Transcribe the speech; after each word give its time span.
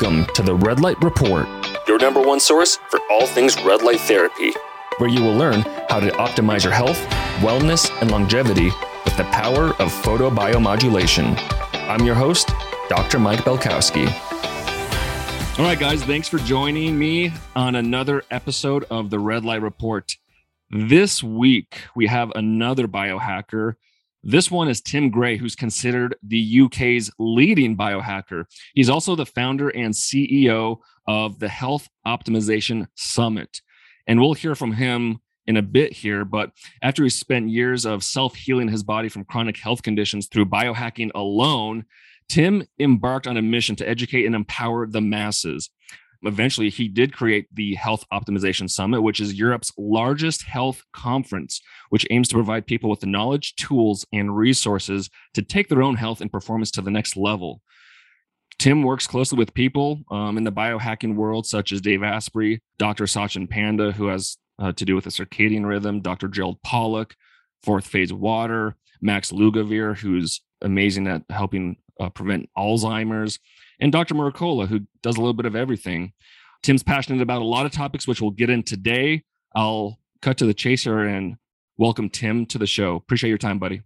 Welcome 0.00 0.32
to 0.34 0.42
the 0.42 0.54
Red 0.54 0.78
Light 0.78 1.02
Report, 1.02 1.48
your 1.88 1.98
number 1.98 2.20
one 2.20 2.38
source 2.38 2.76
for 2.88 3.00
all 3.10 3.26
things 3.26 3.60
red 3.64 3.82
light 3.82 3.98
therapy, 3.98 4.52
where 4.98 5.10
you 5.10 5.20
will 5.24 5.34
learn 5.34 5.62
how 5.88 5.98
to 5.98 6.08
optimize 6.10 6.62
your 6.62 6.72
health, 6.72 6.98
wellness, 7.40 7.90
and 8.00 8.08
longevity 8.08 8.70
with 9.04 9.16
the 9.16 9.24
power 9.32 9.70
of 9.80 9.92
photobiomodulation. 10.02 11.36
I'm 11.88 12.06
your 12.06 12.14
host, 12.14 12.52
Dr. 12.88 13.18
Mike 13.18 13.40
Belkowski. 13.40 14.06
All 15.58 15.64
right, 15.64 15.78
guys, 15.78 16.04
thanks 16.04 16.28
for 16.28 16.38
joining 16.38 16.96
me 16.96 17.32
on 17.56 17.74
another 17.74 18.22
episode 18.30 18.84
of 18.90 19.10
the 19.10 19.18
Red 19.18 19.44
Light 19.44 19.62
Report. 19.62 20.16
This 20.70 21.24
week, 21.24 21.80
we 21.96 22.06
have 22.06 22.30
another 22.36 22.86
biohacker 22.86 23.74
this 24.22 24.50
one 24.50 24.68
is 24.68 24.80
Tim 24.80 25.10
Gray, 25.10 25.36
who's 25.36 25.54
considered 25.54 26.16
the 26.22 26.62
UK's 26.62 27.10
leading 27.18 27.76
biohacker. 27.76 28.44
He's 28.74 28.90
also 28.90 29.14
the 29.14 29.26
founder 29.26 29.68
and 29.68 29.94
CEO 29.94 30.78
of 31.06 31.38
the 31.38 31.48
Health 31.48 31.88
Optimization 32.06 32.86
Summit. 32.96 33.60
And 34.06 34.20
we'll 34.20 34.34
hear 34.34 34.54
from 34.54 34.72
him 34.72 35.18
in 35.46 35.56
a 35.56 35.62
bit 35.62 35.92
here. 35.92 36.24
But 36.24 36.50
after 36.82 37.04
he 37.04 37.10
spent 37.10 37.50
years 37.50 37.86
of 37.86 38.04
self 38.04 38.34
healing 38.34 38.68
his 38.68 38.82
body 38.82 39.08
from 39.08 39.24
chronic 39.24 39.56
health 39.56 39.82
conditions 39.82 40.26
through 40.26 40.46
biohacking 40.46 41.10
alone, 41.14 41.84
Tim 42.28 42.64
embarked 42.78 43.26
on 43.26 43.36
a 43.36 43.42
mission 43.42 43.74
to 43.76 43.88
educate 43.88 44.26
and 44.26 44.34
empower 44.34 44.86
the 44.86 45.00
masses 45.00 45.70
eventually 46.22 46.70
he 46.70 46.88
did 46.88 47.12
create 47.12 47.46
the 47.52 47.74
Health 47.74 48.04
Optimization 48.12 48.68
Summit, 48.68 49.02
which 49.02 49.20
is 49.20 49.38
Europe's 49.38 49.72
largest 49.78 50.42
health 50.42 50.82
conference, 50.92 51.60
which 51.90 52.06
aims 52.10 52.28
to 52.28 52.34
provide 52.34 52.66
people 52.66 52.90
with 52.90 53.00
the 53.00 53.06
knowledge, 53.06 53.54
tools, 53.56 54.06
and 54.12 54.36
resources 54.36 55.10
to 55.34 55.42
take 55.42 55.68
their 55.68 55.82
own 55.82 55.96
health 55.96 56.20
and 56.20 56.32
performance 56.32 56.70
to 56.72 56.82
the 56.82 56.90
next 56.90 57.16
level. 57.16 57.62
Tim 58.58 58.82
works 58.82 59.06
closely 59.06 59.38
with 59.38 59.54
people 59.54 60.02
um, 60.10 60.36
in 60.36 60.44
the 60.44 60.52
biohacking 60.52 61.14
world, 61.14 61.46
such 61.46 61.70
as 61.70 61.80
Dave 61.80 62.02
Asprey, 62.02 62.60
Dr. 62.78 63.06
Satchin 63.06 63.48
Panda, 63.48 63.92
who 63.92 64.08
has 64.08 64.36
uh, 64.58 64.72
to 64.72 64.84
do 64.84 64.96
with 64.96 65.04
the 65.04 65.10
circadian 65.10 65.64
rhythm, 65.64 66.00
Dr. 66.00 66.26
Gerald 66.26 66.60
Pollack, 66.62 67.14
Fourth 67.62 67.86
Phase 67.86 68.12
Water, 68.12 68.76
Max 69.00 69.30
Lugavere, 69.30 69.96
who's 69.96 70.40
amazing 70.62 71.06
at 71.06 71.22
helping 71.30 71.76
uh, 72.00 72.10
prevent 72.10 72.48
Alzheimer's, 72.56 73.38
and 73.80 73.92
Dr. 73.92 74.14
Mercola, 74.14 74.66
who 74.68 74.80
does 75.02 75.16
a 75.16 75.20
little 75.20 75.34
bit 75.34 75.46
of 75.46 75.56
everything. 75.56 76.12
Tim's 76.62 76.82
passionate 76.82 77.22
about 77.22 77.42
a 77.42 77.44
lot 77.44 77.66
of 77.66 77.72
topics, 77.72 78.06
which 78.06 78.20
we'll 78.20 78.32
get 78.32 78.50
in 78.50 78.62
today. 78.62 79.22
I'll 79.54 79.98
cut 80.22 80.38
to 80.38 80.46
the 80.46 80.54
chaser 80.54 81.04
and 81.04 81.36
welcome 81.76 82.10
Tim 82.10 82.46
to 82.46 82.58
the 82.58 82.66
show. 82.66 82.96
Appreciate 82.96 83.28
your 83.28 83.38
time, 83.38 83.58
buddy. 83.58 83.82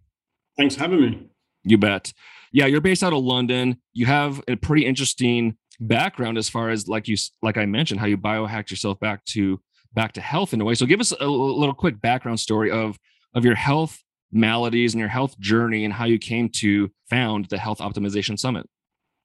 Thanks 0.56 0.74
for 0.76 0.82
having 0.82 1.00
me. 1.00 1.28
You 1.64 1.78
bet. 1.78 2.12
Yeah, 2.52 2.66
you're 2.66 2.80
based 2.80 3.02
out 3.02 3.12
of 3.12 3.22
London. 3.22 3.78
You 3.92 4.06
have 4.06 4.42
a 4.48 4.56
pretty 4.56 4.84
interesting 4.84 5.56
background 5.80 6.38
as 6.38 6.48
far 6.48 6.70
as 6.70 6.86
like 6.88 7.08
you 7.08 7.16
like 7.42 7.56
I 7.56 7.66
mentioned 7.66 8.00
how 8.00 8.06
you 8.06 8.16
biohacked 8.16 8.70
yourself 8.70 9.00
back 9.00 9.24
to 9.26 9.60
back 9.94 10.12
to 10.12 10.20
health 10.20 10.52
in 10.52 10.60
a 10.60 10.64
way. 10.64 10.74
So 10.74 10.86
give 10.86 11.00
us 11.00 11.12
a 11.18 11.26
little 11.26 11.74
quick 11.74 12.00
background 12.00 12.40
story 12.40 12.70
of 12.70 12.98
of 13.34 13.44
your 13.44 13.54
health 13.54 14.02
maladies 14.32 14.94
and 14.94 14.98
your 15.00 15.08
health 15.08 15.38
journey 15.38 15.84
and 15.84 15.92
how 15.92 16.04
you 16.04 16.18
came 16.18 16.48
to 16.48 16.90
found 17.10 17.46
the 17.46 17.58
Health 17.58 17.78
Optimization 17.78 18.38
Summit. 18.38 18.68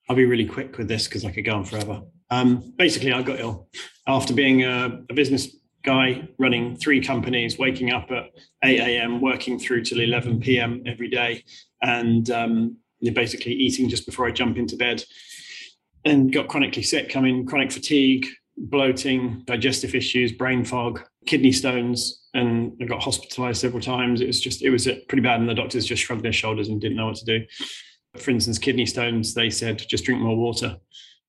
I'll 0.10 0.16
be 0.16 0.26
really 0.26 0.46
quick 0.46 0.78
with 0.78 0.88
this 0.88 1.08
because 1.08 1.26
I 1.26 1.32
could 1.32 1.46
go 1.46 1.56
on 1.56 1.66
forever. 1.66 2.02
Um, 2.30 2.74
basically, 2.78 3.12
I 3.12 3.22
got 3.22 3.40
ill 3.40 3.68
after 4.08 4.34
being 4.34 4.64
a, 4.64 5.04
a, 5.10 5.14
business 5.14 5.56
guy 5.84 6.28
running 6.40 6.78
three 6.78 7.02
companies, 7.02 7.58
waking 7.58 7.92
up 7.92 8.10
at 8.12 8.32
8 8.64 8.80
a.m., 8.80 9.22
working 9.22 9.60
through 9.60 9.84
till 9.84 10.00
11 10.00 10.40
p.m. 10.40 10.84
every 10.86 11.10
day, 11.10 11.44
and 11.82 12.30
um, 12.32 12.78
basically 13.14 13.54
eating 13.54 13.90
just 13.90 14.06
before 14.06 14.28
I 14.28 14.32
jump 14.32 14.58
into 14.58 14.76
bed. 14.76 15.04
And 16.06 16.32
got 16.32 16.48
chronically 16.48 16.84
sick, 16.84 17.18
I 17.18 17.22
mean, 17.22 17.46
chronic 17.46 17.72
fatigue, 17.72 18.28
bloating, 18.56 19.44
digestive 19.46 19.94
issues, 19.94 20.32
brain 20.32 20.64
fog, 20.64 21.02
kidney 21.26 21.52
stones, 21.52 22.28
and 22.34 22.72
I 22.82 22.86
got 22.86 23.04
hospitalized 23.04 23.60
several 23.60 23.82
times. 23.82 24.22
It 24.22 24.28
was 24.28 24.40
just, 24.40 24.62
it 24.62 24.70
was 24.70 24.88
pretty 25.10 25.22
bad. 25.22 25.42
And 25.42 25.50
the 25.50 25.54
doctors 25.54 25.86
just 25.86 26.04
shrugged 26.04 26.24
their 26.24 26.32
shoulders 26.32 26.70
and 26.70 26.80
didn't 26.80 26.96
know 26.96 27.08
what 27.08 27.18
to 27.18 27.26
do 27.26 27.46
for 28.16 28.32
instance, 28.32 28.58
kidney 28.58 28.86
stones, 28.86 29.34
they 29.34 29.50
said 29.50 29.84
just 29.88 30.06
drink 30.06 30.22
more 30.22 30.38
water. 30.38 30.78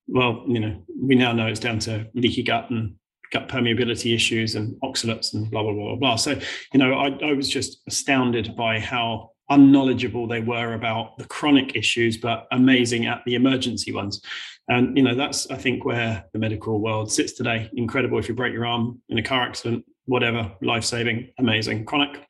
Well, 0.06 0.44
you 0.46 0.60
know, 0.60 0.82
we 1.00 1.14
now 1.14 1.32
know 1.32 1.46
it's 1.46 1.60
down 1.60 1.78
to 1.80 2.08
leaky 2.14 2.42
gut 2.42 2.70
and 2.70 2.94
gut 3.32 3.48
permeability 3.48 4.14
issues 4.14 4.54
and 4.54 4.74
oxalates 4.82 5.34
and 5.34 5.50
blah 5.50 5.62
blah 5.62 5.72
blah 5.72 5.96
blah. 5.96 6.16
So, 6.16 6.38
you 6.72 6.78
know, 6.78 6.94
I, 6.94 7.08
I 7.22 7.32
was 7.34 7.48
just 7.48 7.82
astounded 7.86 8.56
by 8.56 8.78
how 8.80 9.32
unknowledgeable 9.50 10.26
they 10.26 10.40
were 10.40 10.74
about 10.74 11.16
the 11.18 11.24
chronic 11.24 11.74
issues, 11.74 12.18
but 12.18 12.46
amazing 12.52 13.06
at 13.06 13.22
the 13.24 13.34
emergency 13.34 13.92
ones. 13.92 14.20
And 14.68 14.96
you 14.96 15.02
know, 15.02 15.14
that's 15.14 15.50
I 15.50 15.56
think 15.56 15.84
where 15.84 16.24
the 16.32 16.38
medical 16.38 16.80
world 16.80 17.10
sits 17.10 17.32
today. 17.32 17.70
Incredible 17.74 18.18
if 18.18 18.28
you 18.28 18.34
break 18.34 18.52
your 18.52 18.66
arm 18.66 19.00
in 19.08 19.18
a 19.18 19.22
car 19.22 19.42
accident, 19.42 19.84
whatever, 20.06 20.52
life 20.62 20.84
saving, 20.84 21.30
amazing. 21.38 21.84
Chronic, 21.84 22.22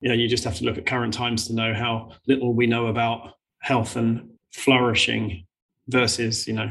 you 0.00 0.08
know, 0.08 0.14
you 0.14 0.28
just 0.28 0.44
have 0.44 0.56
to 0.56 0.64
look 0.64 0.78
at 0.78 0.86
current 0.86 1.14
times 1.14 1.46
to 1.46 1.54
know 1.54 1.72
how 1.72 2.12
little 2.26 2.52
we 2.52 2.66
know 2.66 2.88
about 2.88 3.34
health 3.62 3.96
and 3.96 4.28
flourishing 4.52 5.46
versus 5.88 6.46
you 6.46 6.52
know 6.52 6.70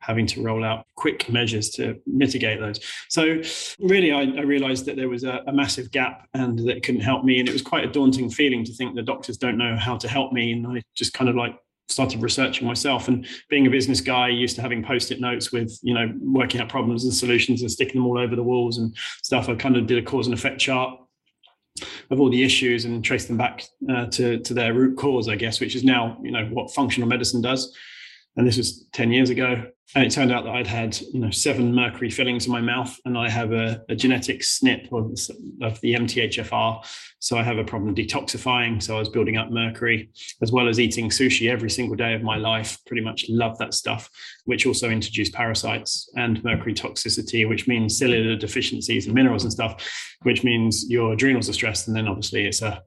having 0.00 0.26
to 0.26 0.42
roll 0.42 0.64
out 0.64 0.86
quick 0.94 1.28
measures 1.28 1.70
to 1.70 2.00
mitigate 2.06 2.60
those. 2.60 2.80
So 3.08 3.42
really, 3.80 4.12
I, 4.12 4.22
I 4.22 4.42
realized 4.42 4.86
that 4.86 4.96
there 4.96 5.08
was 5.08 5.24
a, 5.24 5.42
a, 5.46 5.52
massive 5.52 5.90
gap 5.90 6.28
and 6.34 6.58
that 6.60 6.76
it 6.76 6.82
couldn't 6.84 7.00
help 7.00 7.24
me. 7.24 7.40
And 7.40 7.48
it 7.48 7.52
was 7.52 7.62
quite 7.62 7.84
a 7.84 7.90
daunting 7.90 8.30
feeling 8.30 8.64
to 8.64 8.72
think 8.72 8.94
the 8.94 9.02
doctors 9.02 9.36
don't 9.36 9.58
know 9.58 9.76
how 9.76 9.96
to 9.98 10.08
help 10.08 10.32
me. 10.32 10.52
And 10.52 10.66
I 10.66 10.82
just 10.94 11.14
kind 11.14 11.28
of 11.28 11.36
like 11.36 11.58
started 11.88 12.22
researching 12.22 12.66
myself 12.66 13.08
and 13.08 13.26
being 13.48 13.66
a 13.66 13.70
business 13.70 14.00
guy 14.00 14.28
used 14.28 14.56
to 14.56 14.62
having 14.62 14.84
post-it 14.84 15.20
notes 15.20 15.52
with 15.52 15.78
you 15.82 15.94
know 15.94 16.12
working 16.20 16.60
out 16.60 16.68
problems 16.68 17.04
and 17.04 17.14
solutions 17.14 17.62
and 17.62 17.70
sticking 17.70 17.94
them 17.94 18.06
all 18.06 18.18
over 18.18 18.36
the 18.36 18.42
walls 18.42 18.76
and 18.76 18.94
stuff 19.22 19.48
i 19.48 19.54
kind 19.54 19.74
of 19.74 19.86
did 19.86 19.96
a 19.96 20.02
cause 20.02 20.26
and 20.26 20.34
effect 20.34 20.60
chart 20.60 20.98
of 22.10 22.20
all 22.20 22.30
the 22.30 22.42
issues 22.42 22.84
and 22.84 23.04
trace 23.04 23.26
them 23.26 23.36
back 23.36 23.64
uh, 23.90 24.06
to 24.06 24.38
to 24.40 24.54
their 24.54 24.74
root 24.74 24.96
cause, 24.96 25.28
I 25.28 25.36
guess, 25.36 25.60
which 25.60 25.74
is 25.74 25.84
now 25.84 26.18
you 26.22 26.30
know 26.30 26.46
what 26.46 26.72
functional 26.72 27.08
medicine 27.08 27.42
does. 27.42 27.74
And 28.38 28.46
this 28.46 28.56
was 28.56 28.86
ten 28.92 29.12
years 29.12 29.30
ago, 29.30 29.64
and 29.96 30.04
it 30.04 30.12
turned 30.12 30.30
out 30.30 30.44
that 30.44 30.54
I'd 30.54 30.66
had 30.66 30.96
you 31.00 31.18
know 31.18 31.30
seven 31.30 31.74
mercury 31.74 32.08
fillings 32.08 32.46
in 32.46 32.52
my 32.52 32.60
mouth, 32.60 32.96
and 33.04 33.18
I 33.18 33.28
have 33.28 33.52
a, 33.52 33.82
a 33.88 33.96
genetic 33.96 34.42
SNP 34.42 34.92
of 35.60 35.80
the 35.80 35.94
MTHFR. 35.94 36.86
So 37.18 37.36
I 37.36 37.42
have 37.42 37.58
a 37.58 37.64
problem 37.64 37.96
detoxifying. 37.96 38.80
So 38.80 38.94
I 38.94 39.00
was 39.00 39.08
building 39.08 39.38
up 39.38 39.50
mercury 39.50 40.10
as 40.40 40.52
well 40.52 40.68
as 40.68 40.78
eating 40.78 41.10
sushi 41.10 41.50
every 41.50 41.68
single 41.68 41.96
day 41.96 42.14
of 42.14 42.22
my 42.22 42.36
life. 42.36 42.78
Pretty 42.86 43.02
much 43.02 43.26
love 43.28 43.58
that 43.58 43.74
stuff, 43.74 44.08
which 44.44 44.66
also 44.66 44.88
introduced 44.88 45.34
parasites 45.34 46.08
and 46.14 46.42
mercury 46.44 46.74
toxicity, 46.74 47.48
which 47.48 47.66
means 47.66 47.98
cellular 47.98 48.36
deficiencies 48.36 49.06
and 49.06 49.16
minerals 49.16 49.42
and 49.42 49.52
stuff, 49.52 49.84
which 50.22 50.44
means 50.44 50.88
your 50.88 51.12
adrenals 51.12 51.48
are 51.48 51.54
stressed, 51.54 51.88
and 51.88 51.96
then 51.96 52.06
obviously 52.06 52.46
it's 52.46 52.62
a 52.62 52.82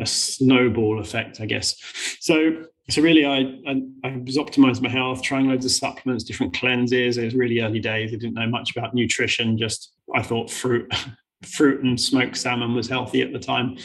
a 0.00 0.06
snowball 0.06 1.00
effect, 1.00 1.40
I 1.40 1.46
guess. 1.46 1.76
So 2.18 2.64
so 2.92 3.02
really, 3.02 3.26
I, 3.26 3.38
I, 3.70 3.82
I 4.04 4.16
was 4.24 4.36
optimizing 4.36 4.82
my 4.82 4.88
health, 4.88 5.22
trying 5.22 5.48
loads 5.48 5.64
of 5.64 5.72
supplements, 5.72 6.24
different 6.24 6.54
cleanses. 6.54 7.18
It 7.18 7.24
was 7.24 7.34
really 7.34 7.60
early 7.60 7.80
days. 7.80 8.12
I 8.12 8.16
didn't 8.16 8.34
know 8.34 8.46
much 8.46 8.76
about 8.76 8.94
nutrition. 8.94 9.58
Just 9.58 9.92
I 10.14 10.22
thought 10.22 10.50
fruit, 10.50 10.92
fruit 11.42 11.82
and 11.82 12.00
smoked 12.00 12.36
salmon 12.36 12.74
was 12.74 12.88
healthy 12.88 13.22
at 13.22 13.32
the 13.32 13.38
time, 13.38 13.76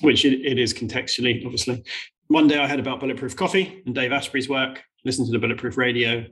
which 0.00 0.24
it, 0.24 0.44
it 0.44 0.58
is 0.58 0.74
contextually, 0.74 1.44
obviously. 1.44 1.82
One 2.28 2.48
day 2.48 2.58
I 2.58 2.66
heard 2.66 2.80
about 2.80 3.00
bulletproof 3.00 3.36
coffee 3.36 3.82
and 3.86 3.94
Dave 3.94 4.12
Asprey's 4.12 4.48
work. 4.48 4.82
Listened 5.04 5.26
to 5.26 5.32
the 5.32 5.38
bulletproof 5.38 5.76
radio, 5.76 6.26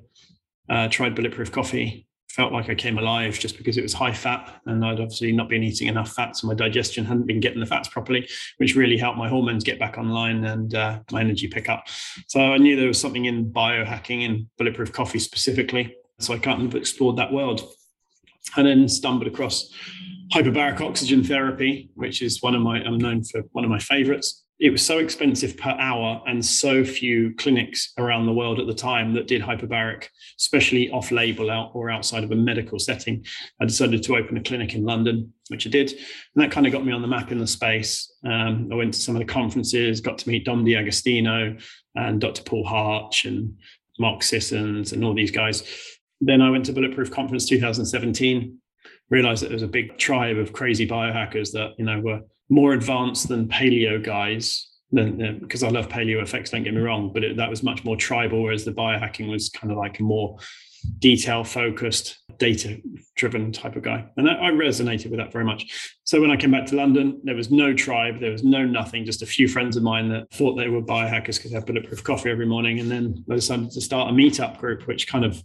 uh, 0.68 0.88
tried 0.88 1.14
bulletproof 1.14 1.52
coffee, 1.52 2.08
felt 2.34 2.52
like 2.52 2.68
I 2.68 2.74
came 2.74 2.98
alive 2.98 3.38
just 3.38 3.56
because 3.56 3.78
it 3.78 3.82
was 3.82 3.92
high 3.92 4.12
fat 4.12 4.60
and 4.66 4.84
I'd 4.84 4.98
obviously 4.98 5.30
not 5.30 5.48
been 5.48 5.62
eating 5.62 5.86
enough 5.86 6.12
fat. 6.12 6.36
So 6.36 6.48
my 6.48 6.54
digestion 6.54 7.04
hadn't 7.04 7.26
been 7.26 7.38
getting 7.38 7.60
the 7.60 7.66
fats 7.66 7.88
properly, 7.88 8.28
which 8.56 8.74
really 8.74 8.96
helped 8.96 9.18
my 9.18 9.28
hormones 9.28 9.62
get 9.62 9.78
back 9.78 9.98
online 9.98 10.44
and 10.44 10.74
uh, 10.74 10.98
my 11.12 11.20
energy 11.20 11.46
pick 11.46 11.68
up. 11.68 11.86
So 12.26 12.40
I 12.40 12.58
knew 12.58 12.74
there 12.74 12.88
was 12.88 13.00
something 13.00 13.26
in 13.26 13.52
biohacking 13.52 14.24
and 14.24 14.46
bulletproof 14.58 14.92
coffee 14.92 15.20
specifically. 15.20 15.94
So 16.18 16.34
I 16.34 16.38
kind 16.38 16.62
of 16.62 16.74
explored 16.74 17.16
that 17.18 17.32
world 17.32 17.62
and 18.56 18.66
then 18.66 18.88
stumbled 18.88 19.28
across 19.28 19.72
hyperbaric 20.32 20.80
oxygen 20.80 21.22
therapy, 21.22 21.90
which 21.94 22.20
is 22.20 22.42
one 22.42 22.56
of 22.56 22.62
my, 22.62 22.82
I'm 22.82 22.98
known 22.98 23.22
for 23.22 23.42
one 23.52 23.64
of 23.64 23.70
my 23.70 23.78
favorites 23.78 24.43
it 24.60 24.70
was 24.70 24.84
so 24.84 24.98
expensive 24.98 25.56
per 25.56 25.70
hour 25.70 26.22
and 26.26 26.44
so 26.44 26.84
few 26.84 27.34
clinics 27.36 27.92
around 27.98 28.26
the 28.26 28.32
world 28.32 28.60
at 28.60 28.66
the 28.66 28.74
time 28.74 29.12
that 29.14 29.26
did 29.26 29.42
hyperbaric, 29.42 30.06
especially 30.38 30.90
off 30.90 31.10
label 31.10 31.50
out 31.50 31.72
or 31.74 31.90
outside 31.90 32.22
of 32.22 32.30
a 32.30 32.36
medical 32.36 32.78
setting. 32.78 33.24
I 33.60 33.64
decided 33.64 34.02
to 34.04 34.16
open 34.16 34.36
a 34.36 34.42
clinic 34.42 34.74
in 34.74 34.84
London, 34.84 35.32
which 35.48 35.66
I 35.66 35.70
did. 35.70 35.90
And 35.90 36.42
that 36.42 36.52
kind 36.52 36.66
of 36.66 36.72
got 36.72 36.86
me 36.86 36.92
on 36.92 37.02
the 37.02 37.08
map 37.08 37.32
in 37.32 37.38
the 37.38 37.46
space. 37.48 38.12
Um, 38.24 38.68
I 38.70 38.76
went 38.76 38.94
to 38.94 39.00
some 39.00 39.16
of 39.16 39.18
the 39.20 39.32
conferences, 39.32 40.00
got 40.00 40.18
to 40.18 40.28
meet 40.28 40.44
Dom 40.44 40.64
D'Agostino 40.64 41.56
and 41.96 42.20
Dr. 42.20 42.42
Paul 42.42 42.64
Harch 42.64 43.24
and 43.24 43.58
Mark 43.98 44.22
Sissons 44.22 44.92
and 44.92 45.04
all 45.04 45.14
these 45.14 45.32
guys. 45.32 45.64
Then 46.20 46.40
I 46.40 46.50
went 46.50 46.64
to 46.66 46.72
Bulletproof 46.72 47.10
Conference 47.10 47.46
2017, 47.46 48.56
realized 49.10 49.42
that 49.42 49.48
there 49.48 49.56
was 49.56 49.62
a 49.62 49.68
big 49.68 49.98
tribe 49.98 50.38
of 50.38 50.52
crazy 50.52 50.86
biohackers 50.86 51.50
that, 51.52 51.72
you 51.76 51.84
know, 51.84 52.00
were 52.00 52.20
more 52.48 52.72
advanced 52.72 53.28
than 53.28 53.48
paleo 53.48 54.02
guys 54.02 54.68
because 54.94 55.62
I 55.62 55.68
love 55.68 55.88
Paleo 55.88 56.22
f(x), 56.22 56.50
don't 56.50 56.62
get 56.62 56.74
me 56.74 56.80
wrong, 56.80 57.12
but 57.12 57.24
it, 57.24 57.36
that 57.36 57.50
was 57.50 57.62
much 57.62 57.84
more 57.84 57.96
tribal, 57.96 58.42
whereas 58.42 58.64
the 58.64 58.72
biohacking 58.72 59.28
was 59.28 59.48
kind 59.48 59.72
of 59.72 59.78
like 59.78 59.98
a 59.98 60.02
more 60.02 60.38
detail 60.98 61.44
focused, 61.44 62.18
data 62.38 62.80
driven 63.16 63.52
type 63.52 63.74
of 63.74 63.82
guy. 63.82 64.04
And 64.16 64.28
I 64.28 64.50
resonated 64.50 65.10
with 65.10 65.18
that 65.18 65.32
very 65.32 65.44
much. 65.44 65.96
So 66.04 66.20
when 66.20 66.30
I 66.30 66.36
came 66.36 66.50
back 66.50 66.66
to 66.66 66.76
London, 66.76 67.20
there 67.24 67.34
was 67.34 67.50
no 67.50 67.72
tribe, 67.72 68.20
there 68.20 68.32
was 68.32 68.44
no 68.44 68.64
nothing, 68.64 69.04
just 69.04 69.22
a 69.22 69.26
few 69.26 69.48
friends 69.48 69.76
of 69.76 69.82
mine 69.82 70.08
that 70.10 70.30
thought 70.32 70.56
they 70.56 70.68
were 70.68 70.82
biohackers 70.82 71.36
because 71.36 71.50
they 71.50 71.56
had 71.56 71.66
bulletproof 71.66 72.04
coffee 72.04 72.30
every 72.30 72.46
morning. 72.46 72.80
And 72.80 72.90
then 72.90 73.24
I 73.30 73.36
decided 73.36 73.70
to 73.70 73.80
start 73.80 74.10
a 74.10 74.12
meetup 74.12 74.58
group, 74.58 74.86
which 74.86 75.08
kind 75.08 75.24
of 75.24 75.42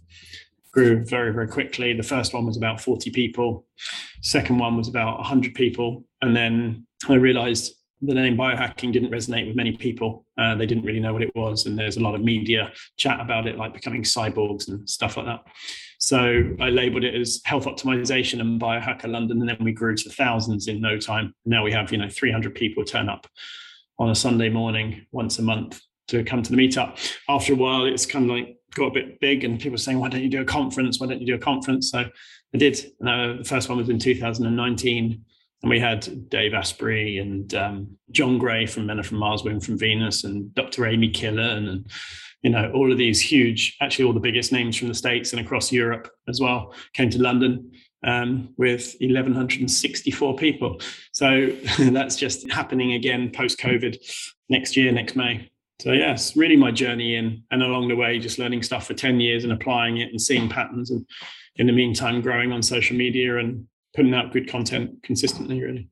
grew 0.72 1.04
very, 1.04 1.32
very 1.32 1.48
quickly. 1.48 1.92
The 1.92 2.02
first 2.02 2.32
one 2.32 2.46
was 2.46 2.56
about 2.56 2.80
40 2.80 3.10
people, 3.10 3.66
second 4.22 4.58
one 4.58 4.76
was 4.76 4.88
about 4.88 5.18
100 5.18 5.54
people. 5.54 6.04
And 6.22 6.36
then 6.36 6.86
I 7.08 7.14
realized 7.14 7.74
the 8.02 8.14
name 8.14 8.36
biohacking 8.36 8.92
didn't 8.92 9.10
resonate 9.10 9.46
with 9.46 9.56
many 9.56 9.76
people. 9.76 10.24
Uh, 10.38 10.54
they 10.54 10.64
didn't 10.64 10.84
really 10.84 11.00
know 11.00 11.12
what 11.12 11.22
it 11.22 11.34
was. 11.34 11.66
And 11.66 11.78
there's 11.78 11.98
a 11.98 12.00
lot 12.00 12.14
of 12.14 12.22
media 12.22 12.72
chat 12.96 13.20
about 13.20 13.46
it, 13.46 13.58
like 13.58 13.74
becoming 13.74 14.02
cyborgs 14.02 14.68
and 14.68 14.88
stuff 14.88 15.16
like 15.16 15.26
that. 15.26 15.40
So 15.98 16.56
I 16.60 16.70
labeled 16.70 17.04
it 17.04 17.14
as 17.14 17.42
health 17.44 17.66
optimization 17.66 18.40
and 18.40 18.60
biohacker 18.60 19.10
London. 19.10 19.40
And 19.40 19.48
then 19.48 19.58
we 19.60 19.72
grew 19.72 19.94
to 19.96 20.10
thousands 20.10 20.66
in 20.66 20.80
no 20.80 20.96
time. 20.96 21.34
Now 21.44 21.62
we 21.62 21.72
have, 21.72 21.92
you 21.92 21.98
know, 21.98 22.08
300 22.08 22.54
people 22.54 22.84
turn 22.84 23.10
up 23.10 23.26
on 23.98 24.08
a 24.08 24.14
Sunday 24.14 24.48
morning 24.48 25.06
once 25.12 25.38
a 25.38 25.42
month 25.42 25.80
to 26.08 26.24
come 26.24 26.42
to 26.42 26.50
the 26.50 26.56
meetup. 26.56 26.98
After 27.28 27.52
a 27.52 27.56
while, 27.56 27.84
it's 27.84 28.06
kind 28.06 28.30
of 28.30 28.36
like 28.36 28.56
got 28.74 28.86
a 28.86 28.90
bit 28.90 29.20
big 29.20 29.44
and 29.44 29.58
people 29.58 29.72
were 29.72 29.78
saying, 29.78 29.98
why 29.98 30.08
don't 30.08 30.22
you 30.22 30.28
do 30.28 30.40
a 30.40 30.44
conference? 30.44 31.00
Why 31.00 31.06
don't 31.06 31.20
you 31.20 31.26
do 31.26 31.34
a 31.34 31.38
conference? 31.38 31.90
So 31.90 31.98
I 32.54 32.58
did. 32.58 32.92
Uh, 33.04 33.38
the 33.38 33.44
first 33.44 33.68
one 33.68 33.78
was 33.78 33.88
in 33.88 33.98
2019 33.98 35.24
and 35.62 35.70
we 35.70 35.78
had 35.78 36.28
Dave 36.28 36.54
Asprey 36.54 37.18
and 37.18 37.54
um, 37.54 37.98
John 38.10 38.38
Gray 38.38 38.66
from 38.66 38.86
Men 38.86 38.98
Are 38.98 39.02
from 39.02 39.18
Mars, 39.18 39.44
Women 39.44 39.60
from 39.60 39.78
Venus, 39.78 40.24
and 40.24 40.54
Dr. 40.54 40.86
Amy 40.86 41.10
Killen, 41.10 41.68
and 41.68 41.90
you 42.42 42.50
know 42.50 42.72
all 42.74 42.90
of 42.90 42.98
these 42.98 43.20
huge, 43.20 43.76
actually 43.80 44.06
all 44.06 44.12
the 44.12 44.20
biggest 44.20 44.52
names 44.52 44.76
from 44.76 44.88
the 44.88 44.94
states 44.94 45.32
and 45.32 45.40
across 45.40 45.70
Europe 45.70 46.10
as 46.28 46.40
well 46.40 46.74
came 46.94 47.10
to 47.10 47.20
London 47.20 47.72
um, 48.04 48.54
with 48.56 48.96
1,164 49.00 50.36
people. 50.36 50.80
So 51.12 51.48
that's 51.78 52.16
just 52.16 52.50
happening 52.50 52.94
again 52.94 53.30
post 53.30 53.58
COVID 53.58 53.98
next 54.48 54.76
year, 54.76 54.90
next 54.92 55.16
May. 55.16 55.50
So 55.80 55.92
yes, 55.92 56.36
really 56.36 56.56
my 56.56 56.70
journey 56.70 57.16
in, 57.16 57.42
and 57.50 57.62
along 57.62 57.88
the 57.88 57.96
way, 57.96 58.18
just 58.18 58.38
learning 58.38 58.62
stuff 58.62 58.86
for 58.86 58.92
10 58.92 59.18
years 59.18 59.44
and 59.44 59.52
applying 59.52 59.96
it 59.96 60.10
and 60.10 60.20
seeing 60.20 60.46
patterns, 60.46 60.90
and 60.90 61.06
in 61.56 61.66
the 61.66 61.72
meantime, 61.72 62.20
growing 62.20 62.52
on 62.52 62.62
social 62.62 62.96
media 62.96 63.38
and 63.38 63.66
putting 63.96 64.12
out 64.12 64.30
good 64.30 64.46
content 64.46 65.02
consistently, 65.02 65.62
really. 65.62 65.88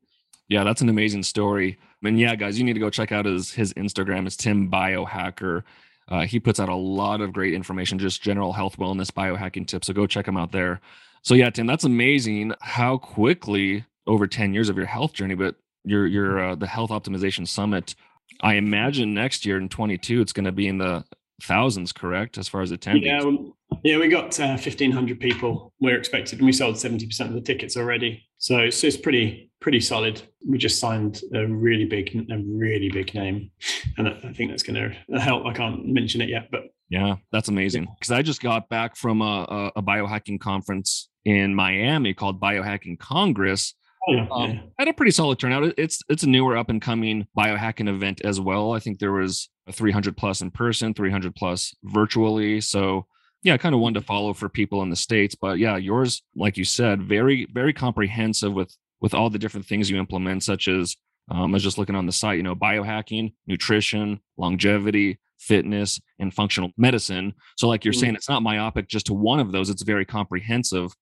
Yeah, 0.48 0.62
that's 0.62 0.82
an 0.82 0.90
amazing 0.90 1.22
story. 1.22 1.78
And 2.04 2.20
yeah, 2.20 2.36
guys, 2.36 2.58
you 2.58 2.64
need 2.64 2.74
to 2.74 2.80
go 2.80 2.90
check 2.90 3.12
out 3.12 3.24
his 3.24 3.52
his 3.52 3.72
Instagram. 3.74 4.26
It's 4.26 4.36
Tim 4.36 4.70
Biohacker. 4.70 5.62
Uh, 6.06 6.26
he 6.26 6.38
puts 6.38 6.60
out 6.60 6.68
a 6.68 6.74
lot 6.74 7.22
of 7.22 7.32
great 7.32 7.54
information, 7.54 7.98
just 7.98 8.22
general 8.22 8.52
health, 8.52 8.76
wellness, 8.76 9.10
biohacking 9.10 9.66
tips. 9.66 9.86
So 9.86 9.94
go 9.94 10.06
check 10.06 10.28
him 10.28 10.36
out 10.36 10.52
there. 10.52 10.80
So 11.22 11.34
yeah, 11.34 11.48
Tim, 11.48 11.66
that's 11.66 11.84
amazing 11.84 12.52
how 12.60 12.98
quickly 12.98 13.84
over 14.06 14.26
10 14.26 14.52
years 14.52 14.68
of 14.68 14.76
your 14.76 14.86
health 14.86 15.12
journey, 15.14 15.34
but 15.34 15.56
your 15.84 16.06
your 16.06 16.40
uh, 16.40 16.54
the 16.54 16.66
health 16.66 16.90
optimization 16.90 17.48
summit. 17.48 17.94
I 18.40 18.54
imagine 18.54 19.14
next 19.14 19.44
year 19.44 19.58
in 19.58 19.68
22, 19.68 20.20
it's 20.20 20.32
going 20.32 20.44
to 20.44 20.52
be 20.52 20.68
in 20.68 20.78
the 20.78 21.04
thousands, 21.42 21.92
correct? 21.92 22.38
As 22.38 22.48
far 22.48 22.62
as 22.62 22.70
attendance. 22.70 23.06
Yeah, 23.06 23.50
yeah, 23.84 23.98
we 23.98 24.08
got 24.08 24.38
uh, 24.40 24.56
1,500 24.56 25.20
people. 25.20 25.72
We're 25.80 25.98
expected, 25.98 26.38
and 26.38 26.46
we 26.46 26.52
sold 26.52 26.76
70% 26.76 27.20
of 27.20 27.34
the 27.34 27.40
tickets 27.40 27.76
already. 27.76 28.26
So 28.38 28.58
it's, 28.58 28.82
it's 28.84 28.96
pretty 28.96 29.48
pretty 29.60 29.80
solid. 29.80 30.22
We 30.46 30.56
just 30.58 30.78
signed 30.78 31.20
a 31.34 31.46
really 31.46 31.84
big, 31.84 32.14
a 32.30 32.38
really 32.38 32.90
big 32.90 33.14
name, 33.14 33.50
and 33.96 34.08
I 34.08 34.32
think 34.32 34.50
that's 34.50 34.62
going 34.62 34.94
to 35.10 35.18
help. 35.18 35.46
I 35.46 35.52
can't 35.52 35.86
mention 35.86 36.20
it 36.20 36.28
yet, 36.28 36.48
but 36.50 36.62
yeah, 36.88 37.16
that's 37.32 37.48
amazing. 37.48 37.86
Because 37.98 38.12
I 38.12 38.22
just 38.22 38.40
got 38.40 38.68
back 38.68 38.96
from 38.96 39.20
a, 39.20 39.72
a, 39.76 39.82
biohacking 39.82 40.40
conference 40.40 41.08
in 41.24 41.54
Miami 41.54 42.14
called 42.14 42.40
Biohacking 42.40 42.98
Congress, 42.98 43.74
yeah, 44.08 44.26
um, 44.30 44.50
yeah. 44.50 44.60
Had 44.78 44.88
a 44.88 44.92
pretty 44.92 45.12
solid 45.12 45.38
turnout. 45.38 45.74
It's 45.76 46.02
it's 46.08 46.22
a 46.22 46.28
newer 46.28 46.56
up 46.56 46.68
and 46.68 46.80
coming 46.80 47.26
biohacking 47.36 47.88
event 47.88 48.20
as 48.24 48.40
well. 48.40 48.72
I 48.72 48.78
think 48.78 48.98
there 48.98 49.12
was 49.12 49.48
a 49.66 49.72
300 49.72 50.16
plus 50.16 50.40
in 50.40 50.50
person, 50.50 50.94
300 50.94 51.34
plus 51.34 51.74
virtually. 51.84 52.60
So 52.60 53.06
yeah, 53.42 53.56
kind 53.56 53.74
of 53.74 53.80
one 53.80 53.94
to 53.94 54.00
follow 54.00 54.32
for 54.32 54.48
people 54.48 54.82
in 54.82 54.90
the 54.90 54.96
states. 54.96 55.34
But 55.34 55.58
yeah, 55.58 55.76
yours, 55.76 56.22
like 56.34 56.56
you 56.56 56.64
said, 56.64 57.02
very 57.02 57.46
very 57.52 57.72
comprehensive 57.72 58.52
with 58.52 58.74
with 59.00 59.14
all 59.14 59.30
the 59.30 59.38
different 59.38 59.66
things 59.66 59.90
you 59.90 59.98
implement, 59.98 60.42
such 60.42 60.68
as 60.68 60.96
um, 61.30 61.52
I 61.52 61.56
was 61.56 61.62
just 61.62 61.78
looking 61.78 61.94
on 61.94 62.06
the 62.06 62.12
site, 62.12 62.38
you 62.38 62.42
know, 62.42 62.54
biohacking, 62.54 63.34
nutrition, 63.46 64.20
longevity, 64.36 65.18
fitness, 65.38 66.00
and 66.18 66.32
functional 66.32 66.70
medicine. 66.76 67.34
So, 67.56 67.68
like 67.68 67.84
you're 67.84 67.92
mm-hmm. 67.92 68.00
saying, 68.00 68.14
it's 68.14 68.28
not 68.28 68.42
myopic 68.42 68.88
just 68.88 69.06
to 69.06 69.14
one 69.14 69.40
of 69.40 69.52
those. 69.52 69.70
It's 69.70 69.82
very 69.82 70.04
comprehensive. 70.04 70.92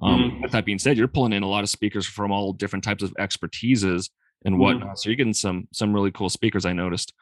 Um, 0.00 0.22
mm-hmm. 0.22 0.42
With 0.42 0.52
that 0.52 0.64
being 0.64 0.78
said, 0.78 0.96
you're 0.96 1.08
pulling 1.08 1.32
in 1.32 1.42
a 1.42 1.48
lot 1.48 1.62
of 1.62 1.70
speakers 1.70 2.06
from 2.06 2.32
all 2.32 2.52
different 2.52 2.84
types 2.84 3.02
of 3.02 3.14
expertises 3.14 4.10
and 4.44 4.54
mm-hmm. 4.54 4.62
whatnot. 4.62 4.82
Mm-hmm. 4.82 4.96
So 4.96 5.08
you're 5.08 5.16
getting 5.16 5.34
some 5.34 5.68
some 5.72 5.92
really 5.92 6.10
cool 6.10 6.28
speakers. 6.28 6.64
I 6.64 6.72
noticed. 6.72 7.12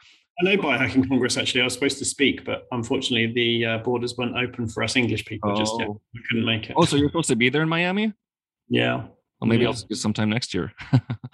I 0.41 0.45
know 0.45 0.63
Biohacking 0.63 1.09
Congress 1.09 1.37
actually. 1.37 1.61
I 1.61 1.65
was 1.65 1.75
supposed 1.75 1.99
to 1.99 2.05
speak, 2.05 2.45
but 2.45 2.67
unfortunately 2.73 3.33
the 3.33 3.67
uh, 3.67 3.79
borders 3.79 4.17
weren't 4.17 4.37
open 4.37 4.67
for 4.67 4.83
us 4.83 4.97
English 4.97 5.27
people 5.27 5.53
oh. 5.53 5.57
just 5.57 5.75
yet. 5.79 5.89
Oh. 5.89 6.01
We 6.15 6.21
couldn't 6.29 6.47
make 6.47 6.71
it. 6.71 6.75
Oh, 6.77 6.85
so 6.85 6.97
you're 6.97 7.09
supposed 7.09 7.29
to 7.29 7.37
be 7.37 7.51
there 7.51 7.63
in 7.63 7.69
Miami? 7.69 8.13
Yeah. 8.69 9.05
Well, 9.41 9.49
maybe 9.49 9.65
yeah. 9.65 9.71
I'll 9.71 9.75
see 9.75 9.87
you 9.91 9.97
sometime 9.97 10.31
next 10.31 10.55
year. 10.55 10.73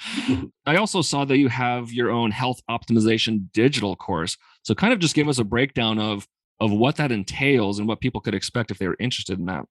I 0.67 0.77
also 0.77 1.03
saw 1.03 1.27
that 1.27 1.37
you 1.37 1.49
have 1.49 1.93
your 1.93 2.11
own 2.11 2.31
health 2.31 2.61
optimization 2.69 3.53
digital 3.53 3.97
course. 3.97 4.37
So 4.63 4.75
kind 4.75 4.93
of 4.93 4.99
just 4.99 5.15
give 5.15 5.29
us 5.29 5.39
a 5.39 5.45
breakdown 5.45 5.99
of 5.99 6.27
of 6.59 6.73
what 6.73 6.97
that 6.97 7.13
entails 7.13 7.79
and 7.79 7.87
what 7.87 8.01
people 8.01 8.21
could 8.21 8.35
expect 8.35 8.71
if 8.71 8.79
they 8.79 8.89
were 8.89 8.97
interested 8.99 9.39
in 9.39 9.45
that. 9.45 9.65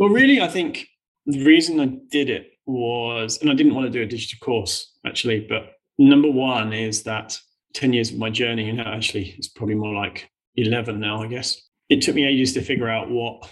Well, 0.00 0.08
really, 0.08 0.40
I 0.40 0.48
think 0.48 0.88
the 1.26 1.44
reason 1.44 1.78
I 1.78 1.92
did 2.10 2.30
it 2.30 2.52
was, 2.64 3.38
and 3.42 3.50
I 3.50 3.54
didn't 3.54 3.74
want 3.74 3.86
to 3.86 3.92
do 3.92 4.02
a 4.02 4.06
digital 4.06 4.38
course 4.42 4.96
actually, 5.06 5.46
but 5.46 5.72
number 5.98 6.30
one 6.30 6.72
is 6.72 7.02
that 7.02 7.36
10 7.74 7.92
years 7.92 8.10
of 8.10 8.16
my 8.16 8.30
journey, 8.30 8.72
know, 8.72 8.82
actually, 8.82 9.34
it's 9.36 9.48
probably 9.48 9.74
more 9.74 9.94
like 9.94 10.26
11 10.56 10.98
now, 10.98 11.22
I 11.22 11.26
guess. 11.26 11.60
It 11.90 12.00
took 12.00 12.14
me 12.14 12.24
ages 12.24 12.54
to 12.54 12.62
figure 12.62 12.88
out 12.88 13.10
what 13.10 13.46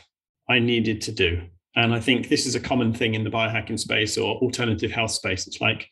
I 0.49 0.59
needed 0.59 1.03
to 1.03 1.13
do. 1.13 1.43
And 1.77 1.93
I 1.93 2.01
think 2.01 2.31
this 2.31 2.47
is 2.47 2.55
a 2.55 2.61
common 2.61 2.95
thing 2.95 3.15
in 3.15 3.25
the 3.25 3.31
biohacking 3.31 3.79
space 3.79 4.17
or 4.17 4.37
alternative 4.37 4.91
health 4.91 5.11
space. 5.11 5.47
It's 5.47 5.61
like, 5.61 5.87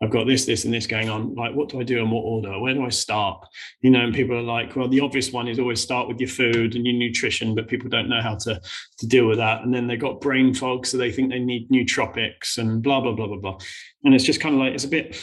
I've 0.00 0.10
got 0.10 0.26
this, 0.26 0.46
this, 0.46 0.64
and 0.64 0.72
this 0.72 0.86
going 0.86 1.08
on. 1.08 1.34
Like, 1.34 1.54
what 1.54 1.68
do 1.68 1.80
I 1.80 1.82
do 1.82 1.98
in 1.98 2.10
what 2.10 2.20
order? 2.20 2.58
Where 2.60 2.74
do 2.74 2.84
I 2.84 2.88
start? 2.88 3.44
You 3.80 3.90
know, 3.90 4.00
and 4.00 4.14
people 4.14 4.36
are 4.36 4.42
like, 4.42 4.76
well, 4.76 4.88
the 4.88 5.00
obvious 5.00 5.32
one 5.32 5.48
is 5.48 5.58
always 5.58 5.80
start 5.80 6.06
with 6.06 6.20
your 6.20 6.28
food 6.28 6.76
and 6.76 6.86
your 6.86 6.94
nutrition, 6.94 7.54
but 7.54 7.66
people 7.66 7.88
don't 7.88 8.08
know 8.08 8.22
how 8.22 8.36
to 8.36 8.60
to 8.98 9.06
deal 9.06 9.26
with 9.26 9.38
that. 9.38 9.62
And 9.62 9.74
then 9.74 9.86
they've 9.86 10.00
got 10.00 10.20
brain 10.20 10.54
fog, 10.54 10.86
so 10.86 10.96
they 10.96 11.10
think 11.10 11.30
they 11.30 11.40
need 11.40 11.68
nootropics 11.70 12.58
and 12.58 12.82
blah 12.82 13.00
blah 13.00 13.12
blah 13.12 13.26
blah 13.26 13.38
blah. 13.38 13.58
And 14.04 14.14
it's 14.14 14.24
just 14.24 14.40
kind 14.40 14.54
of 14.54 14.60
like 14.60 14.72
it's 14.72 14.84
a 14.84 14.88
bit 14.88 15.16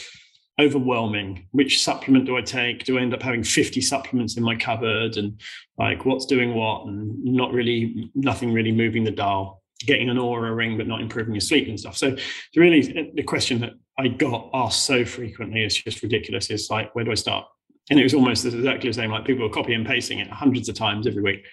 overwhelming. 0.60 1.48
Which 1.52 1.82
supplement 1.82 2.26
do 2.26 2.36
I 2.36 2.42
take? 2.42 2.84
Do 2.84 2.98
I 2.98 3.02
end 3.02 3.14
up 3.14 3.22
having 3.22 3.42
50 3.42 3.80
supplements 3.80 4.36
in 4.36 4.42
my 4.42 4.56
cupboard 4.56 5.16
and 5.16 5.40
like 5.78 6.04
what's 6.04 6.26
doing 6.26 6.54
what 6.54 6.86
and 6.86 7.24
not 7.24 7.52
really 7.52 8.10
nothing 8.14 8.52
really 8.52 8.72
moving 8.72 9.04
the 9.04 9.10
dial? 9.10 9.62
Getting 9.80 10.08
an 10.10 10.16
Oura 10.16 10.54
ring 10.54 10.76
but 10.76 10.86
not 10.86 11.00
improving 11.00 11.34
your 11.34 11.40
sleep 11.40 11.68
and 11.68 11.78
stuff. 11.78 11.96
So 11.96 12.08
it's 12.08 12.56
really 12.56 13.12
the 13.14 13.22
question 13.22 13.60
that 13.60 13.72
I 13.98 14.08
got 14.08 14.50
asked 14.52 14.84
so 14.84 15.04
frequently. 15.04 15.64
It's 15.64 15.82
just 15.82 16.02
ridiculous. 16.02 16.50
It's 16.50 16.70
like, 16.70 16.94
where 16.94 17.04
do 17.04 17.10
I 17.10 17.14
start? 17.14 17.46
And 17.90 17.98
it 17.98 18.02
was 18.02 18.14
almost 18.14 18.44
exactly 18.44 18.90
the 18.90 18.94
same. 18.94 19.10
Like 19.10 19.24
people 19.24 19.46
were 19.46 19.52
copy 19.52 19.74
and 19.74 19.86
pasting 19.86 20.18
it 20.18 20.28
hundreds 20.28 20.68
of 20.68 20.74
times 20.74 21.06
every 21.06 21.22
week. 21.22 21.44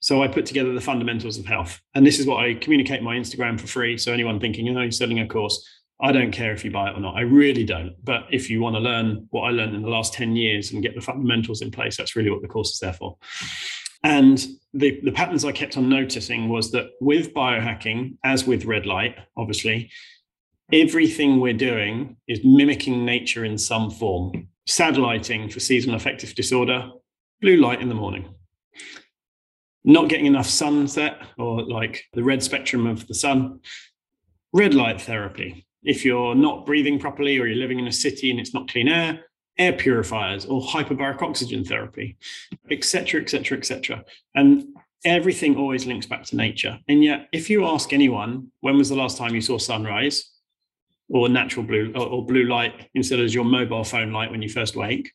So 0.00 0.22
I 0.22 0.28
put 0.28 0.46
together 0.46 0.72
the 0.72 0.80
fundamentals 0.80 1.38
of 1.38 1.46
health, 1.46 1.80
and 1.94 2.06
this 2.06 2.18
is 2.18 2.26
what 2.26 2.44
I 2.44 2.54
communicate 2.54 3.02
my 3.02 3.16
Instagram 3.16 3.58
for 3.58 3.66
free. 3.66 3.96
So 3.96 4.12
anyone 4.12 4.38
thinking, 4.38 4.68
oh, 4.76 4.82
you're 4.82 4.90
selling 4.90 5.20
a 5.20 5.26
course, 5.26 5.66
I 6.00 6.12
don't 6.12 6.30
care 6.30 6.52
if 6.52 6.64
you 6.64 6.70
buy 6.70 6.90
it 6.90 6.96
or 6.96 7.00
not. 7.00 7.16
I 7.16 7.22
really 7.22 7.64
don't. 7.64 7.94
But 8.04 8.26
if 8.30 8.50
you 8.50 8.60
want 8.60 8.76
to 8.76 8.80
learn 8.80 9.26
what 9.30 9.42
I 9.42 9.50
learned 9.50 9.74
in 9.74 9.82
the 9.82 9.88
last 9.88 10.12
10 10.12 10.36
years 10.36 10.72
and 10.72 10.82
get 10.82 10.94
the 10.94 11.00
fundamentals 11.00 11.62
in 11.62 11.70
place, 11.70 11.96
that's 11.96 12.14
really 12.14 12.30
what 12.30 12.42
the 12.42 12.48
course 12.48 12.74
is 12.74 12.78
there 12.78 12.92
for. 12.92 13.16
And 14.02 14.46
the, 14.74 15.00
the 15.02 15.12
patterns 15.12 15.44
I 15.44 15.52
kept 15.52 15.78
on 15.78 15.88
noticing 15.88 16.48
was 16.48 16.70
that 16.72 16.90
with 17.00 17.32
biohacking, 17.32 18.18
as 18.24 18.46
with 18.46 18.66
red 18.66 18.84
light, 18.84 19.16
obviously, 19.36 19.90
everything 20.72 21.40
we're 21.40 21.52
doing 21.52 22.16
is 22.26 22.40
mimicking 22.44 23.04
nature 23.04 23.44
in 23.44 23.58
some 23.58 23.90
form. 23.90 24.48
SAD 24.66 24.96
lighting 24.96 25.48
for 25.48 25.60
seasonal 25.60 25.96
affective 25.96 26.34
disorder, 26.34 26.90
blue 27.40 27.56
light 27.56 27.80
in 27.80 27.88
the 27.88 27.94
morning. 27.94 28.34
Not 29.84 30.08
getting 30.08 30.26
enough 30.26 30.48
sunset 30.48 31.18
or 31.38 31.62
like 31.62 32.04
the 32.14 32.24
red 32.24 32.42
spectrum 32.42 32.86
of 32.86 33.06
the 33.06 33.14
sun, 33.14 33.60
red 34.52 34.74
light 34.74 35.00
therapy. 35.00 35.66
If 35.84 36.04
you're 36.04 36.34
not 36.34 36.66
breathing 36.66 36.98
properly 36.98 37.38
or 37.38 37.46
you're 37.46 37.56
living 37.56 37.78
in 37.78 37.86
a 37.86 37.92
city 37.92 38.32
and 38.32 38.40
it's 38.40 38.52
not 38.52 38.68
clean 38.68 38.88
air, 38.88 39.20
air 39.58 39.72
purifiers 39.72 40.44
or 40.46 40.60
hyperbaric 40.60 41.22
oxygen 41.22 41.64
therapy, 41.64 42.16
etc., 42.72 43.20
etc., 43.20 43.56
etc. 43.56 44.04
And 44.34 44.64
everything 45.04 45.56
always 45.56 45.86
links 45.86 46.06
back 46.06 46.24
to 46.24 46.36
nature. 46.36 46.80
And 46.88 47.04
yet, 47.04 47.28
if 47.32 47.48
you 47.48 47.64
ask 47.64 47.92
anyone, 47.92 48.50
when 48.60 48.76
was 48.76 48.88
the 48.88 48.96
last 48.96 49.16
time 49.16 49.34
you 49.34 49.40
saw 49.40 49.58
sunrise? 49.58 50.32
Or 51.08 51.28
natural 51.28 51.64
blue 51.64 51.92
or, 51.94 52.24
blue 52.24 52.44
light 52.44 52.88
instead 52.94 53.20
of 53.20 53.32
your 53.32 53.44
mobile 53.44 53.84
phone 53.84 54.12
light 54.12 54.30
when 54.30 54.42
you 54.42 54.48
first 54.48 54.74
wake, 54.74 55.12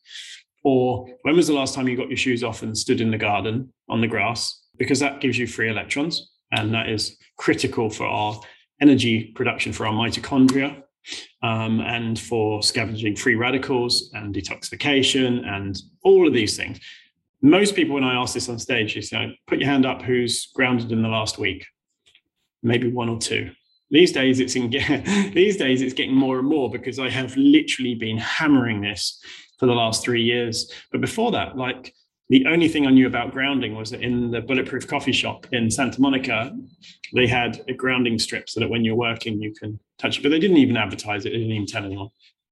Or 0.64 1.08
when 1.24 1.36
was 1.36 1.48
the 1.48 1.54
last 1.54 1.74
time 1.74 1.88
you 1.88 1.98
got 1.98 2.10
your 2.10 2.18
shoes 2.18 2.44
off 2.44 2.62
and 2.62 2.78
stood 2.78 3.02
in 3.02 3.12
the 3.12 3.18
garden 3.18 3.74
on 3.90 4.02
the 4.02 4.08
grass? 4.08 4.62
Because 4.78 5.00
that 5.00 5.22
gives 5.22 5.38
you 5.38 5.48
free 5.48 5.70
electrons. 5.70 6.32
And 6.52 6.74
that 6.74 6.90
is 6.90 7.18
critical 7.38 7.90
for 7.90 8.06
our 8.06 8.40
energy 8.82 9.26
production 9.36 9.72
for 9.72 9.86
our 9.86 9.94
mitochondria 9.94 10.84
um, 11.44 11.80
and 11.82 12.20
for 12.20 12.62
scavenging 12.64 13.16
free 13.16 13.36
radicals 13.36 14.12
and 14.14 14.34
detoxification 14.34 15.46
and 15.48 15.80
all 16.04 16.28
of 16.28 16.34
these 16.34 16.58
things. 16.58 16.80
Most 17.42 17.76
people, 17.76 17.96
when 17.96 18.04
I 18.04 18.16
ask 18.16 18.34
this 18.34 18.50
on 18.50 18.60
stage, 18.60 18.96
you 18.96 19.02
say, 19.02 19.40
put 19.48 19.60
your 19.60 19.70
hand 19.70 19.86
up 19.86 20.02
who's 20.02 20.48
grounded 20.54 20.92
in 20.92 21.02
the 21.02 21.10
last 21.10 21.38
week. 21.40 21.66
Maybe 22.62 22.92
one 22.92 23.10
or 23.10 23.18
two. 23.18 23.52
These 23.92 24.14
days, 24.14 24.40
it's 24.40 24.56
in, 24.56 24.70
these 25.34 25.58
days 25.58 25.82
it's 25.82 25.94
getting 25.94 26.16
more 26.16 26.40
and 26.40 26.48
more 26.48 26.70
because 26.70 26.98
I 26.98 27.10
have 27.10 27.36
literally 27.38 27.96
been 27.96 28.18
hammering 28.18 28.82
this 28.82 29.22
for 29.60 29.66
the 29.68 29.74
last 29.74 30.04
three 30.04 30.24
years. 30.24 30.72
But 30.92 31.02
before 31.02 31.32
that, 31.34 31.58
like 31.58 31.94
the 32.30 32.46
only 32.48 32.70
thing 32.70 32.88
I 32.88 32.92
knew 32.92 33.08
about 33.08 33.34
grounding 33.34 33.76
was 33.76 33.90
that 33.92 34.02
in 34.02 34.32
the 34.32 34.40
Bulletproof 34.40 34.88
Coffee 34.88 35.12
Shop 35.12 35.46
in 35.52 35.70
Santa 35.70 36.00
Monica, 36.00 36.58
they 37.14 37.28
had 37.28 37.62
a 37.68 37.74
grounding 37.74 38.18
strip 38.18 38.50
so 38.50 38.62
that 38.62 38.70
when 38.70 38.86
you're 38.86 38.96
working, 38.96 39.42
you 39.42 39.54
can 39.54 39.78
touch 40.00 40.18
it. 40.18 40.24
But 40.24 40.30
they 40.30 40.40
didn't 40.40 40.58
even 40.58 40.78
advertise 40.78 41.26
it. 41.26 41.32
They 41.32 41.40
didn't 41.40 41.52
even 41.52 41.68
tell 41.68 41.84
anyone. 41.84 42.08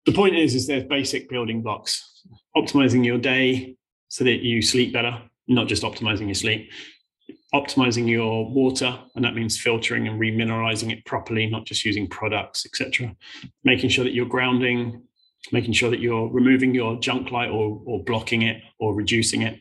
The 0.06 0.12
point 0.12 0.36
is, 0.36 0.54
is 0.54 0.68
there's 0.68 0.84
basic 0.84 1.30
building 1.30 1.62
blocks. 1.62 2.24
Optimizing 2.58 3.06
your 3.06 3.18
day 3.18 3.78
so 4.10 4.26
that 4.26 4.44
you 4.44 4.62
sleep 4.62 4.92
better, 4.92 5.22
not 5.48 5.68
just 5.68 5.84
optimizing 5.84 6.26
your 6.26 6.36
sleep. 6.36 6.70
Optimizing 7.54 8.08
your 8.08 8.50
water, 8.50 8.98
and 9.16 9.26
that 9.26 9.34
means 9.34 9.60
filtering 9.60 10.08
and 10.08 10.20
remineralizing 10.20 10.92
it 10.92 11.04
properly, 11.06 11.48
not 11.48 11.66
just 11.66 11.84
using 11.84 12.08
products, 12.08 12.66
etc. 12.66 13.16
Making 13.64 13.90
sure 13.90 14.04
that 14.04 14.14
you're 14.14 14.28
grounding 14.28 15.02
making 15.52 15.74
sure 15.74 15.90
that 15.90 16.00
you're 16.00 16.28
removing 16.30 16.74
your 16.74 17.00
junk 17.00 17.32
light 17.32 17.50
or, 17.50 17.82
or 17.86 18.04
blocking 18.04 18.44
it 18.44 18.62
or 18.80 18.94
reducing 18.94 19.42
it, 19.42 19.60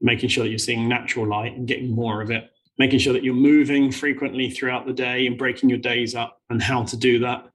making 0.00 0.28
sure 0.28 0.44
that 0.44 0.50
you're 0.50 0.58
seeing 0.58 0.88
natural 0.88 1.26
light 1.26 1.56
and 1.56 1.66
getting 1.66 1.90
more 1.90 2.22
of 2.22 2.30
it, 2.30 2.50
making 2.78 2.98
sure 2.98 3.12
that 3.12 3.24
you're 3.24 3.34
moving 3.34 3.90
frequently 3.90 4.50
throughout 4.50 4.86
the 4.86 4.92
day 4.92 5.26
and 5.26 5.38
breaking 5.38 5.68
your 5.68 5.78
days 5.78 6.14
up 6.14 6.40
and 6.50 6.62
how 6.62 6.84
to 6.84 6.96
do 6.96 7.18
that, 7.18 7.46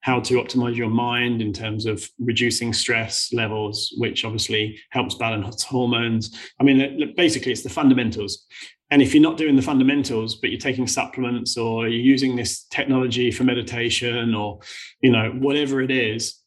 how 0.00 0.20
to 0.20 0.34
optimize 0.34 0.76
your 0.76 0.88
mind 0.88 1.42
in 1.42 1.52
terms 1.52 1.86
of 1.86 2.08
reducing 2.18 2.72
stress 2.72 3.32
levels, 3.32 3.92
which 3.98 4.24
obviously 4.24 4.78
helps 4.90 5.14
balance 5.16 5.62
hormones. 5.62 6.36
I 6.60 6.64
mean, 6.64 7.14
basically, 7.16 7.52
it's 7.52 7.62
the 7.62 7.68
fundamentals. 7.68 8.46
And 8.90 9.02
if 9.02 9.14
you're 9.14 9.22
not 9.22 9.36
doing 9.36 9.56
the 9.56 9.62
fundamentals, 9.62 10.36
but 10.36 10.50
you're 10.50 10.58
taking 10.58 10.86
supplements 10.86 11.56
or 11.56 11.88
you're 11.88 12.00
using 12.00 12.36
this 12.36 12.64
technology 12.64 13.30
for 13.30 13.44
meditation 13.44 14.34
or, 14.34 14.60
you 15.02 15.12
know, 15.12 15.30
whatever 15.32 15.82
it 15.82 15.90
is, 15.90 16.40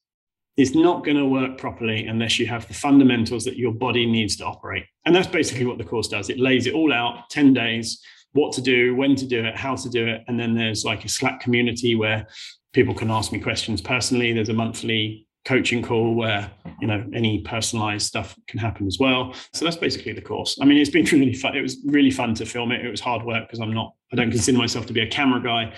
it's 0.57 0.75
not 0.75 1.05
going 1.05 1.17
to 1.17 1.25
work 1.25 1.57
properly 1.57 2.07
unless 2.07 2.39
you 2.39 2.47
have 2.47 2.67
the 2.67 2.73
fundamentals 2.73 3.45
that 3.45 3.57
your 3.57 3.73
body 3.73 4.05
needs 4.05 4.35
to 4.37 4.45
operate. 4.45 4.85
And 5.05 5.15
that's 5.15 5.27
basically 5.27 5.65
what 5.65 5.77
the 5.77 5.83
course 5.83 6.07
does. 6.07 6.29
It 6.29 6.39
lays 6.39 6.67
it 6.67 6.73
all 6.73 6.91
out 6.91 7.29
10 7.29 7.53
days, 7.53 8.01
what 8.33 8.53
to 8.53 8.61
do, 8.61 8.95
when 8.95 9.15
to 9.15 9.25
do 9.25 9.43
it, 9.45 9.55
how 9.55 9.75
to 9.75 9.89
do 9.89 10.07
it. 10.07 10.23
And 10.27 10.39
then 10.39 10.55
there's 10.55 10.83
like 10.83 11.05
a 11.05 11.09
Slack 11.09 11.39
community 11.39 11.95
where 11.95 12.27
people 12.73 12.93
can 12.93 13.11
ask 13.11 13.31
me 13.31 13.39
questions 13.39 13.81
personally. 13.81 14.33
There's 14.33 14.49
a 14.49 14.53
monthly 14.53 15.27
coaching 15.45 15.81
call 15.81 16.13
where 16.13 16.51
you 16.79 16.87
know 16.87 17.03
any 17.13 17.41
personalized 17.41 18.05
stuff 18.05 18.35
can 18.47 18.59
happen 18.59 18.85
as 18.85 18.97
well 18.99 19.33
so 19.53 19.65
that's 19.65 19.77
basically 19.77 20.13
the 20.13 20.21
course 20.21 20.57
i 20.61 20.65
mean 20.65 20.77
it's 20.77 20.89
been 20.89 21.05
really 21.11 21.33
fun 21.33 21.55
it 21.55 21.61
was 21.61 21.77
really 21.85 22.11
fun 22.11 22.35
to 22.35 22.45
film 22.45 22.71
it 22.71 22.85
it 22.85 22.91
was 22.91 23.01
hard 23.01 23.23
work 23.23 23.47
because 23.47 23.59
i'm 23.59 23.73
not 23.73 23.93
i 24.13 24.15
don't 24.15 24.29
consider 24.29 24.57
myself 24.57 24.85
to 24.85 24.93
be 24.93 25.01
a 25.01 25.07
camera 25.07 25.41
guy 25.41 25.73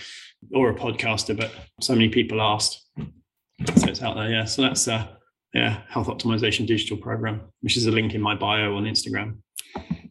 or 0.53 0.70
a 0.70 0.75
podcaster 0.75 1.36
but 1.36 1.51
so 1.79 1.93
many 1.93 2.10
people 2.10 2.41
asked 2.41 2.84
so 3.75 3.88
it's 3.88 4.01
out 4.01 4.15
there, 4.15 4.29
yeah. 4.29 4.46
So 4.46 4.62
that's 4.62 4.88
uh 4.88 5.08
yeah, 5.53 5.82
health 5.88 6.08
optimization 6.08 6.65
digital 6.65 6.98
program, 6.98 7.41
which 7.62 7.77
is 7.77 7.86
a 7.86 7.91
link 7.91 8.15
in 8.15 8.22
my 8.22 8.36
bio 8.36 8.75
on 8.75 8.86
Instagram. 8.86 9.38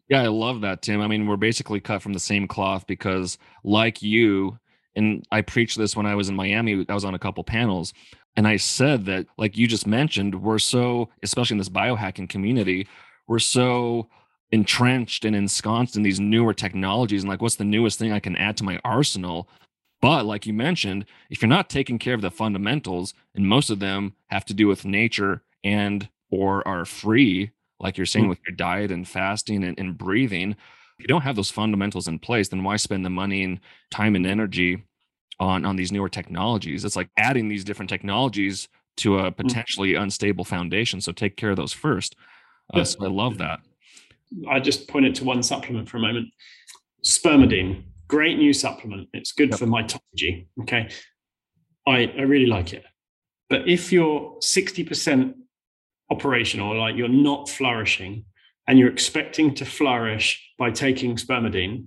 Yeah, 0.09 0.23
I 0.23 0.28
love 0.28 0.61
that, 0.61 0.82
Tim. 0.82 1.00
I 1.00 1.09
mean, 1.09 1.26
we're 1.26 1.37
basically 1.37 1.80
cut 1.80 2.02
from 2.02 2.12
the 2.12 2.21
same 2.21 2.47
cloth 2.47 2.87
because, 2.87 3.38
like 3.64 4.02
you, 4.02 4.59
and 4.94 5.25
I 5.32 5.40
preached 5.40 5.78
this 5.78 5.97
when 5.97 6.06
I 6.06 6.14
was 6.14 6.28
in 6.28 6.37
Miami. 6.37 6.85
I 6.88 6.94
was 6.94 7.04
on 7.04 7.14
a 7.14 7.18
couple 7.18 7.42
panels, 7.42 7.92
and 8.36 8.48
I 8.48 8.56
said 8.56 9.04
that, 9.06 9.26
like 9.36 9.56
you 9.56 9.66
just 9.66 9.86
mentioned, 9.86 10.42
we're 10.42 10.58
so, 10.58 11.10
especially 11.22 11.54
in 11.54 11.58
this 11.58 11.68
biohacking 11.68 12.28
community, 12.28 12.88
we're 13.26 13.38
so 13.38 14.08
entrenched 14.50 15.24
and 15.24 15.34
ensconced 15.34 15.96
in 15.96 16.02
these 16.02 16.20
newer 16.20 16.52
technologies 16.52 17.22
and 17.22 17.30
like 17.30 17.40
what's 17.40 17.56
the 17.56 17.64
newest 17.64 17.98
thing 17.98 18.12
i 18.12 18.20
can 18.20 18.36
add 18.36 18.54
to 18.54 18.62
my 18.62 18.78
arsenal 18.84 19.48
but 20.02 20.26
like 20.26 20.46
you 20.46 20.52
mentioned, 20.52 21.06
if 21.30 21.40
you're 21.40 21.48
not 21.48 21.70
taking 21.70 21.98
care 21.98 22.14
of 22.14 22.20
the 22.20 22.30
fundamentals, 22.30 23.14
and 23.34 23.46
most 23.46 23.70
of 23.70 23.78
them 23.78 24.14
have 24.26 24.44
to 24.46 24.54
do 24.54 24.66
with 24.66 24.84
nature 24.84 25.42
and 25.64 26.08
or 26.30 26.66
are 26.66 26.84
free, 26.84 27.52
like 27.78 27.96
you're 27.96 28.04
saying 28.04 28.24
mm-hmm. 28.24 28.30
with 28.30 28.40
your 28.46 28.56
diet 28.56 28.90
and 28.90 29.08
fasting 29.08 29.62
and, 29.62 29.78
and 29.78 29.96
breathing, 29.96 30.50
if 30.50 31.04
you 31.04 31.06
don't 31.06 31.22
have 31.22 31.36
those 31.36 31.52
fundamentals 31.52 32.08
in 32.08 32.18
place, 32.18 32.48
then 32.48 32.64
why 32.64 32.76
spend 32.76 33.04
the 33.04 33.10
money 33.10 33.44
and 33.44 33.60
time 33.90 34.16
and 34.16 34.26
energy 34.26 34.82
on 35.42 35.64
on 35.64 35.76
these 35.76 35.92
newer 35.92 36.08
technologies? 36.08 36.84
It's 36.84 36.96
like 36.96 37.11
adding 37.16 37.49
these 37.49 37.64
different 37.64 37.88
technologies 37.88 38.68
to 38.99 39.18
a 39.18 39.30
mm. 39.30 39.37
potentially 39.37 39.92
mm-hmm. 39.92 40.04
unstable 40.04 40.44
foundation. 40.44 41.00
So 41.00 41.12
take 41.12 41.37
care 41.37 41.50
of 41.50 41.56
those 41.56 41.72
first. 41.72 42.16
Uh, 42.72 42.84
so 42.84 43.04
I 43.04 43.08
love 43.08 43.38
that. 43.38 43.61
I 44.49 44.61
just 44.61 44.88
pointed 44.88 45.14
to 45.16 45.25
one 45.25 45.42
supplement 45.42 45.88
for 45.88 45.99
a 45.99 46.00
moment. 46.00 46.28
Spermidine 47.04 47.82
great 48.12 48.37
new 48.37 48.52
supplement. 48.52 49.08
It's 49.14 49.32
good 49.32 49.49
yep. 49.49 49.58
for 49.58 49.64
mitophagy. 49.64 50.44
Okay. 50.61 50.90
I, 51.87 52.12
I 52.18 52.22
really 52.32 52.44
like 52.44 52.75
it. 52.75 52.84
But 53.49 53.66
if 53.66 53.90
you're 53.90 54.37
60% 54.38 55.32
operational, 56.11 56.78
like 56.78 56.94
you're 56.94 57.08
not 57.08 57.49
flourishing 57.49 58.26
and 58.68 58.78
you're 58.78 58.90
expecting 58.90 59.54
to 59.54 59.64
flourish 59.64 60.46
by 60.58 60.70
taking 60.70 61.16
spermidine, 61.16 61.87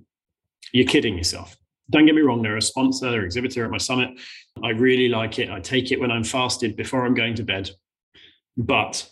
you're 0.72 0.88
kidding 0.88 1.16
yourself. 1.16 1.56
Don't 1.90 2.06
get 2.06 2.16
me 2.16 2.22
wrong, 2.22 2.42
they're 2.42 2.58
a 2.58 2.62
sponsor, 2.62 3.12
they're 3.12 3.26
exhibitor 3.26 3.64
at 3.64 3.72
my 3.72 3.78
summit. 3.78 4.20
I 4.64 4.70
really 4.70 5.10
like 5.10 5.40
it. 5.40 5.50
I 5.50 5.60
take 5.60 5.92
it 5.92 6.00
when 6.00 6.12
I'm 6.12 6.24
fasted 6.24 6.76
before 6.76 7.06
I'm 7.06 7.14
going 7.14 7.36
to 7.36 7.44
bed. 7.44 7.70
But 8.58 9.08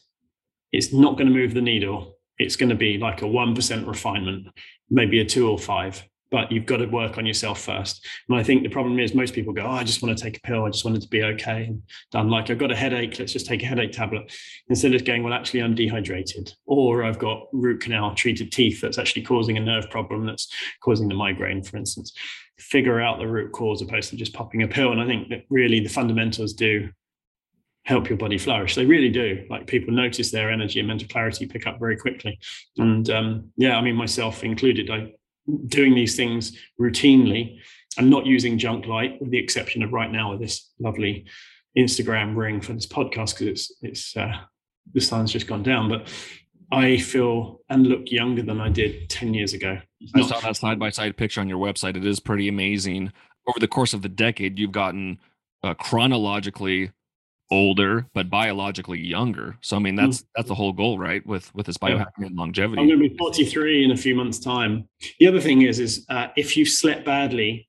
it's 0.71 0.93
not 0.93 1.17
going 1.17 1.27
to 1.27 1.33
move 1.33 1.53
the 1.53 1.61
needle. 1.61 2.17
It's 2.39 2.55
going 2.55 2.69
to 2.69 2.75
be 2.75 2.97
like 2.97 3.21
a 3.21 3.25
1% 3.25 3.87
refinement, 3.87 4.47
maybe 4.89 5.19
a 5.19 5.25
two 5.25 5.49
or 5.49 5.59
five 5.59 6.03
but 6.33 6.51
you've 6.51 6.65
got 6.65 6.77
to 6.77 6.87
work 6.87 7.19
on 7.19 7.27
yourself 7.27 7.61
first. 7.61 8.03
And 8.27 8.35
I 8.35 8.41
think 8.41 8.63
the 8.63 8.69
problem 8.69 8.99
is 8.99 9.13
most 9.13 9.35
people 9.35 9.53
go, 9.53 9.61
oh, 9.61 9.69
I 9.69 9.83
just 9.83 10.01
want 10.01 10.17
to 10.17 10.23
take 10.23 10.37
a 10.37 10.41
pill. 10.41 10.65
I 10.65 10.71
just 10.71 10.83
wanted 10.83 11.03
to 11.03 11.07
be 11.07 11.21
okay 11.21 11.65
and 11.65 11.83
done. 12.11 12.27
Like 12.27 12.49
I've 12.49 12.57
got 12.57 12.71
a 12.71 12.75
headache. 12.75 13.19
Let's 13.19 13.33
just 13.33 13.45
take 13.45 13.61
a 13.61 13.67
headache 13.67 13.91
tablet 13.91 14.33
instead 14.67 14.95
of 14.95 15.05
going, 15.05 15.21
well, 15.21 15.31
actually, 15.31 15.61
I'm 15.61 15.75
dehydrated, 15.75 16.51
or 16.65 17.03
I've 17.03 17.19
got 17.19 17.49
root 17.53 17.81
canal 17.81 18.15
treated 18.15 18.51
teeth 18.51 18.81
that's 18.81 18.97
actually 18.97 19.21
causing 19.21 19.57
a 19.57 19.59
nerve 19.59 19.91
problem 19.91 20.25
that's 20.25 20.51
causing 20.81 21.07
the 21.07 21.13
migraine, 21.13 21.61
for 21.61 21.77
instance. 21.77 22.13
Figure 22.59 23.01
out 23.01 23.19
the 23.19 23.27
root 23.27 23.51
cause 23.51 23.81
opposed 23.81 24.09
to 24.11 24.15
just 24.15 24.33
popping 24.33 24.63
a 24.63 24.67
pill. 24.67 24.91
And 24.91 25.01
I 25.01 25.05
think 25.05 25.29
that 25.29 25.45
really 25.49 25.79
the 25.79 25.89
fundamentals 25.89 26.53
do 26.53 26.89
help 27.85 28.07
your 28.07 28.17
body 28.17 28.37
flourish. 28.37 28.75
They 28.75 28.85
really 28.85 29.09
do. 29.09 29.45
Like 29.49 29.67
people 29.67 29.93
notice 29.93 30.31
their 30.31 30.49
energy 30.49 30.79
and 30.79 30.87
mental 30.87 31.07
clarity 31.07 31.45
pick 31.45 31.67
up 31.67 31.79
very 31.79 31.97
quickly. 31.97 32.39
And 32.77 33.09
um, 33.09 33.51
yeah, 33.57 33.77
I 33.77 33.81
mean, 33.81 33.95
myself 33.95 34.43
included, 34.43 34.89
I 34.89 35.13
doing 35.67 35.93
these 35.93 36.15
things 36.15 36.57
routinely 36.79 37.59
and 37.97 38.09
not 38.09 38.25
using 38.25 38.57
junk 38.57 38.85
light, 38.85 39.19
with 39.21 39.31
the 39.31 39.37
exception 39.37 39.83
of 39.83 39.93
right 39.93 40.11
now 40.11 40.31
with 40.31 40.39
this 40.39 40.71
lovely 40.79 41.25
Instagram 41.77 42.35
ring 42.35 42.61
for 42.61 42.73
this 42.73 42.87
podcast 42.87 43.37
because 43.37 43.47
it's 43.47 43.73
it's 43.81 44.17
uh, 44.17 44.33
the 44.93 45.01
sun's 45.01 45.31
just 45.31 45.47
gone 45.47 45.63
down. 45.63 45.89
But 45.89 46.11
I 46.73 46.97
feel 46.97 47.61
and 47.69 47.87
look 47.87 48.11
younger 48.11 48.41
than 48.41 48.59
I 48.59 48.69
did 48.69 49.09
ten 49.09 49.33
years 49.33 49.53
ago. 49.53 49.79
I 50.15 50.21
saw 50.21 50.39
that 50.39 50.57
side 50.57 50.79
by 50.79 50.89
side 50.89 51.15
picture 51.17 51.41
on 51.41 51.47
your 51.47 51.59
website. 51.59 51.95
It 51.95 52.05
is 52.05 52.19
pretty 52.19 52.47
amazing. 52.47 53.13
Over 53.47 53.59
the 53.59 53.67
course 53.67 53.93
of 53.93 54.01
the 54.01 54.09
decade, 54.09 54.57
you've 54.57 54.71
gotten 54.71 55.19
uh, 55.63 55.73
chronologically 55.75 56.91
older 57.51 58.07
but 58.13 58.29
biologically 58.29 58.99
younger 58.99 59.57
so 59.61 59.75
i 59.75 59.79
mean 59.79 59.95
that's 59.95 60.21
mm. 60.21 60.25
that's 60.35 60.47
the 60.47 60.55
whole 60.55 60.71
goal 60.71 60.97
right 60.97 61.23
with 61.27 61.53
with 61.53 61.65
this 61.65 61.77
biohacking 61.77 62.07
yeah. 62.19 62.27
and 62.27 62.35
longevity 62.35 62.81
i'm 62.81 62.87
going 62.87 62.99
to 62.99 63.09
be 63.09 63.15
43 63.15 63.83
in 63.83 63.91
a 63.91 63.97
few 63.97 64.15
months 64.15 64.39
time 64.39 64.87
the 65.19 65.27
other 65.27 65.39
thing 65.39 65.61
is 65.61 65.79
is 65.79 66.05
uh, 66.09 66.27
if 66.35 66.57
you 66.57 66.65
slept 66.65 67.05
badly 67.05 67.67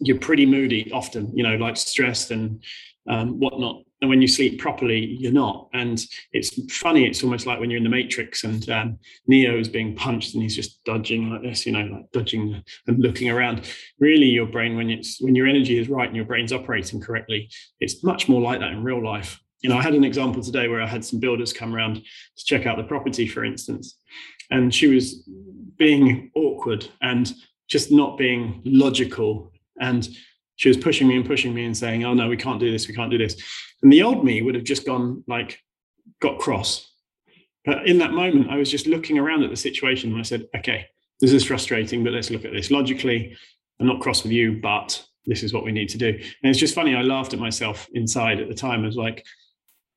you're 0.00 0.18
pretty 0.18 0.44
moody 0.44 0.90
often 0.92 1.30
you 1.34 1.42
know 1.42 1.56
like 1.56 1.76
stressed 1.76 2.30
and 2.30 2.62
um, 3.08 3.38
whatnot 3.38 3.82
and 4.00 4.08
when 4.08 4.22
you 4.22 4.28
sleep 4.28 4.58
properly, 4.58 5.16
you're 5.20 5.32
not. 5.32 5.68
And 5.74 6.02
it's 6.32 6.72
funny. 6.72 7.06
It's 7.06 7.22
almost 7.22 7.46
like 7.46 7.60
when 7.60 7.70
you're 7.70 7.78
in 7.78 7.84
the 7.84 7.90
Matrix 7.90 8.44
and 8.44 8.68
um, 8.70 8.98
Neo 9.26 9.58
is 9.58 9.68
being 9.68 9.94
punched 9.94 10.34
and 10.34 10.42
he's 10.42 10.56
just 10.56 10.82
dodging 10.84 11.28
like 11.28 11.42
this, 11.42 11.66
you 11.66 11.72
know, 11.72 11.84
like 11.84 12.10
dodging 12.12 12.62
and 12.86 12.98
looking 12.98 13.28
around. 13.28 13.70
Really, 13.98 14.26
your 14.26 14.46
brain, 14.46 14.76
when 14.76 14.88
it's 14.88 15.20
when 15.20 15.34
your 15.34 15.46
energy 15.46 15.78
is 15.78 15.88
right 15.88 16.06
and 16.06 16.16
your 16.16 16.24
brain's 16.24 16.52
operating 16.52 17.00
correctly, 17.00 17.50
it's 17.80 18.02
much 18.02 18.28
more 18.28 18.40
like 18.40 18.60
that 18.60 18.72
in 18.72 18.82
real 18.82 19.04
life. 19.04 19.38
You 19.60 19.68
know, 19.68 19.76
I 19.76 19.82
had 19.82 19.94
an 19.94 20.04
example 20.04 20.42
today 20.42 20.68
where 20.68 20.80
I 20.80 20.86
had 20.86 21.04
some 21.04 21.20
builders 21.20 21.52
come 21.52 21.74
around 21.74 21.96
to 21.96 22.44
check 22.44 22.64
out 22.64 22.78
the 22.78 22.84
property, 22.84 23.28
for 23.28 23.44
instance, 23.44 23.98
and 24.50 24.74
she 24.74 24.86
was 24.86 25.28
being 25.76 26.30
awkward 26.34 26.88
and 27.02 27.30
just 27.68 27.92
not 27.92 28.16
being 28.16 28.62
logical 28.64 29.52
and 29.78 30.08
she 30.60 30.68
was 30.68 30.76
pushing 30.76 31.08
me 31.08 31.16
and 31.16 31.24
pushing 31.24 31.54
me 31.54 31.64
and 31.64 31.74
saying, 31.74 32.04
"Oh 32.04 32.12
no, 32.12 32.28
we 32.28 32.36
can't 32.36 32.60
do 32.60 32.70
this. 32.70 32.86
We 32.86 32.94
can't 32.94 33.10
do 33.10 33.16
this." 33.16 33.34
And 33.82 33.90
the 33.90 34.02
old 34.02 34.24
me 34.24 34.42
would 34.42 34.54
have 34.54 34.64
just 34.64 34.84
gone 34.84 35.24
like, 35.26 35.58
got 36.20 36.38
cross, 36.38 36.86
But 37.64 37.86
in 37.86 37.98
that 37.98 38.12
moment, 38.12 38.50
I 38.50 38.56
was 38.56 38.70
just 38.70 38.86
looking 38.86 39.18
around 39.18 39.42
at 39.42 39.50
the 39.50 39.56
situation 39.56 40.10
and 40.10 40.18
I 40.18 40.22
said, 40.22 40.46
okay, 40.56 40.86
this 41.20 41.32
is 41.32 41.44
frustrating, 41.44 42.04
but 42.04 42.12
let's 42.12 42.30
look 42.30 42.44
at 42.44 42.52
this 42.52 42.70
logically. 42.70 43.36
I'm 43.78 43.86
not 43.86 44.00
cross 44.00 44.22
with 44.22 44.32
you, 44.32 44.60
but 44.60 45.02
this 45.26 45.42
is 45.42 45.52
what 45.52 45.64
we 45.64 45.72
need 45.72 45.88
to 45.90 45.98
do. 45.98 46.08
And 46.08 46.50
it's 46.50 46.58
just 46.58 46.74
funny. 46.74 46.94
I 46.94 47.02
laughed 47.02 47.34
at 47.34 47.38
myself 47.38 47.88
inside 47.92 48.40
at 48.40 48.48
the 48.48 48.54
time. 48.54 48.82
I 48.82 48.86
was 48.86 48.96
like, 48.96 49.24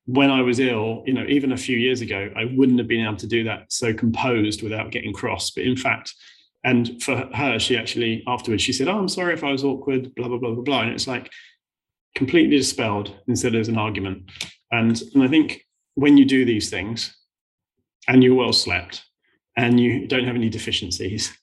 when 0.06 0.30
I 0.30 0.42
was 0.42 0.60
ill, 0.60 1.02
you 1.06 1.14
know, 1.14 1.24
even 1.26 1.52
a 1.52 1.56
few 1.56 1.78
years 1.78 2.02
ago, 2.02 2.30
I 2.36 2.44
wouldn't 2.54 2.78
have 2.78 2.88
been 2.88 3.06
able 3.06 3.16
to 3.16 3.26
do 3.26 3.44
that 3.44 3.72
so 3.72 3.94
composed 3.94 4.62
without 4.62 4.90
getting 4.90 5.14
cross. 5.14 5.50
But 5.50 5.64
in 5.64 5.76
fact, 5.76 6.14
and 6.64 7.02
for 7.02 7.28
her, 7.34 7.58
she 7.58 7.76
actually 7.76 8.24
afterwards 8.26 8.62
she 8.62 8.72
said, 8.72 8.88
"Oh, 8.88 8.98
I'm 8.98 9.08
sorry 9.08 9.34
if 9.34 9.44
I 9.44 9.52
was 9.52 9.64
awkward." 9.64 10.14
Blah 10.14 10.28
blah 10.28 10.38
blah 10.38 10.54
blah 10.54 10.64
blah. 10.64 10.82
And 10.82 10.92
it's 10.92 11.06
like 11.06 11.30
completely 12.14 12.56
dispelled 12.56 13.14
instead 13.28 13.54
of 13.54 13.68
an 13.68 13.78
argument. 13.78 14.30
And 14.70 15.00
and 15.14 15.22
I 15.22 15.28
think 15.28 15.64
when 15.94 16.16
you 16.16 16.24
do 16.24 16.44
these 16.44 16.70
things, 16.70 17.16
and 18.08 18.24
you're 18.24 18.34
well 18.34 18.52
slept, 18.52 19.02
and 19.56 19.78
you 19.78 20.06
don't 20.06 20.24
have 20.24 20.36
any 20.36 20.48
deficiencies, 20.48 21.36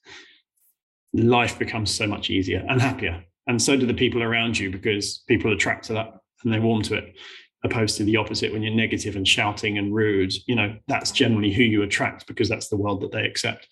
life 1.14 1.58
becomes 1.58 1.94
so 1.94 2.06
much 2.06 2.28
easier 2.28 2.64
and 2.68 2.80
happier. 2.80 3.24
And 3.46 3.60
so 3.60 3.76
do 3.76 3.86
the 3.86 3.94
people 3.94 4.22
around 4.22 4.58
you 4.58 4.70
because 4.70 5.22
people 5.28 5.50
are 5.50 5.54
attract 5.54 5.84
to 5.86 5.94
that 5.94 6.14
and 6.42 6.52
they 6.52 6.58
warm 6.58 6.82
to 6.82 6.94
it, 6.94 7.16
opposed 7.64 7.96
to 7.96 8.04
the 8.04 8.16
opposite 8.16 8.52
when 8.52 8.62
you're 8.62 8.74
negative 8.74 9.16
and 9.16 9.26
shouting 9.26 9.78
and 9.78 9.94
rude. 9.94 10.32
You 10.46 10.56
know, 10.56 10.76
that's 10.88 11.12
generally 11.12 11.52
who 11.52 11.62
you 11.62 11.82
attract 11.82 12.26
because 12.26 12.48
that's 12.48 12.68
the 12.68 12.76
world 12.76 13.00
that 13.02 13.12
they 13.12 13.24
accept. 13.24 13.68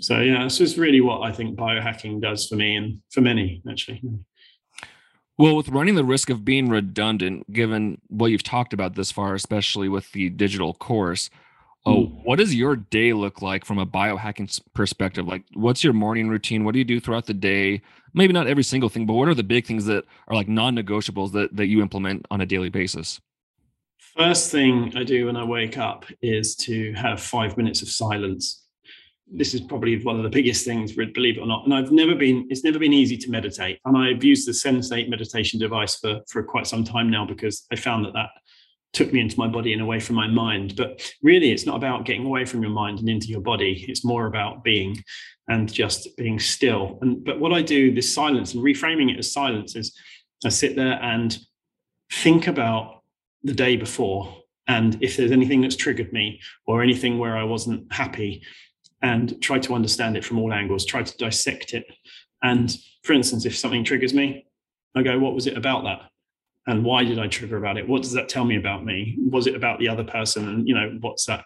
So, 0.00 0.20
yeah, 0.20 0.44
this 0.44 0.60
is 0.60 0.78
really 0.78 1.00
what 1.00 1.22
I 1.22 1.32
think 1.32 1.56
biohacking 1.58 2.20
does 2.20 2.46
for 2.46 2.56
me 2.56 2.76
and 2.76 3.00
for 3.10 3.20
many, 3.20 3.62
actually. 3.68 4.02
Well, 5.38 5.56
with 5.56 5.68
running 5.68 5.94
the 5.94 6.04
risk 6.04 6.30
of 6.30 6.44
being 6.44 6.68
redundant, 6.68 7.52
given 7.52 8.00
what 8.08 8.30
you've 8.30 8.42
talked 8.42 8.72
about 8.72 8.94
this 8.94 9.10
far, 9.10 9.34
especially 9.34 9.88
with 9.88 10.12
the 10.12 10.30
digital 10.30 10.74
course, 10.74 11.30
Oh, 11.88 12.06
what 12.24 12.40
does 12.40 12.52
your 12.52 12.74
day 12.74 13.12
look 13.12 13.42
like 13.42 13.64
from 13.64 13.78
a 13.78 13.86
biohacking 13.86 14.60
perspective? 14.74 15.28
Like, 15.28 15.44
what's 15.54 15.84
your 15.84 15.92
morning 15.92 16.28
routine? 16.28 16.64
What 16.64 16.72
do 16.72 16.80
you 16.80 16.84
do 16.84 16.98
throughout 16.98 17.26
the 17.26 17.34
day? 17.34 17.80
Maybe 18.12 18.32
not 18.32 18.48
every 18.48 18.64
single 18.64 18.88
thing, 18.88 19.06
but 19.06 19.12
what 19.12 19.28
are 19.28 19.34
the 19.34 19.44
big 19.44 19.66
things 19.66 19.84
that 19.84 20.04
are 20.26 20.34
like 20.34 20.48
non-negotiables 20.48 21.30
that 21.32 21.54
that 21.54 21.66
you 21.66 21.82
implement 21.82 22.26
on 22.28 22.40
a 22.40 22.46
daily 22.46 22.70
basis? 22.70 23.20
First 24.16 24.50
thing 24.50 24.92
I 24.96 25.04
do 25.04 25.26
when 25.26 25.36
I 25.36 25.44
wake 25.44 25.78
up 25.78 26.06
is 26.20 26.56
to 26.56 26.92
have 26.94 27.20
five 27.20 27.56
minutes 27.56 27.82
of 27.82 27.88
silence. 27.88 28.65
This 29.28 29.54
is 29.54 29.60
probably 29.60 30.02
one 30.02 30.16
of 30.16 30.22
the 30.22 30.28
biggest 30.28 30.64
things, 30.64 30.92
believe 30.92 31.36
it 31.36 31.40
or 31.40 31.46
not. 31.46 31.64
And 31.64 31.74
I've 31.74 31.90
never 31.90 32.14
been, 32.14 32.46
it's 32.48 32.64
never 32.64 32.78
been 32.78 32.92
easy 32.92 33.16
to 33.16 33.30
meditate. 33.30 33.80
And 33.84 33.96
I've 33.96 34.22
used 34.22 34.46
the 34.46 34.52
Sensate 34.52 35.08
meditation 35.08 35.58
device 35.58 35.96
for, 35.96 36.20
for 36.28 36.42
quite 36.42 36.66
some 36.66 36.84
time 36.84 37.10
now 37.10 37.26
because 37.26 37.66
I 37.72 37.76
found 37.76 38.04
that 38.04 38.12
that 38.14 38.30
took 38.92 39.12
me 39.12 39.20
into 39.20 39.38
my 39.38 39.48
body 39.48 39.72
and 39.72 39.82
away 39.82 39.98
from 39.98 40.16
my 40.16 40.28
mind. 40.28 40.76
But 40.76 41.12
really, 41.22 41.50
it's 41.50 41.66
not 41.66 41.76
about 41.76 42.04
getting 42.04 42.24
away 42.24 42.44
from 42.44 42.62
your 42.62 42.70
mind 42.70 43.00
and 43.00 43.08
into 43.08 43.26
your 43.26 43.40
body. 43.40 43.84
It's 43.88 44.04
more 44.04 44.26
about 44.26 44.62
being 44.62 45.02
and 45.48 45.72
just 45.72 46.16
being 46.16 46.38
still. 46.38 46.98
And 47.02 47.24
but 47.24 47.40
what 47.40 47.52
I 47.52 47.62
do, 47.62 47.94
this 47.94 48.12
silence 48.12 48.54
and 48.54 48.62
reframing 48.64 49.12
it 49.12 49.18
as 49.18 49.32
silence, 49.32 49.76
is 49.76 49.96
I 50.44 50.50
sit 50.50 50.76
there 50.76 51.02
and 51.02 51.36
think 52.12 52.46
about 52.46 53.02
the 53.42 53.54
day 53.54 53.76
before 53.76 54.36
and 54.68 55.00
if 55.00 55.16
there's 55.16 55.30
anything 55.30 55.60
that's 55.60 55.76
triggered 55.76 56.12
me 56.12 56.40
or 56.66 56.82
anything 56.82 57.18
where 57.18 57.36
I 57.36 57.44
wasn't 57.44 57.92
happy 57.92 58.42
and 59.02 59.40
try 59.42 59.58
to 59.58 59.74
understand 59.74 60.16
it 60.16 60.24
from 60.24 60.38
all 60.38 60.52
angles, 60.52 60.84
try 60.84 61.02
to 61.02 61.16
dissect 61.16 61.74
it. 61.74 61.86
And 62.42 62.76
for 63.02 63.12
instance, 63.12 63.44
if 63.46 63.56
something 63.56 63.84
triggers 63.84 64.14
me, 64.14 64.46
I 64.94 65.02
go, 65.02 65.18
what 65.18 65.34
was 65.34 65.46
it 65.46 65.56
about 65.56 65.84
that? 65.84 66.10
and 66.66 66.84
why 66.84 67.04
did 67.04 67.18
i 67.18 67.26
trigger 67.26 67.56
about 67.56 67.78
it? 67.78 67.88
What 67.88 68.02
does 68.02 68.12
that 68.12 68.28
tell 68.28 68.44
me 68.44 68.56
about 68.56 68.84
me? 68.84 69.16
Was 69.18 69.46
it 69.46 69.54
about 69.54 69.78
the 69.78 69.88
other 69.88 70.04
person? 70.04 70.48
And 70.48 70.68
you 70.68 70.74
know 70.74 70.98
what's 71.00 71.26
that? 71.26 71.44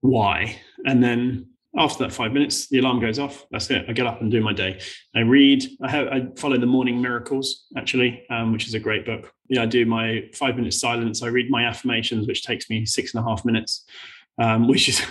Why? 0.00 0.58
And 0.84 1.02
then 1.02 1.50
after 1.76 2.04
that 2.04 2.12
five 2.12 2.32
minutes 2.32 2.68
the 2.68 2.78
alarm 2.78 3.00
goes 3.00 3.18
off. 3.18 3.44
That's 3.50 3.70
it. 3.70 3.84
I 3.88 3.92
get 3.92 4.06
up 4.06 4.22
and 4.22 4.30
do 4.30 4.40
my 4.40 4.54
day. 4.54 4.80
I 5.14 5.20
read. 5.20 5.64
I 5.82 5.90
have 5.90 6.08
i 6.08 6.26
follow 6.36 6.58
the 6.58 6.66
morning 6.66 7.00
miracles 7.00 7.66
actually 7.76 8.24
um, 8.30 8.52
which 8.52 8.66
is 8.66 8.74
a 8.74 8.80
great 8.80 9.04
book. 9.04 9.32
Yeah 9.48 9.62
i 9.62 9.66
do 9.66 9.84
my 9.84 10.28
five 10.34 10.56
minutes 10.56 10.80
silence. 10.80 11.22
I 11.22 11.28
read 11.28 11.50
my 11.50 11.64
affirmations 11.64 12.26
which 12.26 12.42
takes 12.42 12.70
me 12.70 12.86
six 12.86 13.14
and 13.14 13.24
a 13.24 13.28
half 13.28 13.44
minutes 13.44 13.84
um, 14.38 14.66
which 14.72 14.88
is 14.88 15.02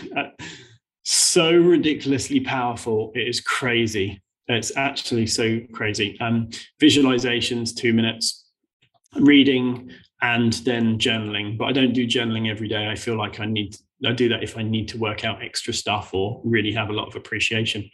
so 1.35 1.51
ridiculously 1.51 2.39
powerful. 2.39 3.11
It 3.13 3.27
is 3.27 3.41
crazy. 3.41 4.21
It's 4.47 4.71
actually 4.77 5.27
so 5.27 5.59
crazy. 5.73 6.17
Um, 6.21 6.49
visualizations 6.81 7.75
two 7.75 7.91
minutes 7.91 8.45
reading 9.19 9.91
and 10.21 10.53
then 10.69 10.97
journaling. 10.97 11.57
But 11.57 11.65
i 11.65 11.71
don't 11.73 11.91
do 11.91 12.07
journaling 12.07 12.49
every 12.49 12.69
day. 12.69 12.87
I 12.87 12.95
feel 12.95 13.17
like 13.17 13.41
i 13.41 13.45
need 13.45 13.75
i 14.05 14.13
do 14.13 14.29
that 14.29 14.43
if 14.43 14.57
i 14.57 14.63
need 14.63 14.87
to 14.89 14.97
work 14.97 15.25
out 15.25 15.43
extra 15.43 15.73
stuff 15.73 16.13
or 16.13 16.41
really 16.45 16.71
have 16.71 16.89
a 16.89 16.93
lot 16.93 17.09
of 17.09 17.17
appreciation. 17.17 17.91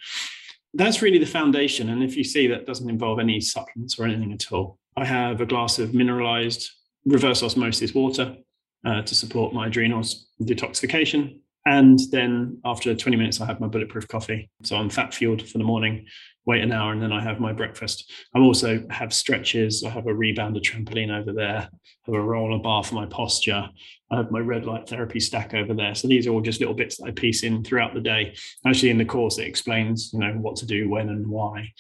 That's 0.76 1.02
really 1.02 1.18
the 1.18 1.34
foundation. 1.40 1.90
And 1.90 2.04
if 2.04 2.16
you 2.16 2.24
see 2.24 2.46
that 2.46 2.68
doesn't 2.68 2.92
involve 2.92 3.18
any 3.20 3.42
supplements 3.42 3.98
or 3.98 4.06
anything 4.06 4.34
at 4.34 4.52
all. 4.52 4.78
I 4.96 5.06
have 5.06 5.42
a 5.42 5.48
glass 5.48 5.80
of 5.80 5.96
mineralized 5.96 6.70
reverse 7.06 7.42
osmosis 7.42 7.96
water 7.96 8.38
uh, 8.86 9.02
to 9.02 9.16
support 9.16 9.52
my 9.52 9.66
adrenals 9.66 10.28
detoxification 10.44 11.40
and 11.66 12.00
then 12.12 12.60
after 12.66 12.96
20 12.96 13.18
minutes, 13.18 13.40
I 13.40 13.46
have 13.46 13.60
my 13.60 13.68
bulletproof 13.68 14.08
coffee. 14.08 14.50
So 14.64 14.78
I'm 14.78 14.90
fat 14.90 15.14
fueled 15.14 15.48
for 15.48 15.60
the 15.60 15.64
morning, 15.64 16.08
wait 16.46 16.64
an 16.64 16.72
hour, 16.72 16.92
and 16.92 17.02
then 17.02 17.12
I 17.12 17.22
have 17.22 17.40
my 17.40 17.54
breakfast. 17.54 18.12
I 18.36 18.40
also 18.40 18.84
have 18.90 19.14
stretches. 19.14 19.84
I 19.84 19.90
have 19.90 20.08
a 20.08 20.14
rebounder 20.14 20.62
trampoline 20.62 21.16
over 21.16 21.32
there, 21.32 21.70
I 21.72 22.12
have 22.12 22.16
a 22.16 22.22
roller 22.22 22.58
bar 22.58 22.84
for 22.84 22.96
my 22.96 23.06
posture. 23.06 23.70
I 24.10 24.18
have 24.18 24.32
my 24.32 24.40
red 24.40 24.66
light 24.66 24.90
therapy 24.90 25.20
stack 25.20 25.54
over 25.54 25.74
there. 25.74 25.94
So 25.94 26.08
these 26.08 26.28
are 26.28 26.32
all 26.32 26.42
just 26.42 26.60
little 26.60 26.76
bits 26.76 26.98
that 26.98 27.06
I 27.06 27.12
piece 27.12 27.44
in 27.44 27.64
throughout 27.64 27.94
the 27.94 28.02
day. 28.02 28.36
Actually, 28.66 28.90
in 28.90 28.98
the 28.98 29.06
course, 29.06 29.38
it 29.38 29.48
explains, 29.48 30.12
you 30.12 30.20
know, 30.20 30.34
what 30.34 30.56
to 30.58 30.66
do, 30.66 30.90
when, 30.90 31.10
and 31.10 31.28
why. 31.28 31.72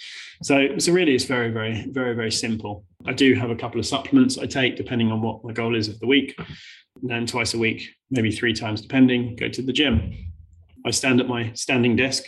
So, 0.43 0.77
so 0.77 0.93
really, 0.93 1.15
it's 1.15 1.25
very, 1.25 1.49
very, 1.49 1.87
very, 1.89 2.15
very 2.15 2.31
simple. 2.31 2.85
I 3.05 3.13
do 3.13 3.33
have 3.33 3.49
a 3.49 3.55
couple 3.55 3.79
of 3.79 3.85
supplements 3.85 4.37
I 4.37 4.45
take 4.45 4.77
depending 4.77 5.11
on 5.11 5.21
what 5.21 5.43
my 5.43 5.51
goal 5.51 5.75
is 5.75 5.89
of 5.89 5.99
the 5.99 6.07
week 6.07 6.35
then 7.01 7.25
twice 7.25 7.53
a 7.53 7.57
week, 7.57 7.89
maybe 8.09 8.31
three 8.31 8.53
times 8.53 8.81
depending, 8.81 9.35
go 9.35 9.49
to 9.49 9.61
the 9.61 9.73
gym. 9.73 10.13
I 10.85 10.91
stand 10.91 11.19
at 11.19 11.27
my 11.27 11.51
standing 11.53 11.95
desk, 11.95 12.23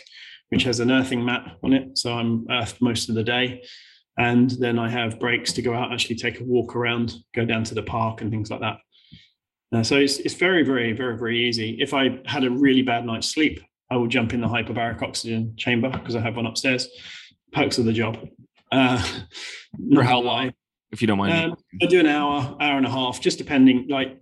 which 0.50 0.64
has 0.64 0.80
an 0.80 0.90
earthing 0.90 1.24
mat 1.24 1.56
on 1.62 1.72
it. 1.72 1.98
So 1.98 2.12
I'm 2.12 2.46
earthed 2.50 2.80
most 2.80 3.08
of 3.08 3.14
the 3.14 3.24
day. 3.24 3.62
And 4.16 4.50
then 4.50 4.78
I 4.78 4.88
have 4.88 5.18
breaks 5.18 5.52
to 5.54 5.62
go 5.62 5.74
out, 5.74 5.92
actually 5.92 6.16
take 6.16 6.40
a 6.40 6.44
walk 6.44 6.76
around, 6.76 7.14
go 7.34 7.44
down 7.44 7.64
to 7.64 7.74
the 7.74 7.82
park 7.82 8.20
and 8.20 8.30
things 8.30 8.50
like 8.50 8.60
that. 8.60 8.78
Uh, 9.74 9.82
so 9.82 9.96
it's, 9.96 10.18
it's 10.18 10.34
very, 10.34 10.62
very, 10.62 10.92
very, 10.92 11.18
very 11.18 11.48
easy. 11.48 11.76
If 11.80 11.94
I 11.94 12.20
had 12.26 12.44
a 12.44 12.50
really 12.50 12.82
bad 12.82 13.04
night's 13.04 13.28
sleep, 13.28 13.60
I 13.90 13.96
will 13.96 14.06
jump 14.06 14.32
in 14.32 14.40
the 14.40 14.46
hyperbaric 14.46 15.02
oxygen 15.02 15.54
chamber 15.56 15.90
because 15.90 16.14
I 16.14 16.20
have 16.20 16.36
one 16.36 16.46
upstairs. 16.46 16.88
Perks 17.52 17.78
of 17.78 17.84
the 17.84 17.92
job. 17.92 18.18
Uh, 18.70 19.04
For 19.94 20.02
how 20.02 20.20
long? 20.20 20.52
If 20.94 21.02
you 21.02 21.08
don't 21.08 21.18
mind. 21.18 21.52
Um, 21.52 21.56
I 21.82 21.86
do 21.86 22.00
an 22.00 22.06
hour, 22.06 22.56
hour 22.60 22.76
and 22.78 22.86
a 22.86 22.90
half, 22.90 23.20
just 23.20 23.36
depending. 23.36 23.86
Like 23.88 24.16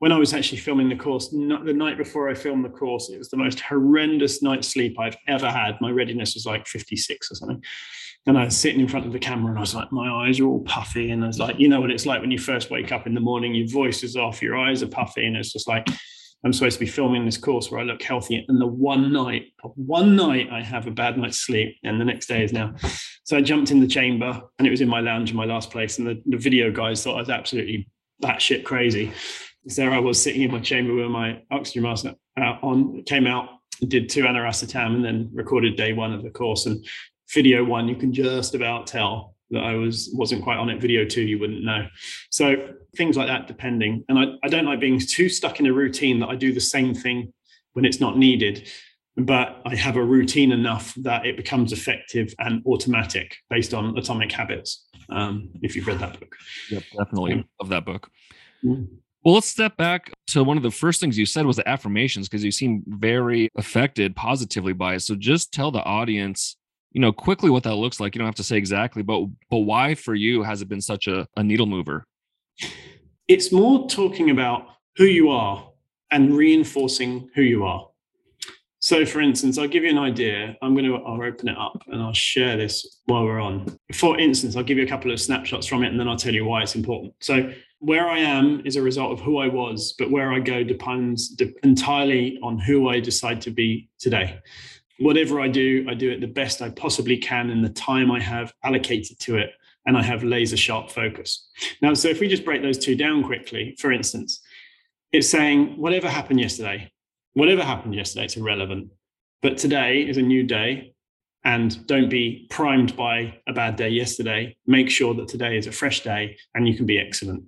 when 0.00 0.12
I 0.12 0.18
was 0.18 0.34
actually 0.34 0.58
filming 0.58 0.88
the 0.88 0.96
course, 0.96 1.28
the 1.28 1.38
night 1.38 1.96
before 1.96 2.28
I 2.28 2.34
filmed 2.34 2.64
the 2.64 2.68
course, 2.68 3.08
it 3.08 3.18
was 3.18 3.30
the 3.30 3.36
most 3.36 3.60
horrendous 3.60 4.42
night's 4.42 4.68
sleep 4.68 4.98
I've 4.98 5.16
ever 5.28 5.48
had. 5.48 5.80
My 5.80 5.90
readiness 5.90 6.34
was 6.34 6.44
like 6.44 6.66
56 6.66 7.30
or 7.30 7.34
something. 7.36 7.62
And 8.26 8.36
I 8.36 8.44
was 8.44 8.56
sitting 8.56 8.80
in 8.80 8.88
front 8.88 9.06
of 9.06 9.12
the 9.12 9.18
camera 9.18 9.50
and 9.50 9.58
I 9.58 9.62
was 9.62 9.74
like, 9.74 9.90
my 9.92 10.26
eyes 10.26 10.40
are 10.40 10.46
all 10.46 10.60
puffy. 10.64 11.10
And 11.10 11.24
I 11.24 11.28
was 11.28 11.38
like, 11.38 11.58
you 11.58 11.68
know 11.68 11.80
what 11.80 11.90
it's 11.90 12.04
like 12.04 12.20
when 12.20 12.30
you 12.30 12.38
first 12.38 12.70
wake 12.70 12.92
up 12.92 13.06
in 13.06 13.14
the 13.14 13.20
morning, 13.20 13.54
your 13.54 13.68
voice 13.68 14.02
is 14.02 14.16
off, 14.16 14.42
your 14.42 14.58
eyes 14.58 14.82
are 14.82 14.88
puffy. 14.88 15.26
And 15.26 15.36
it's 15.36 15.52
just 15.52 15.68
like, 15.68 15.86
I'm 16.44 16.52
supposed 16.52 16.78
to 16.78 16.84
be 16.84 16.90
filming 16.90 17.24
this 17.24 17.36
course 17.36 17.70
where 17.70 17.80
I 17.80 17.84
look 17.84 18.02
healthy. 18.02 18.44
And 18.48 18.60
the 18.60 18.66
one 18.66 19.12
night, 19.12 19.52
one 19.74 20.16
night 20.16 20.48
I 20.50 20.62
have 20.62 20.86
a 20.86 20.90
bad 20.90 21.18
night's 21.18 21.38
sleep, 21.38 21.76
and 21.84 22.00
the 22.00 22.04
next 22.04 22.26
day 22.26 22.42
is 22.42 22.52
now. 22.52 22.74
So 23.24 23.36
I 23.36 23.42
jumped 23.42 23.70
in 23.70 23.80
the 23.80 23.86
chamber, 23.86 24.40
and 24.58 24.66
it 24.66 24.70
was 24.70 24.80
in 24.80 24.88
my 24.88 25.00
lounge 25.00 25.30
in 25.30 25.36
my 25.36 25.44
last 25.44 25.70
place. 25.70 25.98
And 25.98 26.06
the, 26.06 26.22
the 26.26 26.38
video 26.38 26.70
guys 26.70 27.02
thought 27.02 27.16
I 27.16 27.20
was 27.20 27.30
absolutely 27.30 27.88
batshit 28.22 28.64
crazy. 28.64 29.12
So 29.68 29.82
there 29.82 29.92
I 29.92 29.98
was 29.98 30.20
sitting 30.20 30.42
in 30.42 30.50
my 30.50 30.60
chamber 30.60 30.94
with 30.94 31.10
my 31.10 31.42
oxygen 31.50 31.82
mask 31.82 32.06
uh, 32.06 32.40
on, 32.40 33.02
came 33.04 33.26
out, 33.26 33.48
did 33.86 34.08
two 34.08 34.22
aniracetam, 34.22 34.94
and 34.94 35.04
then 35.04 35.30
recorded 35.34 35.76
day 35.76 35.92
one 35.92 36.12
of 36.12 36.22
the 36.22 36.30
course. 36.30 36.64
And 36.64 36.84
video 37.34 37.64
one, 37.64 37.86
you 37.86 37.96
can 37.96 38.12
just 38.12 38.54
about 38.54 38.86
tell 38.86 39.36
that 39.50 39.62
I 39.62 39.74
was 39.74 40.10
wasn't 40.12 40.42
quite 40.42 40.58
on 40.58 40.70
it. 40.70 40.80
Video 40.80 41.04
two, 41.04 41.22
you 41.22 41.38
wouldn't 41.38 41.64
know. 41.64 41.86
So 42.30 42.74
things 42.96 43.16
like 43.16 43.26
that, 43.28 43.46
depending. 43.46 44.04
And 44.08 44.18
I, 44.18 44.24
I 44.44 44.48
don't 44.48 44.66
like 44.66 44.80
being 44.80 45.00
too 45.00 45.28
stuck 45.28 45.60
in 45.60 45.66
a 45.66 45.72
routine 45.72 46.20
that 46.20 46.28
I 46.28 46.36
do 46.36 46.52
the 46.52 46.60
same 46.60 46.94
thing 46.94 47.32
when 47.72 47.84
it's 47.84 48.00
not 48.00 48.16
needed. 48.16 48.68
But 49.16 49.60
I 49.66 49.74
have 49.74 49.96
a 49.96 50.04
routine 50.04 50.52
enough 50.52 50.94
that 51.02 51.26
it 51.26 51.36
becomes 51.36 51.72
effective 51.72 52.32
and 52.38 52.62
automatic 52.64 53.36
based 53.50 53.74
on 53.74 53.98
atomic 53.98 54.32
habits. 54.32 54.86
Um, 55.10 55.50
if 55.62 55.74
you've 55.74 55.88
read 55.88 55.98
that 55.98 56.18
book. 56.18 56.34
Yep, 56.70 56.82
definitely 56.96 57.34
yeah. 57.34 57.42
love 57.60 57.68
that 57.70 57.84
book. 57.84 58.08
Mm. 58.64 58.86
Well, 59.24 59.34
let's 59.34 59.48
step 59.48 59.76
back 59.76 60.12
to 60.28 60.44
one 60.44 60.56
of 60.56 60.62
the 60.62 60.70
first 60.70 61.00
things 61.00 61.18
you 61.18 61.26
said 61.26 61.44
was 61.44 61.56
the 61.56 61.68
affirmations 61.68 62.28
because 62.28 62.42
you 62.42 62.50
seem 62.50 62.82
very 62.86 63.50
affected 63.56 64.16
positively 64.16 64.72
by 64.72 64.94
it. 64.94 65.00
So 65.00 65.14
just 65.14 65.52
tell 65.52 65.70
the 65.70 65.82
audience 65.82 66.56
you 66.92 67.00
know 67.00 67.12
quickly 67.12 67.50
what 67.50 67.62
that 67.62 67.74
looks 67.76 68.00
like 68.00 68.14
you 68.14 68.18
don't 68.18 68.26
have 68.26 68.34
to 68.34 68.44
say 68.44 68.56
exactly 68.56 69.02
but 69.02 69.26
but 69.48 69.58
why 69.58 69.94
for 69.94 70.14
you 70.14 70.42
has 70.42 70.62
it 70.62 70.68
been 70.68 70.80
such 70.80 71.06
a, 71.06 71.26
a 71.36 71.42
needle 71.42 71.66
mover 71.66 72.04
it's 73.28 73.52
more 73.52 73.86
talking 73.88 74.30
about 74.30 74.66
who 74.96 75.04
you 75.04 75.30
are 75.30 75.70
and 76.10 76.36
reinforcing 76.36 77.30
who 77.34 77.42
you 77.42 77.64
are. 77.64 77.86
So, 78.80 79.04
for 79.04 79.20
instance, 79.20 79.58
I'll 79.58 79.68
give 79.68 79.84
you 79.84 79.90
an 79.90 79.98
idea. 79.98 80.56
I'm 80.62 80.74
going 80.74 80.86
to 80.86 80.96
I'll 80.96 81.22
open 81.22 81.48
it 81.48 81.56
up 81.56 81.82
and 81.88 82.02
I'll 82.02 82.14
share 82.14 82.56
this 82.56 83.00
while 83.04 83.24
we're 83.24 83.38
on. 83.38 83.78
For 83.94 84.18
instance, 84.18 84.56
I'll 84.56 84.64
give 84.64 84.78
you 84.78 84.84
a 84.84 84.88
couple 84.88 85.12
of 85.12 85.20
snapshots 85.20 85.66
from 85.66 85.84
it 85.84 85.88
and 85.88 86.00
then 86.00 86.08
I'll 86.08 86.16
tell 86.16 86.34
you 86.34 86.44
why 86.44 86.62
it's 86.62 86.74
important. 86.74 87.12
So, 87.20 87.52
where 87.78 88.08
I 88.08 88.18
am 88.18 88.62
is 88.64 88.76
a 88.76 88.82
result 88.82 89.12
of 89.12 89.20
who 89.20 89.38
I 89.38 89.48
was, 89.48 89.94
but 89.98 90.10
where 90.10 90.32
I 90.32 90.40
go 90.40 90.64
depends 90.64 91.28
de- 91.28 91.52
entirely 91.62 92.38
on 92.42 92.58
who 92.58 92.88
I 92.88 93.00
decide 93.00 93.40
to 93.42 93.50
be 93.50 93.88
today. 93.98 94.40
Whatever 95.00 95.40
I 95.40 95.48
do, 95.48 95.86
I 95.88 95.94
do 95.94 96.10
it 96.10 96.20
the 96.20 96.26
best 96.26 96.62
I 96.62 96.70
possibly 96.70 97.16
can 97.16 97.50
in 97.50 97.62
the 97.62 97.70
time 97.70 98.10
I 98.10 98.20
have 98.20 98.52
allocated 98.62 99.18
to 99.20 99.36
it, 99.38 99.50
and 99.86 99.96
I 99.96 100.02
have 100.02 100.22
laser 100.22 100.56
sharp 100.56 100.90
focus. 100.90 101.48
Now, 101.80 101.94
so 101.94 102.08
if 102.08 102.20
we 102.20 102.28
just 102.28 102.44
break 102.44 102.62
those 102.62 102.78
two 102.78 102.94
down 102.94 103.24
quickly, 103.24 103.76
for 103.78 103.92
instance, 103.92 104.40
it's 105.12 105.28
saying 105.28 105.78
whatever 105.78 106.08
happened 106.08 106.40
yesterday, 106.40 106.92
whatever 107.32 107.64
happened 107.64 107.94
yesterday, 107.94 108.26
it's 108.26 108.36
irrelevant. 108.36 108.90
But 109.42 109.58
today 109.58 110.02
is 110.02 110.18
a 110.18 110.22
new 110.22 110.42
day. 110.42 110.94
And 111.42 111.86
don't 111.86 112.10
be 112.10 112.46
primed 112.50 112.94
by 112.96 113.40
a 113.48 113.54
bad 113.54 113.76
day 113.76 113.88
yesterday. 113.88 114.56
Make 114.66 114.90
sure 114.90 115.14
that 115.14 115.28
today 115.28 115.56
is 115.56 115.66
a 115.66 115.72
fresh 115.72 116.02
day 116.02 116.36
and 116.54 116.68
you 116.68 116.76
can 116.76 116.84
be 116.84 116.98
excellent. 116.98 117.44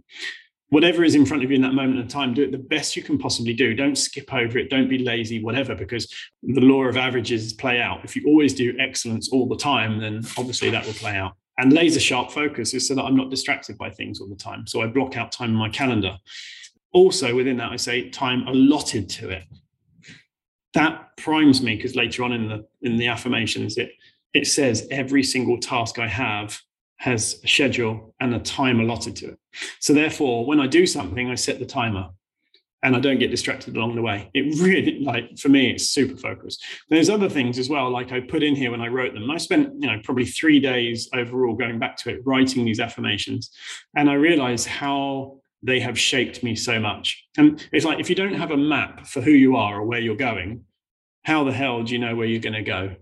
Whatever 0.73 1.05
is 1.05 1.15
in 1.15 1.27
front 1.27 1.45
of 1.45 1.51
you 1.51 1.57
in 1.57 1.63
that 1.63 1.75
moment 1.75 2.01
of 2.01 2.09
time, 2.09 2.33
do 2.33 2.43
it 2.43 2.51
the 2.51 2.57
best 2.57 2.97
you 2.97 3.03
can 3.03 3.19
possibly 3.19 3.53
do. 3.53 3.75
Don't 3.75 3.97
skip 3.97 4.33
over 4.33 4.57
it. 4.57 4.71
Don't 4.71 4.89
be 4.89 4.99
lazy, 4.99 5.43
whatever, 5.43 5.75
because 5.75 6.11
the 6.43 6.63
law 6.63 6.85
of 6.85 6.97
averages 6.97 7.53
play 7.53 7.81
out. 7.81 8.03
If 8.05 8.17
you 8.17 8.25
always 8.27 8.55
do 8.55 8.75
excellence 8.79 9.31
all 9.31 9.47
the 9.47 9.57
time, 9.57 10.01
then 10.01 10.23
obviously 10.39 10.71
that 10.71 10.87
will 10.87 10.95
play 10.95 11.17
out. 11.17 11.35
And 11.59 11.75
laser 11.75 12.01
sharp 12.01 12.31
focus 12.31 12.73
is 12.73 12.89
so 12.89 12.95
that 12.95 13.03
I'm 13.03 13.17
not 13.17 13.29
distracted 13.29 13.77
by 13.77 13.91
things 13.91 14.21
all 14.21 14.29
the 14.29 14.35
time. 14.35 14.67
So 14.67 14.81
I 14.81 14.87
block 14.87 15.17
out 15.17 15.31
time 15.31 15.51
in 15.51 15.57
my 15.57 15.69
calendar. 15.69 16.17
Also, 16.93 17.35
within 17.35 17.59
that, 17.59 17.71
I 17.71 17.77
say 17.77 18.09
time 18.09 18.47
allotted 18.47 19.11
to 19.11 19.29
it 19.29 19.45
that 20.75 21.17
primes 21.17 21.63
me 21.63 21.77
because 21.77 21.97
later 21.97 22.25
on 22.25 22.33
in 22.33 22.49
the 22.49 22.67
in 22.83 22.97
the 22.97 23.07
affirmations 23.07 23.77
it 23.77 23.93
it 24.35 24.47
says 24.47 24.87
every 24.91 25.23
single 25.23 25.59
task 25.59 25.99
I 25.99 26.09
have 26.09 26.59
has 27.03 27.41
a 27.43 27.49
schedule 27.49 28.15
and 28.21 28.33
a 28.33 28.39
time 28.39 28.79
allotted 28.79 29.17
to 29.17 29.27
it. 29.27 29.39
So 29.81 29.93
therefore, 29.93 30.47
when 30.47 30.61
I 30.61 30.69
do 30.69 30.87
something, 30.87 31.29
I 31.29 31.35
set 31.35 31.59
the 31.59 31.67
timer 31.67 32.11
and 32.85 32.95
I 32.95 33.01
don't 33.01 33.19
get 33.19 33.33
distracted 33.33 33.77
along 33.77 33.97
the 33.97 34.03
way. 34.03 34.31
It 34.35 34.61
really 34.61 35.01
like 35.05 35.37
for 35.37 35.49
me, 35.49 35.73
it's 35.73 35.89
super 35.89 36.17
focused. 36.17 36.65
There's 36.91 37.11
other 37.11 37.29
things 37.29 37.59
as 37.59 37.69
well, 37.69 37.91
like 37.91 38.13
I 38.13 38.21
put 38.21 38.45
in 38.45 38.55
here 38.55 38.71
when 38.71 38.81
I 38.81 38.87
wrote 38.87 39.15
them. 39.15 39.29
I 39.33 39.39
spent, 39.39 39.73
you 39.81 39.89
know, 39.89 39.99
probably 40.05 40.27
three 40.27 40.61
days 40.61 41.09
overall 41.13 41.57
going 41.57 41.81
back 41.81 41.97
to 41.99 42.11
it, 42.11 42.21
writing 42.25 42.65
these 42.65 42.79
affirmations. 42.79 43.51
And 43.97 44.09
I 44.09 44.15
realized 44.15 44.69
how 44.69 45.41
they 45.61 45.81
have 45.81 45.99
shaped 45.99 46.45
me 46.45 46.55
so 46.55 46.79
much. 46.79 47.27
And 47.37 47.67
it's 47.73 47.85
like 47.85 47.99
if 47.99 48.11
you 48.11 48.15
don't 48.15 48.35
have 48.35 48.53
a 48.53 48.57
map 48.57 49.09
for 49.09 49.21
who 49.21 49.33
you 49.33 49.57
are 49.57 49.81
or 49.81 49.85
where 49.85 50.01
you're 50.01 50.15
going, 50.15 50.67
how 51.25 51.43
the 51.43 51.53
hell 51.53 51.83
do 51.83 51.93
you 51.93 51.99
know 51.99 52.15
where 52.15 52.29
you're 52.29 52.41
going 52.41 52.53
to 52.53 52.63
go? 52.63 52.95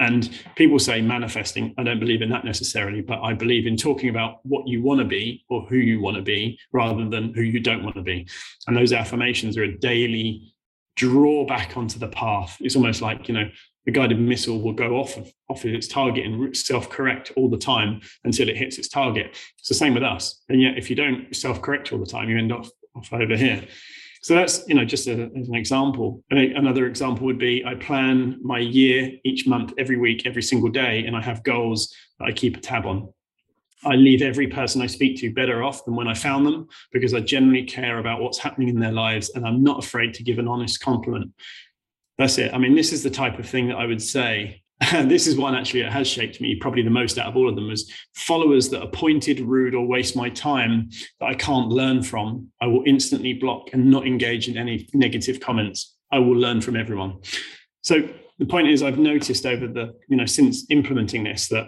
And 0.00 0.30
people 0.54 0.78
say 0.78 1.00
manifesting. 1.00 1.74
I 1.76 1.82
don't 1.82 1.98
believe 1.98 2.22
in 2.22 2.30
that 2.30 2.44
necessarily, 2.44 3.00
but 3.00 3.20
I 3.20 3.34
believe 3.34 3.66
in 3.66 3.76
talking 3.76 4.10
about 4.10 4.38
what 4.44 4.68
you 4.68 4.82
want 4.82 5.00
to 5.00 5.04
be 5.04 5.44
or 5.48 5.62
who 5.62 5.76
you 5.76 6.00
want 6.00 6.16
to 6.16 6.22
be 6.22 6.58
rather 6.72 7.08
than 7.08 7.34
who 7.34 7.42
you 7.42 7.58
don't 7.58 7.82
want 7.82 7.96
to 7.96 8.02
be. 8.02 8.28
And 8.66 8.76
those 8.76 8.92
affirmations 8.92 9.56
are 9.56 9.64
a 9.64 9.76
daily 9.78 10.54
draw 10.94 11.46
back 11.46 11.76
onto 11.76 11.98
the 11.98 12.08
path. 12.08 12.56
It's 12.60 12.76
almost 12.76 13.02
like, 13.02 13.28
you 13.28 13.34
know, 13.34 13.48
the 13.86 13.92
guided 13.92 14.20
missile 14.20 14.60
will 14.60 14.72
go 14.72 14.96
off 14.96 15.16
of, 15.16 15.32
off 15.48 15.64
of 15.64 15.72
its 15.72 15.88
target 15.88 16.26
and 16.26 16.56
self-correct 16.56 17.32
all 17.36 17.48
the 17.48 17.56
time 17.56 18.00
until 18.24 18.48
it 18.48 18.56
hits 18.56 18.78
its 18.78 18.88
target. 18.88 19.36
It's 19.58 19.68
the 19.68 19.74
same 19.74 19.94
with 19.94 20.02
us. 20.02 20.42
And 20.48 20.60
yet, 20.60 20.76
if 20.76 20.90
you 20.90 20.96
don't 20.96 21.34
self-correct 21.34 21.92
all 21.92 21.98
the 21.98 22.06
time, 22.06 22.28
you 22.28 22.36
end 22.36 22.52
up 22.52 22.66
off 22.94 23.12
over 23.12 23.36
here. 23.36 23.66
So 24.28 24.34
that's 24.34 24.68
you 24.68 24.74
know 24.74 24.84
just 24.84 25.06
a, 25.06 25.30
as 25.38 25.48
an 25.48 25.54
example. 25.54 26.22
Another 26.28 26.86
example 26.86 27.24
would 27.24 27.38
be 27.38 27.64
I 27.64 27.74
plan 27.76 28.38
my 28.42 28.58
year 28.58 29.12
each 29.24 29.46
month, 29.46 29.72
every 29.78 29.96
week, 29.96 30.26
every 30.26 30.42
single 30.42 30.68
day, 30.68 31.06
and 31.06 31.16
I 31.16 31.22
have 31.22 31.42
goals 31.44 31.96
that 32.18 32.26
I 32.26 32.32
keep 32.32 32.58
a 32.58 32.60
tab 32.60 32.84
on. 32.84 33.08
I 33.86 33.94
leave 33.94 34.20
every 34.20 34.46
person 34.46 34.82
I 34.82 34.86
speak 34.86 35.18
to 35.20 35.32
better 35.32 35.62
off 35.62 35.86
than 35.86 35.96
when 35.96 36.08
I 36.08 36.12
found 36.12 36.44
them 36.44 36.68
because 36.92 37.14
I 37.14 37.20
generally 37.20 37.64
care 37.64 38.00
about 38.00 38.20
what's 38.20 38.36
happening 38.36 38.68
in 38.68 38.78
their 38.78 38.92
lives 38.92 39.30
and 39.30 39.46
I'm 39.46 39.62
not 39.62 39.82
afraid 39.82 40.12
to 40.12 40.22
give 40.22 40.38
an 40.38 40.46
honest 40.46 40.78
compliment. 40.80 41.32
That's 42.18 42.36
it. 42.36 42.52
I 42.52 42.58
mean, 42.58 42.74
this 42.74 42.92
is 42.92 43.02
the 43.02 43.08
type 43.08 43.38
of 43.38 43.48
thing 43.48 43.68
that 43.68 43.76
I 43.76 43.86
would 43.86 44.02
say. 44.02 44.62
this 45.04 45.26
is 45.26 45.36
one 45.36 45.54
actually 45.54 45.82
that 45.82 45.92
has 45.92 46.06
shaped 46.06 46.40
me 46.40 46.54
probably 46.54 46.82
the 46.82 46.90
most 46.90 47.18
out 47.18 47.26
of 47.26 47.36
all 47.36 47.48
of 47.48 47.56
them 47.56 47.70
is 47.70 47.92
followers 48.14 48.68
that 48.68 48.82
are 48.82 48.90
pointed, 48.90 49.40
rude, 49.40 49.74
or 49.74 49.86
waste 49.86 50.14
my 50.14 50.28
time 50.30 50.88
that 51.18 51.26
I 51.26 51.34
can't 51.34 51.68
learn 51.68 52.02
from. 52.02 52.48
I 52.60 52.66
will 52.66 52.84
instantly 52.86 53.34
block 53.34 53.70
and 53.72 53.90
not 53.90 54.06
engage 54.06 54.48
in 54.48 54.56
any 54.56 54.88
negative 54.94 55.40
comments. 55.40 55.96
I 56.12 56.20
will 56.20 56.36
learn 56.36 56.60
from 56.60 56.76
everyone. 56.76 57.18
So 57.82 58.08
the 58.38 58.46
point 58.46 58.68
is, 58.68 58.82
I've 58.82 58.98
noticed 58.98 59.46
over 59.46 59.66
the, 59.66 59.94
you 60.08 60.16
know, 60.16 60.26
since 60.26 60.64
implementing 60.70 61.24
this 61.24 61.48
that 61.48 61.66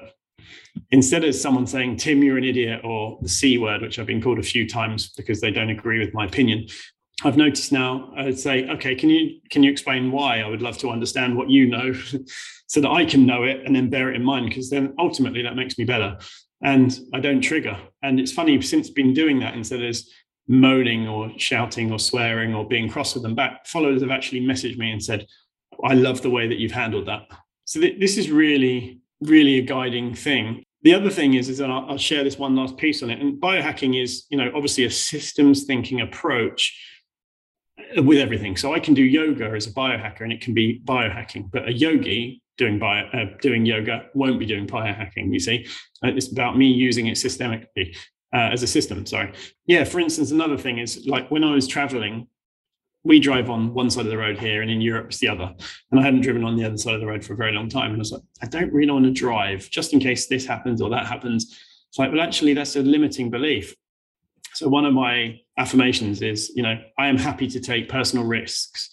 instead 0.92 1.24
of 1.24 1.34
someone 1.34 1.66
saying, 1.66 1.96
Tim, 1.96 2.22
you're 2.22 2.38
an 2.38 2.44
idiot, 2.44 2.82
or 2.84 3.18
the 3.22 3.28
C 3.28 3.58
word, 3.58 3.82
which 3.82 3.98
I've 3.98 4.06
been 4.06 4.22
called 4.22 4.38
a 4.38 4.42
few 4.42 4.68
times 4.68 5.12
because 5.16 5.40
they 5.40 5.50
don't 5.50 5.70
agree 5.70 5.98
with 5.98 6.14
my 6.14 6.26
opinion, 6.26 6.66
I've 7.22 7.36
noticed 7.36 7.72
now 7.72 8.12
I'd 8.16 8.38
say, 8.38 8.68
okay, 8.68 8.94
can 8.94 9.10
you 9.10 9.40
can 9.50 9.62
you 9.62 9.70
explain 9.70 10.10
why? 10.10 10.40
I 10.40 10.48
would 10.48 10.62
love 10.62 10.78
to 10.78 10.90
understand 10.90 11.36
what 11.36 11.50
you 11.50 11.66
know 11.66 11.92
so 12.66 12.80
that 12.80 12.90
I 12.90 13.04
can 13.04 13.26
know 13.26 13.42
it 13.44 13.62
and 13.64 13.74
then 13.74 13.90
bear 13.90 14.10
it 14.10 14.16
in 14.16 14.24
mind, 14.24 14.48
because 14.48 14.70
then 14.70 14.94
ultimately 14.98 15.42
that 15.42 15.56
makes 15.56 15.76
me 15.78 15.84
better. 15.84 16.18
And 16.62 16.98
I 17.14 17.20
don't 17.20 17.40
trigger. 17.40 17.78
And 18.02 18.20
it's 18.20 18.32
funny, 18.32 18.60
since 18.60 18.90
been 18.90 19.14
doing 19.14 19.38
that 19.40 19.54
instead 19.54 19.82
of 19.82 19.96
moaning 20.46 21.08
or 21.08 21.30
shouting 21.38 21.90
or 21.92 21.98
swearing 21.98 22.54
or 22.54 22.66
being 22.66 22.88
cross 22.88 23.14
with 23.14 23.22
them 23.22 23.34
back, 23.34 23.66
followers 23.66 24.02
have 24.02 24.10
actually 24.10 24.42
messaged 24.42 24.76
me 24.76 24.90
and 24.90 25.02
said, 25.02 25.26
I 25.84 25.94
love 25.94 26.22
the 26.22 26.30
way 26.30 26.46
that 26.48 26.58
you've 26.58 26.72
handled 26.72 27.06
that. 27.06 27.22
So 27.64 27.80
th- 27.80 27.98
this 28.00 28.18
is 28.18 28.30
really, 28.30 29.00
really 29.20 29.58
a 29.58 29.62
guiding 29.62 30.14
thing. 30.14 30.64
The 30.82 30.94
other 30.94 31.10
thing 31.10 31.34
is, 31.34 31.48
is 31.48 31.58
that 31.58 31.70
I'll, 31.70 31.86
I'll 31.90 31.98
share 31.98 32.24
this 32.24 32.38
one 32.38 32.56
last 32.56 32.76
piece 32.76 33.02
on 33.02 33.10
it. 33.10 33.20
And 33.20 33.40
biohacking 33.40 34.02
is, 34.02 34.26
you 34.28 34.36
know, 34.36 34.50
obviously 34.54 34.84
a 34.84 34.90
systems 34.90 35.64
thinking 35.64 36.00
approach 36.00 36.76
with 37.96 38.18
everything. 38.18 38.56
So 38.56 38.74
I 38.74 38.80
can 38.80 38.94
do 38.94 39.02
yoga 39.02 39.46
as 39.46 39.66
a 39.66 39.72
biohacker, 39.72 40.20
and 40.20 40.32
it 40.32 40.40
can 40.40 40.54
be 40.54 40.80
biohacking. 40.84 41.50
But 41.50 41.68
a 41.68 41.72
yogi 41.72 42.42
doing 42.58 42.78
bio, 42.78 43.06
uh, 43.12 43.24
doing 43.40 43.64
yoga 43.66 44.06
won't 44.14 44.38
be 44.38 44.46
doing 44.46 44.66
biohacking. 44.66 45.32
You 45.32 45.40
see, 45.40 45.66
uh, 46.04 46.08
it's 46.08 46.30
about 46.30 46.56
me 46.56 46.66
using 46.66 47.06
it 47.06 47.16
systemically 47.16 47.96
uh, 48.34 48.50
as 48.52 48.62
a 48.62 48.66
system. 48.66 49.06
Sorry. 49.06 49.32
Yeah. 49.66 49.84
For 49.84 50.00
instance, 50.00 50.30
another 50.30 50.58
thing 50.58 50.78
is 50.78 51.06
like 51.06 51.30
when 51.30 51.44
I 51.44 51.52
was 51.52 51.66
traveling, 51.66 52.28
we 53.02 53.18
drive 53.18 53.48
on 53.48 53.72
one 53.72 53.88
side 53.88 54.04
of 54.04 54.10
the 54.10 54.18
road 54.18 54.38
here, 54.38 54.62
and 54.62 54.70
in 54.70 54.80
Europe 54.80 55.06
it's 55.06 55.18
the 55.18 55.28
other. 55.28 55.54
And 55.90 55.98
I 55.98 56.02
hadn't 56.02 56.20
driven 56.20 56.44
on 56.44 56.56
the 56.56 56.64
other 56.64 56.76
side 56.76 56.94
of 56.94 57.00
the 57.00 57.06
road 57.06 57.24
for 57.24 57.32
a 57.32 57.36
very 57.36 57.52
long 57.52 57.68
time, 57.68 57.92
and 57.92 57.96
I 57.96 57.98
was 57.98 58.12
like, 58.12 58.22
I 58.42 58.46
don't 58.46 58.72
really 58.72 58.92
want 58.92 59.06
to 59.06 59.10
drive 59.10 59.68
just 59.70 59.92
in 59.92 60.00
case 60.00 60.26
this 60.26 60.46
happens 60.46 60.82
or 60.82 60.90
that 60.90 61.06
happens. 61.06 61.58
It's 61.88 61.98
like, 61.98 62.12
well, 62.12 62.20
actually, 62.20 62.54
that's 62.54 62.76
a 62.76 62.82
limiting 62.82 63.30
belief. 63.30 63.74
So 64.54 64.68
one 64.68 64.84
of 64.84 64.94
my 64.94 65.40
affirmations 65.58 66.22
is, 66.22 66.50
you 66.54 66.62
know, 66.62 66.80
I 66.98 67.08
am 67.08 67.16
happy 67.16 67.46
to 67.48 67.60
take 67.60 67.88
personal 67.88 68.24
risks 68.24 68.90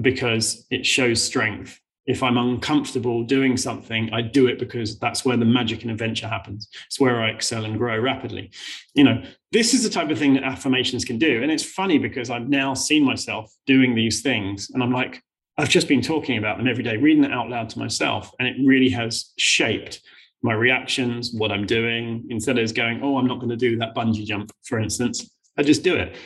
because 0.00 0.66
it 0.70 0.86
shows 0.86 1.22
strength. 1.22 1.78
If 2.06 2.22
I'm 2.22 2.36
uncomfortable 2.36 3.22
doing 3.22 3.56
something, 3.56 4.12
I 4.12 4.22
do 4.22 4.48
it 4.48 4.58
because 4.58 4.98
that's 4.98 5.24
where 5.24 5.36
the 5.36 5.44
magic 5.44 5.82
and 5.82 5.90
adventure 5.90 6.26
happens. 6.26 6.68
It's 6.86 6.98
where 6.98 7.22
I 7.22 7.30
excel 7.30 7.64
and 7.64 7.78
grow 7.78 7.98
rapidly. 7.98 8.50
You 8.94 9.04
know, 9.04 9.22
this 9.52 9.72
is 9.72 9.84
the 9.84 9.90
type 9.90 10.10
of 10.10 10.18
thing 10.18 10.34
that 10.34 10.42
affirmations 10.42 11.04
can 11.04 11.18
do. 11.18 11.42
And 11.42 11.52
it's 11.52 11.64
funny 11.64 11.98
because 11.98 12.28
I've 12.28 12.48
now 12.48 12.74
seen 12.74 13.04
myself 13.04 13.52
doing 13.66 13.94
these 13.94 14.20
things 14.20 14.70
and 14.70 14.82
I'm 14.82 14.92
like, 14.92 15.22
I've 15.58 15.68
just 15.68 15.86
been 15.86 16.02
talking 16.02 16.38
about 16.38 16.56
them 16.56 16.66
every 16.66 16.82
day, 16.82 16.96
reading 16.96 17.24
it 17.24 17.32
out 17.32 17.50
loud 17.50 17.68
to 17.70 17.78
myself. 17.78 18.32
And 18.38 18.48
it 18.48 18.56
really 18.64 18.88
has 18.90 19.32
shaped 19.38 20.00
my 20.42 20.52
reactions, 20.52 21.32
what 21.32 21.52
I'm 21.52 21.66
doing, 21.66 22.26
instead 22.30 22.58
of 22.58 22.74
going, 22.74 23.00
oh, 23.02 23.18
I'm 23.18 23.26
not 23.26 23.38
going 23.38 23.50
to 23.50 23.56
do 23.56 23.76
that 23.78 23.94
bungee 23.94 24.24
jump, 24.24 24.50
for 24.64 24.80
instance. 24.80 25.30
I 25.56 25.62
just 25.62 25.82
do 25.82 25.94
it. 25.94 26.16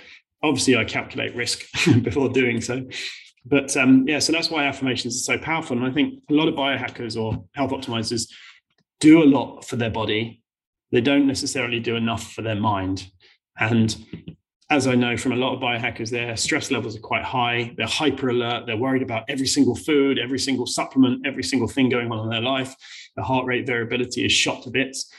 Obviously, 0.43 0.77
I 0.77 0.85
calculate 0.85 1.35
risk 1.35 1.65
before 2.03 2.29
doing 2.29 2.61
so. 2.61 2.87
But 3.45 3.77
um, 3.77 4.07
yeah, 4.09 4.19
so 4.19 4.33
that's 4.33 4.51
why 4.51 4.65
affirmations 4.65 5.17
are 5.17 5.37
so 5.37 5.39
powerful. 5.39 5.77
And 5.77 5.87
I 5.87 5.91
think 5.91 6.23
a 6.31 6.35
lot 6.35 6.49
of 6.49 6.55
biohackers 6.55 7.21
or 7.21 7.45
health 7.55 7.71
optimizers 7.71 8.29
do 9.01 9.23
a 9.23 9.25
lot 9.25 9.63
for 9.65 9.77
their 9.77 9.91
body. 9.91 10.43
They 10.93 11.01
don't 11.01 11.27
necessarily 11.27 11.81
do 11.81 11.97
enough 11.97 12.33
for 12.33 12.43
their 12.43 12.57
mind. 12.57 13.09
And 13.59 13.97
as 14.69 14.87
I 14.87 14.97
know 14.97 15.17
from 15.17 15.33
a 15.33 15.37
lot 15.37 15.55
of 15.55 15.61
biohackers, 15.61 16.11
their 16.11 16.37
stress 16.37 16.71
levels 16.71 16.97
are 16.97 17.01
quite 17.01 17.23
high. 17.23 17.73
They're 17.77 17.87
hyper 17.87 18.31
alert. 18.31 18.67
They're 18.67 18.77
worried 18.77 19.03
about 19.03 19.25
every 19.29 19.47
single 19.47 19.77
food, 19.77 20.19
every 20.19 20.41
single 20.41 20.67
supplement, 20.67 21.25
every 21.25 21.45
single 21.45 21.69
thing 21.69 21.89
going 21.89 22.11
on 22.11 22.25
in 22.25 22.31
their 22.31 22.41
life. 22.41 22.75
The 23.17 23.23
heart 23.23 23.47
rate 23.47 23.67
variability 23.67 24.25
is 24.25 24.33
shot 24.33 24.65
to 24.65 24.71
bits. 24.71 25.13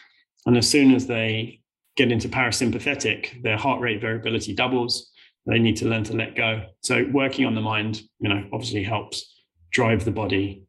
And 0.45 0.57
as 0.57 0.69
soon 0.69 0.93
as 0.93 1.07
they 1.07 1.61
get 1.95 2.11
into 2.11 2.27
parasympathetic, 2.27 3.41
their 3.41 3.57
heart 3.57 3.81
rate 3.81 4.01
variability 4.01 4.53
doubles. 4.53 5.11
They 5.45 5.59
need 5.59 5.77
to 5.77 5.87
learn 5.87 6.03
to 6.05 6.15
let 6.15 6.35
go. 6.35 6.63
So 6.81 7.05
working 7.13 7.45
on 7.45 7.55
the 7.55 7.61
mind, 7.61 8.01
you 8.19 8.27
know, 8.27 8.47
obviously 8.51 8.83
helps 8.83 9.43
drive 9.71 10.03
the 10.03 10.11
body, 10.11 10.65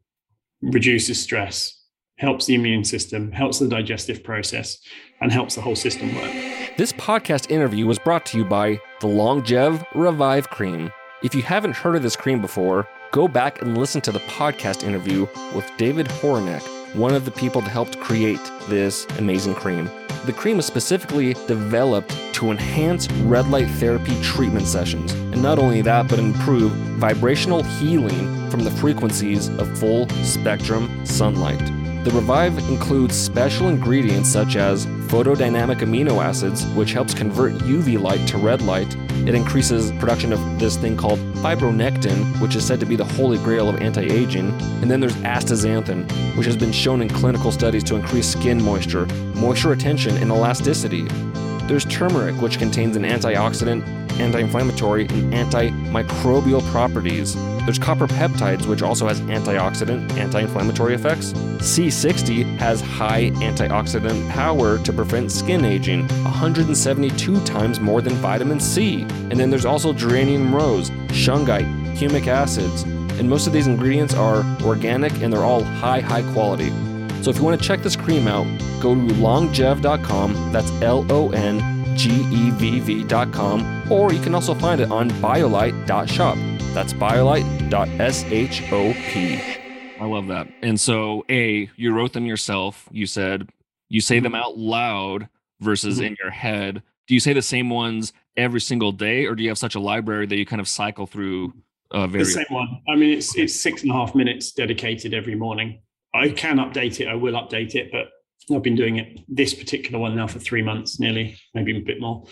reduces 0.62 1.20
stress, 1.20 1.82
helps 2.16 2.46
the 2.46 2.54
immune 2.54 2.84
system, 2.84 3.32
helps 3.32 3.58
the 3.58 3.68
digestive 3.68 4.22
process, 4.22 4.78
and 5.20 5.32
helps 5.32 5.56
the 5.56 5.60
whole 5.60 5.76
system 5.76 6.14
work. 6.14 6.57
This 6.78 6.92
podcast 6.92 7.50
interview 7.50 7.88
was 7.88 7.98
brought 7.98 8.24
to 8.26 8.38
you 8.38 8.44
by 8.44 8.80
the 9.00 9.08
Longevv 9.08 9.84
Revive 9.96 10.48
Cream. 10.48 10.92
If 11.24 11.34
you 11.34 11.42
haven't 11.42 11.74
heard 11.74 11.96
of 11.96 12.04
this 12.04 12.14
cream 12.14 12.40
before, 12.40 12.86
go 13.10 13.26
back 13.26 13.60
and 13.60 13.76
listen 13.76 14.00
to 14.02 14.12
the 14.12 14.20
podcast 14.20 14.84
interview 14.84 15.26
with 15.56 15.68
David 15.76 16.06
Horinek, 16.06 16.62
one 16.94 17.14
of 17.14 17.24
the 17.24 17.32
people 17.32 17.62
that 17.62 17.70
helped 17.70 17.98
create 17.98 18.38
this 18.68 19.06
amazing 19.18 19.56
cream. 19.56 19.90
The 20.24 20.32
cream 20.32 20.60
is 20.60 20.66
specifically 20.66 21.34
developed 21.48 22.16
to 22.34 22.52
enhance 22.52 23.10
red 23.24 23.48
light 23.48 23.68
therapy 23.70 24.14
treatment 24.22 24.68
sessions, 24.68 25.10
and 25.14 25.42
not 25.42 25.58
only 25.58 25.82
that, 25.82 26.06
but 26.06 26.20
improve 26.20 26.70
vibrational 27.00 27.64
healing 27.64 28.48
from 28.50 28.62
the 28.62 28.70
frequencies 28.70 29.48
of 29.48 29.78
full 29.80 30.08
spectrum 30.22 31.04
sunlight. 31.04 31.58
The 32.04 32.12
Revive 32.12 32.56
includes 32.70 33.16
special 33.16 33.68
ingredients 33.68 34.28
such 34.28 34.54
as 34.54 34.86
photodynamic 35.08 35.78
amino 35.78 36.22
acids, 36.22 36.66
which 36.74 36.92
helps 36.92 37.14
convert 37.14 37.52
UV 37.54 38.00
light 38.00 38.26
to 38.28 38.38
red 38.38 38.60
light. 38.62 38.94
It 39.26 39.34
increases 39.34 39.90
production 39.92 40.32
of 40.32 40.60
this 40.60 40.76
thing 40.76 40.96
called 40.96 41.18
fibronectin, 41.36 42.40
which 42.40 42.54
is 42.54 42.66
said 42.66 42.78
to 42.80 42.86
be 42.86 42.94
the 42.94 43.04
holy 43.04 43.38
grail 43.38 43.68
of 43.68 43.80
anti 43.80 44.02
aging. 44.02 44.50
And 44.82 44.90
then 44.90 45.00
there's 45.00 45.16
astaxanthin, 45.16 46.08
which 46.36 46.46
has 46.46 46.56
been 46.56 46.72
shown 46.72 47.00
in 47.00 47.08
clinical 47.08 47.50
studies 47.50 47.84
to 47.84 47.96
increase 47.96 48.28
skin 48.28 48.62
moisture, 48.62 49.06
moisture 49.34 49.70
retention, 49.70 50.16
and 50.18 50.30
elasticity. 50.30 51.08
There's 51.66 51.84
turmeric, 51.86 52.40
which 52.40 52.58
contains 52.58 52.96
an 52.96 53.02
antioxidant, 53.02 54.07
anti 54.18 54.40
inflammatory, 54.40 55.06
and 55.08 55.32
antimicrobial 55.32 56.62
properties. 56.70 57.34
There's 57.64 57.78
copper 57.78 58.06
peptides, 58.06 58.66
which 58.66 58.82
also 58.82 59.06
has 59.08 59.20
antioxidant, 59.22 60.16
anti 60.16 60.40
inflammatory 60.40 60.94
effects. 60.94 61.32
C60 61.32 62.58
has 62.58 62.80
high 62.80 63.30
antioxidant 63.30 64.28
power 64.30 64.78
to 64.78 64.92
prevent 64.92 65.30
skin 65.30 65.64
aging, 65.64 66.08
172 66.08 67.44
times 67.44 67.80
more 67.80 68.00
than 68.00 68.14
vitamin 68.14 68.60
C. 68.60 69.02
And 69.02 69.38
then 69.38 69.50
there's 69.50 69.64
also 69.64 69.92
geranium 69.92 70.54
rose, 70.54 70.90
shungite, 71.08 71.66
humic 71.96 72.26
acids, 72.26 72.82
and 73.18 73.28
most 73.28 73.46
of 73.46 73.52
these 73.52 73.66
ingredients 73.66 74.14
are 74.14 74.44
organic 74.62 75.12
and 75.20 75.32
they're 75.32 75.44
all 75.44 75.64
high, 75.64 76.00
high 76.00 76.22
quality. 76.32 76.70
So 77.22 77.30
if 77.30 77.36
you 77.36 77.42
want 77.42 77.60
to 77.60 77.66
check 77.66 77.82
this 77.82 77.96
cream 77.96 78.28
out, 78.28 78.46
go 78.80 78.94
to 78.94 79.00
longevv.com. 79.00 80.52
That's 80.52 80.70
L 80.82 81.04
O 81.10 81.30
N 81.32 81.77
G 81.98 82.10
E 82.10 82.50
V 82.52 82.80
V.com. 82.80 83.92
Or 83.92 84.12
you 84.12 84.20
can 84.20 84.34
also 84.34 84.54
find 84.54 84.80
it 84.80 84.90
on 84.90 85.10
biolight.shop. 85.10 86.36
That's 86.72 86.92
biolight.shop. 86.92 87.88
I 90.00 90.04
love 90.06 90.28
that. 90.28 90.46
And 90.62 90.78
so, 90.78 91.24
A, 91.28 91.68
you 91.76 91.92
wrote 91.92 92.12
them 92.12 92.24
yourself. 92.24 92.88
You 92.92 93.06
said 93.06 93.48
you 93.88 94.00
say 94.00 94.20
them 94.20 94.34
out 94.34 94.58
loud 94.58 95.28
versus 95.60 95.98
Mhm. 95.98 96.06
in 96.08 96.16
your 96.22 96.30
head. 96.30 96.82
Do 97.06 97.14
you 97.14 97.20
say 97.20 97.32
the 97.32 97.42
same 97.42 97.70
ones 97.70 98.12
every 98.36 98.60
single 98.60 98.92
day, 98.92 99.24
or 99.24 99.34
do 99.34 99.42
you 99.42 99.48
have 99.48 99.58
such 99.58 99.74
a 99.74 99.80
library 99.80 100.26
that 100.26 100.36
you 100.36 100.44
kind 100.46 100.60
of 100.60 100.68
cycle 100.68 101.06
through 101.06 101.54
uh, 101.90 102.06
The 102.06 102.22
same 102.24 102.44
one. 102.50 102.82
I 102.86 102.96
mean, 102.96 103.16
it's 103.16 103.34
it's 103.36 103.58
six 103.58 103.82
and 103.82 103.90
a 103.90 103.94
half 103.94 104.14
minutes 104.14 104.52
dedicated 104.52 105.14
every 105.14 105.34
morning. 105.34 105.78
I 106.14 106.28
can 106.28 106.58
update 106.58 107.00
it. 107.00 107.08
I 107.08 107.14
will 107.14 107.32
update 107.32 107.74
it, 107.74 107.90
but 107.90 108.10
I've 108.56 108.62
been 108.62 108.76
doing 108.76 108.96
it 108.96 109.20
this 109.28 109.54
particular 109.54 109.98
one 109.98 110.16
now 110.16 110.26
for 110.26 110.38
three 110.38 110.62
months, 110.62 111.00
nearly, 111.00 111.36
maybe 111.54 111.76
a 111.76 111.80
bit 111.80 112.00
more. 112.00 112.24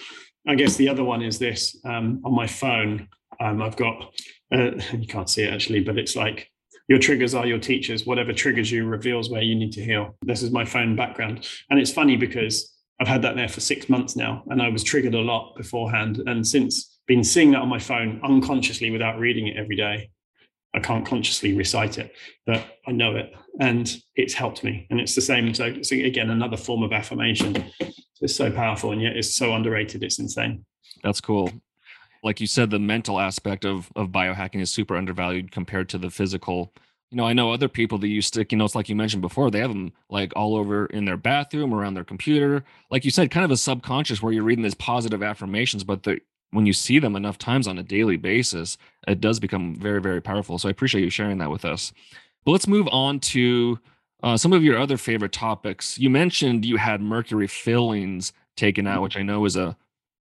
I 0.47 0.55
guess 0.55 0.77
the 0.77 0.89
other 0.89 1.05
one 1.05 1.23
is 1.23 1.39
this 1.39 1.77
um, 1.85 2.21
on 2.25 2.35
my 2.35 2.47
phone. 2.47 3.09
Um, 3.41 3.61
I've 3.61 3.77
got 3.77 4.15
uh, 4.53 4.71
you 4.93 5.07
can't 5.09 5.29
see 5.29 5.43
it 5.43 5.53
actually, 5.53 5.81
but 5.81 5.99
it's 5.99 6.17
like 6.17 6.51
your 6.89 6.99
triggers 6.99 7.35
are 7.35 7.47
your 7.47 7.59
teachers. 7.59 8.07
Whatever 8.07 8.33
triggers 8.33 8.71
you 8.71 8.87
reveals 8.87 9.31
where 9.31 9.43
you 9.43 9.55
need 9.55 9.73
to 9.73 9.85
heal. 9.85 10.17
This 10.23 10.43
is 10.43 10.53
my 10.53 10.65
phone 10.65 10.97
background, 10.97 11.47
and 11.71 11.79
it's 11.81 11.93
funny 11.93 12.17
because 12.17 12.73
I've 13.01 13.09
had 13.09 13.23
that 13.23 13.37
there 13.37 13.49
for 13.49 13.61
six 13.61 13.89
months 13.89 14.17
now, 14.17 14.45
and 14.49 14.63
I 14.63 14.69
was 14.69 14.85
triggered 14.85 15.15
a 15.15 15.21
lot 15.21 15.57
beforehand, 15.57 16.23
and 16.27 16.47
since 16.47 16.99
been 17.07 17.25
seeing 17.25 17.53
that 17.53 17.63
on 17.63 17.69
my 17.69 17.79
phone 17.79 18.21
unconsciously 18.25 18.91
without 18.91 19.19
reading 19.19 19.47
it 19.47 19.57
every 19.57 19.77
day. 19.77 20.11
I 20.77 20.81
can't 20.81 21.07
consciously 21.07 21.55
recite 21.55 21.97
it, 21.97 22.15
but 22.45 22.63
I 22.87 22.93
know 22.93 23.17
it, 23.17 23.33
and 23.59 23.91
it's 24.15 24.35
helped 24.35 24.63
me. 24.63 24.87
And 24.91 25.01
it's 25.01 25.15
the 25.15 25.23
same. 25.23 25.55
So, 25.55 25.65
again, 25.65 26.29
another 26.29 26.59
form 26.59 26.83
of 26.83 26.93
affirmation. 26.93 27.65
It's 28.21 28.37
so 28.37 28.51
powerful, 28.51 28.93
and 28.93 29.01
yet 29.01 29.17
it's 29.17 29.35
so 29.35 29.55
underrated. 29.55 30.03
It's 30.03 30.19
insane. 30.19 30.67
That's 31.03 31.21
cool. 31.21 31.51
Like 32.23 32.41
you 32.41 32.47
said, 32.47 32.71
the 32.71 32.79
mental 32.79 33.19
aspect 33.19 33.65
of 33.65 33.91
of 33.97 34.09
biohacking 34.09 34.61
is 34.61 34.71
super 34.71 34.97
undervalued 34.97 35.51
compared 35.51 35.89
to 35.91 35.99
the 35.99 36.11
physical. 36.11 36.75
You 37.11 37.17
know, 37.17 37.25
I 37.25 37.33
know 37.33 37.53
other 37.53 37.69
people 37.69 37.99
that 37.99 38.09
use 38.09 38.27
sticky 38.27 38.57
notes, 38.57 38.75
like 38.75 38.89
you 38.89 38.97
mentioned 38.97 39.23
before. 39.23 39.51
They 39.51 39.61
have 39.61 39.71
them 39.71 39.93
like 40.11 40.33
all 40.37 40.57
over 40.57 40.87
in 40.87 41.07
their 41.07 41.17
bathroom, 41.17 41.73
around 41.73 41.95
their 41.95 42.05
computer. 42.05 42.65
Like 42.91 43.05
you 43.05 43.11
said, 43.11 43.31
kind 43.31 43.45
of 43.45 43.51
a 43.51 43.57
subconscious 43.57 44.21
where 44.21 44.33
you're 44.33 44.43
reading 44.43 44.65
these 44.65 44.75
positive 44.75 45.23
affirmations, 45.23 45.85
but 45.85 46.03
the 46.03 46.21
when 46.51 46.67
you 46.67 46.73
see 46.73 46.99
them 46.99 47.17
enough 47.17 47.39
times 47.39 47.67
on 47.67 47.79
a 47.79 47.83
daily 47.83 48.17
basis, 48.17 48.79
it 49.07 49.21
does 49.21 49.41
become 49.41 49.75
very, 49.75 50.01
very 50.01 50.21
powerful. 50.23 50.59
So 50.59 50.69
I 50.69 50.71
appreciate 50.71 51.03
you 51.03 51.11
sharing 51.11 51.39
that 51.39 51.51
with 51.51 51.65
us. 51.65 51.93
But 52.45 52.53
let's 52.53 52.69
move 52.69 52.89
on 52.93 53.21
to 53.21 53.79
uh, 54.23 54.37
some 54.37 54.53
of 54.53 54.63
your 54.65 54.79
other 54.79 54.97
favorite 54.97 55.33
topics. 55.33 55.99
You 55.99 56.09
mentioned 56.11 56.65
you 56.65 56.77
had 56.77 57.01
mercury 57.01 57.47
fillings 57.47 58.33
taken 58.57 58.87
out, 58.87 59.03
which 59.03 59.17
I 59.17 59.23
know 59.23 59.45
is 59.45 59.57
a 59.57 59.77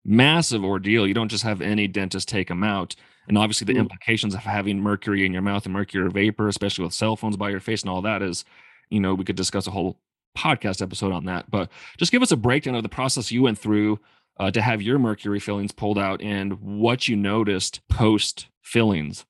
massive 0.04 0.64
ordeal. 0.64 1.06
You 1.06 1.14
don't 1.14 1.30
just 1.30 1.44
have 1.44 1.60
any 1.60 1.86
dentist 1.88 2.28
take 2.28 2.48
them 2.48 2.62
out. 2.64 2.94
And 3.28 3.38
obviously, 3.38 3.64
the 3.66 3.74
Mm. 3.74 3.80
implications 3.82 4.34
of 4.34 4.40
having 4.40 4.80
mercury 4.80 5.24
in 5.24 5.32
your 5.32 5.42
mouth 5.42 5.64
and 5.64 5.72
mercury 5.72 6.10
vapor, 6.10 6.48
especially 6.48 6.84
with 6.84 6.92
cell 6.94 7.16
phones 7.16 7.36
by 7.36 7.50
your 7.50 7.60
face 7.60 7.82
and 7.82 7.90
all 7.90 8.02
that, 8.02 8.20
is, 8.20 8.44
you 8.90 9.00
know, 9.00 9.14
we 9.14 9.24
could 9.24 9.36
discuss 9.36 9.66
a 9.66 9.70
whole 9.70 9.98
podcast 10.36 10.82
episode 10.82 11.12
on 11.12 11.24
that. 11.26 11.50
But 11.50 11.70
just 11.98 12.10
give 12.10 12.22
us 12.22 12.32
a 12.32 12.36
breakdown 12.36 12.74
of 12.74 12.82
the 12.82 12.88
process 12.88 13.30
you 13.30 13.42
went 13.42 13.58
through 13.58 14.00
uh, 14.42 14.50
to 14.50 14.60
have 14.60 14.82
your 14.82 14.98
mercury 14.98 15.38
fillings 15.38 15.70
pulled 15.70 15.98
out 15.98 16.20
and 16.20 16.54
what 16.54 17.06
you 17.06 17.14
noticed 17.14 17.80
post 17.88 18.48
fillings. 18.60 19.24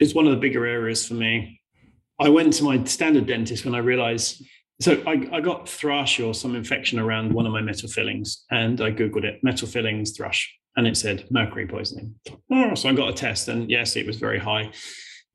It's 0.00 0.14
one 0.14 0.24
of 0.24 0.30
the 0.30 0.38
bigger 0.38 0.64
areas 0.64 1.06
for 1.06 1.12
me. 1.12 1.60
I 2.18 2.30
went 2.30 2.54
to 2.54 2.64
my 2.64 2.82
standard 2.84 3.26
dentist 3.26 3.66
when 3.66 3.74
I 3.74 3.78
realized. 3.78 4.42
So 4.80 5.02
I, 5.06 5.28
I 5.30 5.40
got 5.40 5.68
thrush 5.68 6.18
or 6.20 6.32
some 6.32 6.56
infection 6.56 6.98
around 6.98 7.34
one 7.34 7.44
of 7.44 7.52
my 7.52 7.60
metal 7.60 7.88
fillings, 7.88 8.44
and 8.50 8.80
I 8.80 8.90
googled 8.90 9.24
it: 9.24 9.44
metal 9.44 9.68
fillings 9.68 10.16
thrush, 10.16 10.52
and 10.76 10.86
it 10.86 10.96
said 10.96 11.26
mercury 11.30 11.66
poisoning. 11.66 12.14
Oh, 12.50 12.74
so 12.74 12.88
I 12.88 12.94
got 12.94 13.10
a 13.10 13.12
test, 13.12 13.48
and 13.48 13.70
yes, 13.70 13.94
it 13.94 14.06
was 14.06 14.16
very 14.16 14.38
high. 14.38 14.72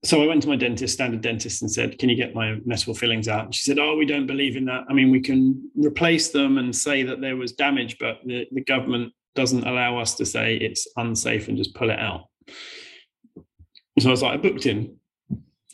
So 0.04 0.24
I 0.24 0.28
went 0.28 0.42
to 0.44 0.48
my 0.48 0.56
dentist, 0.56 0.94
standard 0.94 1.22
dentist, 1.22 1.62
and 1.62 1.70
said, 1.70 2.00
"Can 2.00 2.08
you 2.08 2.16
get 2.16 2.34
my 2.34 2.60
metal 2.66 2.94
fillings 2.94 3.28
out?" 3.28 3.46
And 3.46 3.56
she 3.56 3.64
said, 3.64 3.80
"Oh, 3.80 3.98
we 3.98 4.06
don't 4.06 4.28
believe 4.28 4.56
in 4.56 4.66
that. 4.66 4.86
I 4.90 4.94
mean, 4.94 5.12
we 5.12 5.20
can 5.20 5.70
replace 5.76 6.30
them 6.30 6.58
and 6.58 6.74
say 6.74 7.04
that 7.04 7.20
there 7.20 7.36
was 7.36 7.52
damage, 7.52 7.98
but 8.00 8.20
the, 8.26 8.48
the 8.52 8.64
government 8.64 9.12
doesn't 9.36 9.68
allow 9.68 9.98
us 9.98 10.16
to 10.16 10.26
say 10.26 10.56
it's 10.56 10.88
unsafe 10.96 11.50
and 11.50 11.58
just 11.58 11.76
pull 11.76 11.90
it 11.90 12.00
out." 12.00 12.28
So 14.00 14.08
I 14.08 14.12
was 14.12 14.22
like, 14.22 14.34
I 14.34 14.38
booked 14.38 14.66
in, 14.66 14.96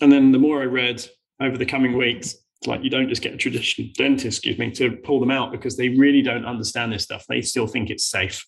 and 0.01 0.11
then 0.11 0.31
the 0.31 0.39
more 0.39 0.61
I 0.61 0.65
read 0.65 1.05
over 1.39 1.57
the 1.57 1.65
coming 1.65 1.95
weeks, 1.95 2.35
it's 2.57 2.67
like 2.67 2.83
you 2.83 2.89
don't 2.89 3.09
just 3.09 3.21
get 3.21 3.35
a 3.35 3.38
traditional 3.38 3.89
dentist, 3.95 4.39
excuse 4.39 4.57
me, 4.57 4.71
to 4.71 4.97
pull 4.97 5.19
them 5.19 5.29
out 5.29 5.51
because 5.51 5.77
they 5.77 5.89
really 5.89 6.23
don't 6.23 6.45
understand 6.45 6.91
this 6.91 7.03
stuff. 7.03 7.25
They 7.29 7.41
still 7.41 7.67
think 7.67 7.91
it's 7.91 8.09
safe 8.09 8.43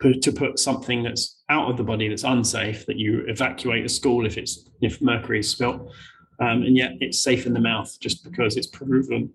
put, 0.00 0.22
to 0.22 0.32
put 0.32 0.58
something 0.58 1.02
that's 1.02 1.42
out 1.48 1.70
of 1.70 1.76
the 1.76 1.84
body 1.84 2.08
that's 2.08 2.24
unsafe 2.24 2.86
that 2.86 2.96
you 2.96 3.24
evacuate 3.28 3.84
a 3.84 3.88
school 3.88 4.26
if 4.26 4.38
it's 4.38 4.68
if 4.80 5.00
mercury 5.00 5.40
is 5.40 5.48
spilt, 5.48 5.92
um, 6.40 6.62
and 6.62 6.76
yet 6.76 6.92
it's 7.00 7.22
safe 7.22 7.46
in 7.46 7.52
the 7.52 7.60
mouth 7.60 7.94
just 8.00 8.24
because 8.24 8.56
it's 8.56 8.66
proven. 8.66 9.30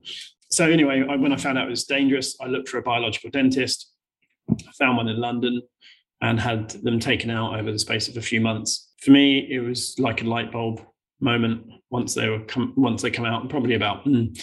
So 0.49 0.69
anyway, 0.69 1.05
I, 1.07 1.15
when 1.15 1.31
I 1.31 1.37
found 1.37 1.57
out 1.57 1.67
it 1.67 1.71
was 1.71 1.85
dangerous, 1.85 2.35
I 2.41 2.47
looked 2.47 2.69
for 2.69 2.77
a 2.77 2.81
biological 2.81 3.29
dentist. 3.29 3.91
I 4.49 4.71
found 4.77 4.97
one 4.97 5.07
in 5.07 5.17
London 5.17 5.61
and 6.21 6.39
had 6.39 6.69
them 6.69 6.99
taken 6.99 7.29
out 7.29 7.59
over 7.59 7.71
the 7.71 7.79
space 7.79 8.07
of 8.07 8.17
a 8.17 8.21
few 8.21 8.41
months. 8.41 8.91
For 9.01 9.11
me, 9.11 9.47
it 9.51 9.59
was 9.59 9.95
like 9.99 10.21
a 10.21 10.25
light 10.25 10.51
bulb 10.51 10.81
moment 11.19 11.65
once 11.89 12.13
they 12.13 12.27
were 12.29 12.39
come 12.41 12.73
once 12.75 13.01
they 13.01 13.11
come 13.11 13.25
out, 13.25 13.41
and 13.41 13.49
probably 13.49 13.75
about 13.75 14.05
mm, 14.05 14.37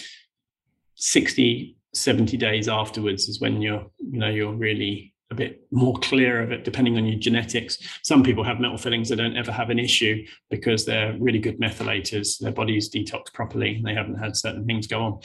60, 0.95 1.75
70 1.93 2.37
days 2.37 2.67
afterwards 2.67 3.27
is 3.27 3.41
when 3.41 3.61
you're, 3.61 3.85
you 3.99 4.19
know, 4.19 4.29
you're 4.29 4.53
really 4.53 5.12
a 5.33 5.35
bit 5.35 5.67
more 5.71 5.95
clear 5.99 6.41
of 6.41 6.51
it, 6.51 6.63
depending 6.63 6.97
on 6.97 7.05
your 7.05 7.19
genetics. 7.19 7.77
Some 8.03 8.23
people 8.23 8.43
have 8.43 8.59
metal 8.59 8.77
fillings 8.77 9.09
that 9.09 9.17
don't 9.17 9.35
ever 9.35 9.51
have 9.51 9.69
an 9.69 9.79
issue 9.79 10.25
because 10.49 10.85
they're 10.85 11.17
really 11.19 11.39
good 11.39 11.59
methylators. 11.59 12.39
Their 12.39 12.51
bodies 12.51 12.89
detox 12.89 13.33
properly 13.33 13.75
and 13.75 13.85
they 13.85 13.93
haven't 13.93 14.19
had 14.19 14.37
certain 14.37 14.65
things 14.65 14.87
go 14.87 15.01
on. 15.01 15.19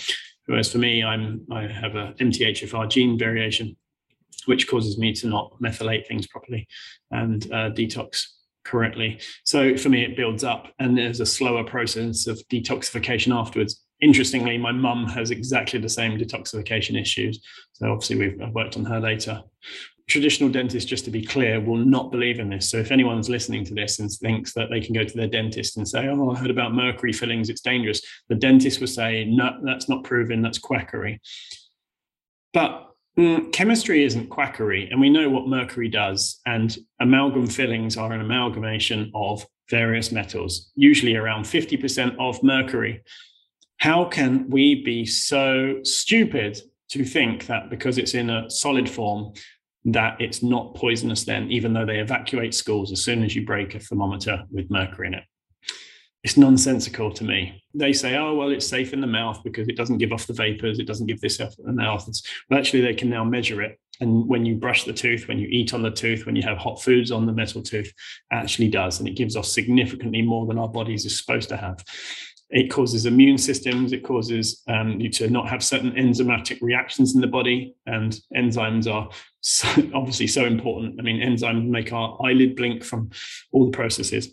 Whereas 0.47 0.73
for 0.73 0.79
me, 0.79 1.05
I'm 1.05 1.47
I 1.51 1.62
have 1.66 1.94
a 1.94 2.14
MTHFR 2.18 2.88
gene 2.88 3.18
variation, 3.18 3.77
which 4.47 4.66
causes 4.66 4.99
me 4.99 5.12
to 5.14 5.29
not 5.29 5.53
methylate 5.62 6.07
things 6.07 6.27
properly 6.27 6.66
and 7.11 7.44
uh, 7.53 7.71
detox 7.71 8.25
correctly. 8.64 9.21
So 9.44 9.77
for 9.77 9.90
me, 9.90 10.05
it 10.05 10.16
builds 10.16 10.44
up 10.44 10.73
and 10.79 10.97
there's 10.97 11.21
a 11.21 11.27
slower 11.27 11.64
process 11.64 12.27
of 12.27 12.40
detoxification 12.51 13.35
afterwards. 13.35 13.85
Interestingly, 14.01 14.57
my 14.59 14.73
mum 14.73 15.07
has 15.07 15.31
exactly 15.31 15.81
the 15.81 15.88
same 15.88 16.18
detoxification 16.18 16.99
issues. 17.01 17.44
So 17.73 17.92
obviously, 17.92 18.16
we've 18.16 18.40
I've 18.40 18.55
worked 18.55 18.77
on 18.77 18.85
her 18.87 19.01
later. 19.01 19.42
Traditional 20.09 20.49
dentists, 20.49 20.88
just 20.88 21.05
to 21.05 21.11
be 21.11 21.25
clear, 21.25 21.61
will 21.61 21.77
not 21.77 22.11
believe 22.11 22.40
in 22.40 22.49
this. 22.49 22.71
So 22.71 22.79
if 22.79 22.90
anyone's 22.90 23.29
listening 23.29 23.64
to 23.66 23.75
this 23.75 23.99
and 23.99 24.11
thinks 24.11 24.53
that 24.55 24.71
they 24.71 24.81
can 24.81 24.94
go 24.94 25.05
to 25.05 25.16
their 25.16 25.29
dentist 25.29 25.77
and 25.77 25.87
say, 25.87 26.09
"Oh, 26.09 26.31
I 26.31 26.38
heard 26.38 26.51
about 26.51 26.75
mercury 26.75 27.12
fillings; 27.12 27.51
it's 27.51 27.61
dangerous," 27.61 28.01
the 28.29 28.35
dentist 28.35 28.81
will 28.81 28.87
say, 28.87 29.25
"No, 29.25 29.59
that's 29.62 29.88
not 29.88 30.05
proven. 30.05 30.42
That's 30.42 30.59
quackery." 30.59 31.21
But 32.53 32.88
Mm, 33.18 33.53
chemistry 33.53 34.05
isn't 34.05 34.29
quackery, 34.29 34.88
and 34.92 35.01
we 35.01 35.11
know 35.11 35.29
what 35.29 35.49
mercury 35.49 35.88
does. 35.88 36.40
And 36.47 36.77
amalgam 37.01 37.49
fillings 37.49 37.97
are 37.97 38.12
an 38.12 38.21
amalgamation 38.21 39.11
of 39.12 39.44
various 39.68 40.12
metals, 40.12 40.71
usually 40.77 41.16
around 41.16 41.44
50% 41.44 42.14
of 42.21 42.40
mercury. 42.44 43.03
How 43.79 44.05
can 44.05 44.49
we 44.49 44.85
be 44.85 45.05
so 45.05 45.81
stupid 45.83 46.61
to 46.90 47.05
think 47.05 47.47
that 47.47 47.71
because 47.71 47.99
it's 47.99 48.14
in 48.14 48.31
a 48.31 48.49
solid 48.49 48.88
form, 48.88 49.33
that 49.92 50.20
it's 50.20 50.42
not 50.42 50.74
poisonous 50.74 51.24
then, 51.24 51.51
even 51.51 51.72
though 51.72 51.87
they 51.87 51.98
evacuate 51.98 52.55
schools 52.55 52.92
as 52.92 53.03
soon 53.03 53.22
as 53.22 53.35
you 53.35 53.44
break 53.44 53.74
a 53.74 53.81
thermometer 53.81 54.44
with 54.51 54.70
mercury 54.70 55.09
in 55.09 55.14
it? 55.14 55.24
It's 56.24 56.37
nonsensical 56.37 57.12
to 57.12 57.24
me. 57.24 57.62
They 57.74 57.92
say, 57.92 58.16
oh, 58.16 58.35
well, 58.35 58.51
it's 58.51 58.66
safe 58.66 58.92
in 58.92 59.01
the 59.01 59.07
mouth 59.07 59.40
because 59.44 59.68
it 59.68 59.77
doesn't 59.77 59.98
give 59.98 60.12
off 60.12 60.27
the 60.27 60.33
vapors, 60.33 60.79
it 60.79 60.87
doesn't 60.87 61.07
give 61.07 61.20
this 61.20 61.40
off 61.40 61.55
the 61.57 61.72
mouth. 61.72 62.09
But 62.48 62.59
actually, 62.59 62.81
they 62.81 62.94
can 62.94 63.09
now 63.09 63.24
measure 63.24 63.62
it. 63.62 63.79
And 64.01 64.29
when 64.29 64.44
you 64.44 64.57
brush 64.57 64.85
the 64.85 64.92
tooth, 64.92 65.27
when 65.27 65.38
you 65.38 65.48
eat 65.48 65.74
on 65.74 65.83
the 65.83 65.90
tooth, 65.90 66.27
when 66.27 66.37
you 66.37 66.42
have 66.42 66.59
hot 66.59 66.83
foods 66.83 67.11
on 67.11 67.27
the 67.27 67.33
metal 67.33 67.62
tooth, 67.62 67.92
actually 68.33 68.68
does. 68.68 68.98
And 68.98 69.09
it 69.09 69.16
gives 69.16 69.37
off 69.37 69.46
significantly 69.46 70.22
more 70.22 70.46
than 70.46 70.59
our 70.59 70.68
bodies 70.68 71.07
are 71.07 71.11
supposed 71.11 71.48
to 71.51 71.57
have 71.57 71.85
it 72.50 72.70
causes 72.70 73.06
immune 73.06 73.38
systems 73.38 73.92
it 73.92 74.02
causes 74.02 74.62
um, 74.68 75.00
you 75.00 75.11
to 75.11 75.28
not 75.28 75.48
have 75.48 75.62
certain 75.62 75.92
enzymatic 75.92 76.58
reactions 76.62 77.14
in 77.14 77.20
the 77.20 77.26
body 77.26 77.74
and 77.87 78.20
enzymes 78.37 78.92
are 78.92 79.08
so, 79.40 79.68
obviously 79.94 80.26
so 80.26 80.44
important 80.44 80.96
i 80.98 81.02
mean 81.02 81.20
enzymes 81.20 81.66
make 81.66 81.92
our 81.92 82.18
eyelid 82.24 82.56
blink 82.56 82.82
from 82.84 83.11
all 83.52 83.66
the 83.66 83.76
processes 83.76 84.30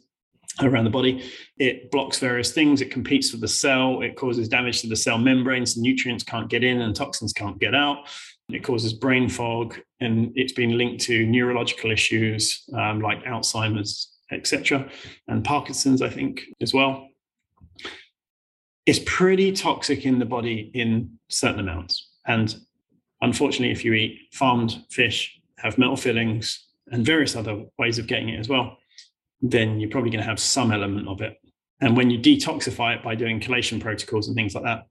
around 0.61 0.85
the 0.85 0.89
body. 0.89 1.23
It 1.57 1.91
blocks 1.91 2.19
various 2.19 2.51
things. 2.51 2.81
It 2.81 2.91
competes 2.91 3.31
with 3.31 3.41
the 3.41 3.47
cell. 3.47 4.01
It 4.01 4.15
causes 4.15 4.47
damage 4.47 4.81
to 4.81 4.87
the 4.87 4.95
cell 4.95 5.17
membranes. 5.17 5.77
Nutrients 5.77 6.23
can't 6.23 6.49
get 6.49 6.63
in 6.63 6.81
and 6.81 6.95
toxins 6.95 7.33
can't 7.33 7.59
get 7.59 7.75
out. 7.75 8.07
It 8.49 8.63
causes 8.63 8.93
brain 8.93 9.27
fog, 9.27 9.75
and 10.01 10.31
it's 10.35 10.53
been 10.53 10.77
linked 10.77 11.03
to 11.05 11.25
neurological 11.25 11.91
issues 11.91 12.63
um, 12.75 13.01
like 13.01 13.23
Alzheimer's, 13.23 14.11
etc., 14.31 14.87
and 15.27 15.43
Parkinson's, 15.43 16.03
I 16.03 16.09
think, 16.09 16.43
as 16.61 16.71
well. 16.71 17.07
It's 18.85 18.99
pretty 19.05 19.51
toxic 19.51 20.05
in 20.05 20.19
the 20.19 20.25
body 20.25 20.71
in 20.73 21.17
certain 21.29 21.59
amounts, 21.59 22.09
and 22.27 22.55
unfortunately, 23.21 23.71
if 23.71 23.83
you 23.83 23.93
eat 23.93 24.19
farmed 24.31 24.83
fish, 24.89 25.39
have 25.57 25.77
metal 25.77 25.97
fillings, 25.97 26.67
and 26.91 27.05
various 27.05 27.35
other 27.35 27.65
ways 27.79 27.97
of 27.97 28.07
getting 28.07 28.29
it 28.29 28.39
as 28.39 28.47
well, 28.47 28.77
then 29.41 29.79
you're 29.79 29.89
probably 29.89 30.11
going 30.11 30.21
to 30.21 30.29
have 30.29 30.39
some 30.39 30.71
element 30.71 31.07
of 31.07 31.21
it. 31.21 31.37
And 31.81 31.97
when 31.97 32.09
you 32.09 32.19
detoxify 32.19 32.95
it 32.95 33.03
by 33.03 33.15
doing 33.15 33.39
chelation 33.39 33.81
protocols 33.81 34.27
and 34.27 34.35
things 34.35 34.55
like 34.55 34.63
that, 34.63 34.87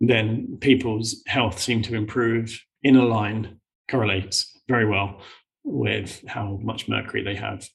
then 0.00 0.58
people's 0.60 1.22
health 1.26 1.60
seem 1.60 1.82
to 1.82 1.94
improve 1.94 2.60
in 2.82 2.96
a 2.96 3.04
line, 3.04 3.60
correlates 3.88 4.58
very 4.68 4.86
well 4.86 5.20
with 5.62 6.24
how 6.26 6.58
much 6.62 6.88
mercury 6.88 7.22
they 7.22 7.34
have 7.34 7.68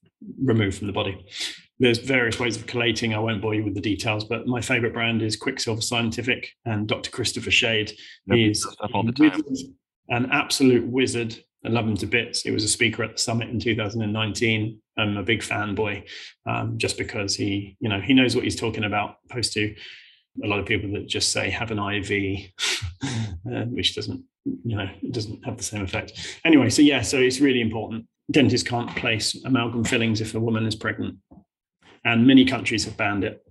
removed 0.44 0.78
from 0.78 0.88
the 0.88 0.94
body. 0.94 1.26
There's 1.80 1.98
various 1.98 2.40
ways 2.40 2.56
of 2.56 2.66
chelating. 2.66 3.14
I 3.14 3.20
won't 3.20 3.42
bore 3.42 3.54
you 3.54 3.64
with 3.64 3.76
the 3.76 3.82
details, 3.82 4.24
but 4.24 4.48
my 4.48 4.62
favorite 4.62 4.94
brand 4.94 5.22
is 5.22 5.36
Quicksilver 5.36 5.82
Scientific 5.82 6.50
and 6.66 6.88
Dr. 6.88 7.12
Christopher 7.12 7.52
Shade. 7.52 7.92
Yep, 8.28 8.38
He's 8.38 8.66
an 10.10 10.30
absolute 10.32 10.88
wizard 10.88 11.38
I 11.66 11.70
love 11.70 11.88
him 11.88 11.98
to 11.98 12.06
bits. 12.06 12.42
He 12.44 12.52
was 12.52 12.64
a 12.64 12.68
speaker 12.68 13.04
at 13.04 13.14
the 13.14 13.18
summit 13.18 13.50
in 13.50 13.60
2019. 13.60 14.80
I'm 14.98 15.18
a 15.18 15.24
big 15.24 15.42
fanboy, 15.42 16.04
um, 16.46 16.78
just 16.78 16.98
because 16.98 17.36
he, 17.36 17.76
you 17.80 17.90
know, 17.90 18.00
he 18.00 18.14
knows 18.14 18.36
what 18.36 18.44
he's 18.44 18.56
talking 18.56 18.84
about. 18.84 19.18
Opposed 19.30 19.54
to 19.54 19.76
a 20.44 20.48
lot 20.48 20.60
of 20.60 20.66
people 20.66 20.92
that 20.94 21.08
just 21.08 21.32
say 21.32 21.50
have 21.50 21.72
an 21.72 21.80
IV, 21.80 22.52
uh, 23.04 23.66
which 23.66 23.96
doesn't, 23.96 24.24
you 24.46 24.78
know, 24.78 24.88
doesn't 25.12 25.44
have 25.44 25.58
the 25.58 25.64
same 25.64 25.82
effect. 25.82 26.40
Anyway, 26.46 26.70
so 26.70 26.82
yeah, 26.82 27.02
so 27.02 27.18
it's 27.18 27.40
really 27.40 27.62
important. 27.62 28.06
Dentists 28.32 28.68
can't 28.68 28.96
place 28.96 29.36
amalgam 29.44 29.84
fillings 29.84 30.22
if 30.22 30.36
a 30.36 30.40
woman 30.40 30.66
is 30.66 30.76
pregnant, 30.76 31.18
and 32.06 32.26
many 32.26 32.46
countries 32.46 32.86
have 32.86 32.96
banned 32.96 33.24
it. 33.24 33.42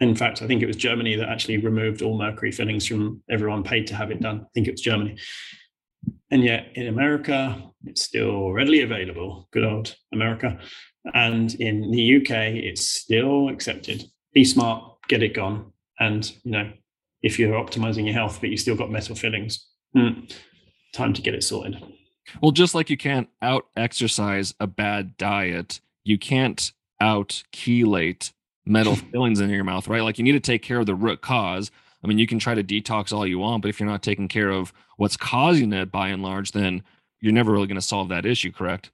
In 0.00 0.14
fact, 0.14 0.42
I 0.42 0.46
think 0.46 0.62
it 0.62 0.66
was 0.66 0.76
Germany 0.76 1.16
that 1.16 1.28
actually 1.28 1.58
removed 1.58 2.02
all 2.02 2.16
mercury 2.16 2.52
fillings 2.52 2.86
from 2.86 3.22
everyone 3.30 3.62
paid 3.62 3.86
to 3.88 3.94
have 3.94 4.10
it 4.10 4.20
done. 4.20 4.42
I 4.42 4.48
think 4.54 4.68
it 4.68 4.72
was 4.72 4.80
Germany. 4.80 5.18
And 6.30 6.44
yet 6.44 6.68
in 6.74 6.88
America, 6.88 7.62
it's 7.84 8.02
still 8.02 8.52
readily 8.52 8.82
available, 8.82 9.48
good 9.52 9.64
old 9.64 9.96
America. 10.12 10.58
And 11.14 11.54
in 11.54 11.90
the 11.90 12.16
UK, 12.16 12.30
it's 12.30 12.86
still 12.86 13.48
accepted. 13.48 14.04
Be 14.32 14.44
smart, 14.44 14.82
get 15.08 15.22
it 15.22 15.34
gone. 15.34 15.72
And, 15.98 16.30
you 16.44 16.52
know, 16.52 16.72
if 17.22 17.38
you're 17.38 17.54
optimizing 17.54 18.04
your 18.04 18.14
health, 18.14 18.38
but 18.40 18.50
you 18.50 18.56
still 18.56 18.76
got 18.76 18.90
metal 18.90 19.16
fillings, 19.16 19.66
hmm, 19.94 20.26
time 20.94 21.12
to 21.14 21.22
get 21.22 21.34
it 21.34 21.42
sorted. 21.42 21.82
Well, 22.42 22.52
just 22.52 22.74
like 22.74 22.90
you 22.90 22.96
can't 22.96 23.28
out 23.40 23.66
exercise 23.76 24.54
a 24.60 24.66
bad 24.66 25.16
diet, 25.16 25.80
you 26.04 26.18
can't 26.18 26.72
out 27.00 27.42
chelate 27.52 28.32
metal 28.64 28.96
fillings 29.12 29.40
in 29.40 29.50
your 29.50 29.64
mouth, 29.64 29.88
right? 29.88 30.02
Like 30.02 30.18
you 30.18 30.24
need 30.24 30.32
to 30.32 30.40
take 30.40 30.62
care 30.62 30.78
of 30.78 30.86
the 30.86 30.94
root 30.94 31.20
cause 31.20 31.70
I 32.06 32.08
mean, 32.08 32.18
you 32.18 32.26
can 32.28 32.38
try 32.38 32.54
to 32.54 32.62
detox 32.62 33.12
all 33.12 33.26
you 33.26 33.40
want, 33.40 33.62
but 33.62 33.68
if 33.68 33.80
you're 33.80 33.88
not 33.88 34.02
taking 34.02 34.28
care 34.28 34.50
of 34.50 34.72
what's 34.96 35.16
causing 35.16 35.72
it 35.72 35.90
by 35.90 36.08
and 36.08 36.22
large, 36.22 36.52
then 36.52 36.84
you're 37.20 37.32
never 37.32 37.50
really 37.50 37.66
going 37.66 37.80
to 37.80 37.82
solve 37.82 38.10
that 38.10 38.24
issue, 38.24 38.52
correct? 38.52 38.90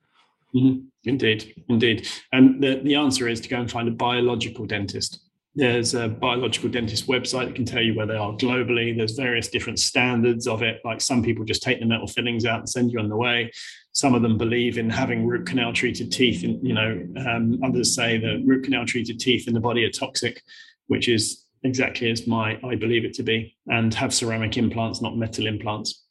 Mm-hmm. 0.55 0.87
Indeed, 1.05 1.63
indeed. 1.69 2.09
And 2.33 2.63
the, 2.63 2.81
the 2.83 2.95
answer 2.95 3.29
is 3.29 3.41
to 3.43 3.51
go 3.51 3.61
and 3.61 3.71
find 3.71 3.87
a 3.87 3.93
biological 3.93 4.65
dentist. 4.65 5.21
There's 5.55 5.95
a 5.95 6.09
biological 6.09 6.71
dentist 6.71 7.07
website 7.07 7.49
that 7.49 7.55
can 7.55 7.67
tell 7.67 7.83
you 7.83 7.95
where 7.95 8.07
they 8.07 8.17
are 8.17 8.33
globally. 8.33 8.97
There's 8.97 9.13
various 9.13 9.49
different 9.49 9.79
standards 9.79 10.47
of 10.47 10.63
it. 10.63 10.81
Like 10.83 11.03
some 11.03 11.23
people 11.23 11.45
just 11.45 11.63
take 11.63 11.81
the 11.81 11.87
metal 11.87 12.07
fillings 12.07 12.47
out 12.47 12.61
and 12.61 12.69
send 12.69 12.93
you 12.93 12.99
on 12.99 13.11
the 13.11 13.17
way. 13.17 13.51
Some 13.93 14.15
of 14.15 14.23
them 14.23 14.39
believe 14.39 14.79
in 14.79 14.89
having 14.89 15.27
root 15.27 15.47
canal 15.47 15.73
treated 15.73 16.11
teeth. 16.11 16.45
And, 16.45 16.67
you 16.67 16.75
know, 16.75 17.07
um, 17.27 17.61
others 17.63 17.95
say 17.95 18.19
that 18.19 18.43
root 18.45 18.65
canal 18.65 18.87
treated 18.87 19.21
teeth 19.21 19.47
in 19.47 19.55
the 19.55 19.61
body 19.61 19.85
are 19.85 19.91
toxic, 19.91 20.43
which 20.87 21.09
is 21.09 21.45
exactly 21.63 22.11
as 22.11 22.27
my 22.27 22.59
I 22.65 22.75
believe 22.75 23.05
it 23.05 23.15
to 23.15 23.23
be, 23.23 23.57
and 23.67 23.93
have 23.95 24.15
ceramic 24.15 24.57
implants, 24.57 25.03
not 25.03 25.17
metal 25.17 25.47
implants. 25.47 26.05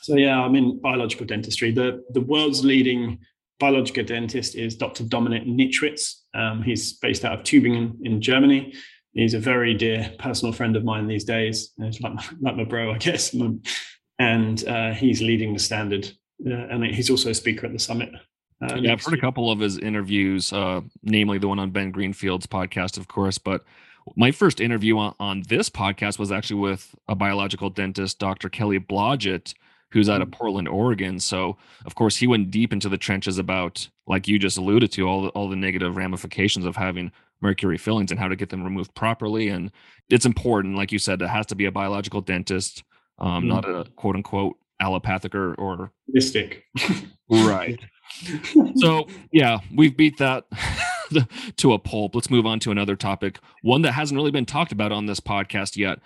So 0.00 0.16
yeah, 0.16 0.40
I'm 0.40 0.54
in 0.54 0.80
biological 0.80 1.26
dentistry. 1.26 1.72
The 1.72 2.04
the 2.10 2.20
world's 2.20 2.64
leading 2.64 3.18
biological 3.58 4.04
dentist 4.04 4.54
is 4.54 4.76
Dr. 4.76 5.04
Dominik 5.04 5.46
Nischwitz. 5.46 6.20
Um, 6.34 6.62
he's 6.62 6.94
based 6.94 7.24
out 7.24 7.32
of 7.32 7.44
Tübingen 7.44 7.96
in 8.02 8.20
Germany. 8.20 8.74
He's 9.12 9.34
a 9.34 9.40
very 9.40 9.74
dear 9.74 10.12
personal 10.18 10.52
friend 10.52 10.76
of 10.76 10.84
mine 10.84 11.08
these 11.08 11.24
days. 11.24 11.72
He's 11.76 12.00
like 12.00 12.14
my, 12.14 12.24
like 12.40 12.56
my 12.56 12.64
bro, 12.64 12.92
I 12.92 12.98
guess. 12.98 13.34
And 14.20 14.66
uh, 14.66 14.94
he's 14.94 15.22
leading 15.22 15.52
the 15.52 15.60
standard. 15.60 16.10
Uh, 16.46 16.50
and 16.50 16.84
he's 16.86 17.10
also 17.10 17.30
a 17.30 17.34
speaker 17.34 17.66
at 17.66 17.72
the 17.72 17.78
summit. 17.78 18.10
Uh, 18.60 18.74
yeah, 18.76 18.92
I've 18.92 19.04
heard 19.04 19.14
a 19.14 19.20
couple 19.20 19.50
of 19.50 19.60
his 19.60 19.78
interviews, 19.78 20.52
uh, 20.52 20.80
namely 21.02 21.38
the 21.38 21.48
one 21.48 21.58
on 21.58 21.70
Ben 21.70 21.90
Greenfield's 21.92 22.46
podcast, 22.46 22.98
of 22.98 23.06
course. 23.06 23.38
But 23.38 23.64
my 24.16 24.30
first 24.30 24.60
interview 24.60 24.98
on, 24.98 25.14
on 25.20 25.42
this 25.48 25.70
podcast 25.70 26.18
was 26.18 26.32
actually 26.32 26.60
with 26.60 26.94
a 27.08 27.14
biological 27.14 27.70
dentist, 27.70 28.18
Dr. 28.18 28.48
Kelly 28.48 28.80
Blodgett, 28.80 29.54
who's 29.90 30.08
out 30.08 30.22
of 30.22 30.28
mm. 30.28 30.32
Portland, 30.32 30.68
Oregon. 30.68 31.20
So, 31.20 31.56
of 31.86 31.94
course, 31.94 32.16
he 32.16 32.26
went 32.26 32.50
deep 32.50 32.72
into 32.72 32.88
the 32.88 32.98
trenches 32.98 33.38
about, 33.38 33.88
like 34.06 34.26
you 34.26 34.38
just 34.38 34.58
alluded 34.58 34.90
to, 34.92 35.08
all 35.08 35.22
the, 35.22 35.28
all 35.30 35.48
the 35.48 35.56
negative 35.56 35.96
ramifications 35.96 36.64
of 36.64 36.76
having 36.76 37.12
mercury 37.40 37.78
fillings 37.78 38.10
and 38.10 38.18
how 38.18 38.28
to 38.28 38.36
get 38.36 38.50
them 38.50 38.64
removed 38.64 38.94
properly. 38.94 39.48
And 39.48 39.70
it's 40.10 40.26
important, 40.26 40.76
like 40.76 40.90
you 40.90 40.98
said, 40.98 41.22
it 41.22 41.28
has 41.28 41.46
to 41.46 41.54
be 41.54 41.66
a 41.66 41.72
biological 41.72 42.20
dentist, 42.20 42.82
um, 43.18 43.44
mm. 43.44 43.48
not 43.48 43.64
a 43.64 43.84
quote 43.96 44.16
unquote 44.16 44.56
allopathic 44.80 45.34
or, 45.34 45.54
or 45.54 45.92
mystic. 46.08 46.64
right. 47.30 47.80
so, 48.76 49.06
yeah, 49.32 49.58
we've 49.74 49.96
beat 49.96 50.18
that. 50.18 50.44
to 51.56 51.72
a 51.72 51.78
pulp. 51.78 52.14
Let's 52.14 52.28
move 52.28 52.44
on 52.44 52.60
to 52.60 52.70
another 52.70 52.94
topic, 52.94 53.38
one 53.62 53.80
that 53.80 53.92
hasn't 53.92 54.14
really 54.14 54.30
been 54.30 54.44
talked 54.44 54.72
about 54.72 54.92
on 54.92 55.06
this 55.06 55.20
podcast 55.20 55.74
yet 55.74 56.00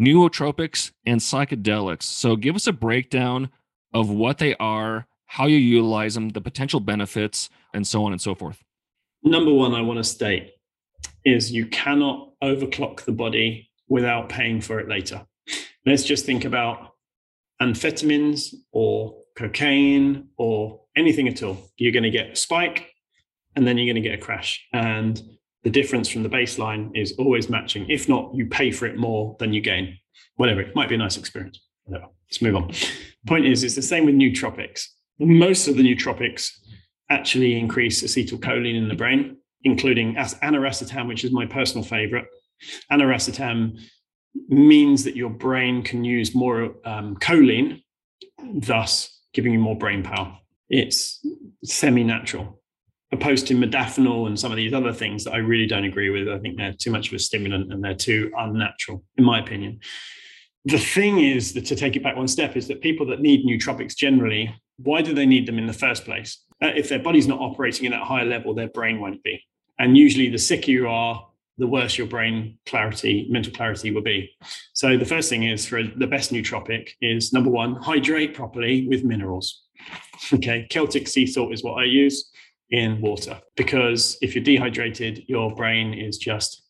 nootropics 0.00 0.90
and 1.06 1.20
psychedelics. 1.20 2.04
So, 2.04 2.36
give 2.36 2.56
us 2.56 2.66
a 2.66 2.72
breakdown 2.72 3.50
of 3.92 4.10
what 4.10 4.38
they 4.38 4.54
are, 4.56 5.06
how 5.26 5.46
you 5.46 5.56
utilize 5.56 6.14
them, 6.14 6.30
the 6.30 6.40
potential 6.40 6.80
benefits, 6.80 7.50
and 7.74 7.86
so 7.86 8.04
on 8.04 8.12
and 8.12 8.20
so 8.20 8.34
forth. 8.34 8.62
Number 9.22 9.52
one, 9.52 9.74
I 9.74 9.82
want 9.82 9.98
to 9.98 10.04
state 10.04 10.52
is 11.24 11.52
you 11.52 11.66
cannot 11.66 12.30
overclock 12.42 13.02
the 13.02 13.12
body 13.12 13.70
without 13.88 14.28
paying 14.28 14.60
for 14.60 14.80
it 14.80 14.88
later. 14.88 15.24
Let's 15.86 16.04
just 16.04 16.24
think 16.24 16.44
about 16.44 16.91
amphetamines 17.62 18.54
or 18.72 19.14
cocaine 19.36 20.28
or 20.36 20.80
anything 20.96 21.28
at 21.28 21.42
all. 21.42 21.70
You're 21.76 21.92
going 21.92 22.02
to 22.02 22.10
get 22.10 22.30
a 22.30 22.36
spike, 22.36 22.90
and 23.54 23.66
then 23.66 23.78
you're 23.78 23.92
going 23.92 24.02
to 24.02 24.08
get 24.08 24.18
a 24.18 24.22
crash. 24.22 24.66
And 24.72 25.22
the 25.62 25.70
difference 25.70 26.08
from 26.08 26.24
the 26.24 26.28
baseline 26.28 26.90
is 26.94 27.12
always 27.18 27.48
matching. 27.48 27.88
If 27.88 28.08
not, 28.08 28.34
you 28.34 28.46
pay 28.46 28.72
for 28.72 28.86
it 28.86 28.96
more 28.96 29.36
than 29.38 29.52
you 29.52 29.60
gain. 29.60 29.96
Whatever, 30.36 30.60
it 30.60 30.74
might 30.74 30.88
be 30.88 30.96
a 30.96 30.98
nice 30.98 31.16
experience. 31.16 31.60
Whatever. 31.84 32.08
Let's 32.28 32.42
move 32.42 32.56
on. 32.56 32.72
Point 33.26 33.46
is, 33.46 33.62
it's 33.62 33.76
the 33.76 33.82
same 33.82 34.06
with 34.06 34.16
nootropics. 34.16 34.86
Most 35.18 35.68
of 35.68 35.76
the 35.76 35.82
nootropics 35.82 36.50
actually 37.10 37.58
increase 37.58 38.02
acetylcholine 38.02 38.76
in 38.76 38.88
the 38.88 38.94
brain, 38.94 39.36
including 39.62 40.14
aniracetam, 40.16 41.06
which 41.06 41.24
is 41.24 41.30
my 41.30 41.46
personal 41.46 41.84
favorite. 41.84 42.26
Aniracetam 42.90 43.78
means 44.48 45.04
that 45.04 45.16
your 45.16 45.30
brain 45.30 45.82
can 45.82 46.04
use 46.04 46.34
more 46.34 46.74
um, 46.84 47.16
choline 47.16 47.82
thus 48.54 49.20
giving 49.32 49.52
you 49.52 49.58
more 49.58 49.76
brain 49.76 50.02
power. 50.02 50.36
It's 50.68 51.24
semi 51.64 52.04
natural, 52.04 52.60
opposed 53.12 53.46
to 53.48 53.54
modafinil 53.54 54.26
and 54.26 54.38
some 54.38 54.52
of 54.52 54.56
these 54.56 54.72
other 54.72 54.92
things 54.92 55.24
that 55.24 55.32
I 55.32 55.38
really 55.38 55.66
don't 55.66 55.84
agree 55.84 56.10
with. 56.10 56.28
I 56.28 56.38
think 56.38 56.56
they're 56.56 56.72
too 56.72 56.90
much 56.90 57.08
of 57.08 57.14
a 57.14 57.18
stimulant 57.18 57.72
and 57.72 57.82
they're 57.82 57.94
too 57.94 58.30
unnatural, 58.36 59.04
in 59.16 59.24
my 59.24 59.40
opinion. 59.40 59.80
The 60.64 60.78
thing 60.78 61.20
is 61.20 61.54
that 61.54 61.66
to 61.66 61.76
take 61.76 61.96
it 61.96 62.02
back 62.02 62.16
one 62.16 62.28
step 62.28 62.56
is 62.56 62.68
that 62.68 62.80
people 62.80 63.06
that 63.06 63.20
need 63.20 63.44
nootropics 63.44 63.96
generally, 63.96 64.54
why 64.78 65.02
do 65.02 65.12
they 65.12 65.26
need 65.26 65.46
them 65.46 65.58
in 65.58 65.66
the 65.66 65.72
first 65.72 66.04
place? 66.04 66.44
Uh, 66.62 66.68
if 66.68 66.88
their 66.88 67.00
body's 67.00 67.26
not 67.26 67.40
operating 67.40 67.86
at 67.86 67.90
that 67.90 68.06
higher 68.06 68.24
level, 68.24 68.54
their 68.54 68.68
brain 68.68 69.00
won't 69.00 69.22
be. 69.22 69.42
And 69.78 69.96
usually, 69.96 70.28
the 70.30 70.38
sicker 70.38 70.70
you 70.70 70.88
are, 70.88 71.26
the 71.58 71.66
worse 71.66 71.98
your 71.98 72.06
brain 72.06 72.58
clarity, 72.66 73.26
mental 73.30 73.52
clarity 73.52 73.90
will 73.90 74.02
be. 74.02 74.30
So 74.72 74.96
the 74.96 75.04
first 75.04 75.28
thing 75.28 75.44
is 75.44 75.66
for 75.66 75.82
the 75.82 76.06
best 76.06 76.32
nootropic 76.32 76.90
is 77.00 77.32
number 77.32 77.50
one, 77.50 77.76
hydrate 77.76 78.34
properly 78.34 78.86
with 78.88 79.04
minerals. 79.04 79.62
Okay, 80.32 80.68
Celtic 80.70 81.08
sea 81.08 81.26
salt 81.26 81.52
is 81.52 81.64
what 81.64 81.80
I 81.80 81.84
use 81.84 82.30
in 82.70 83.00
water 83.00 83.40
because 83.56 84.16
if 84.22 84.34
you're 84.34 84.44
dehydrated, 84.44 85.24
your 85.26 85.52
brain 85.54 85.92
is 85.92 86.16
just 86.16 86.62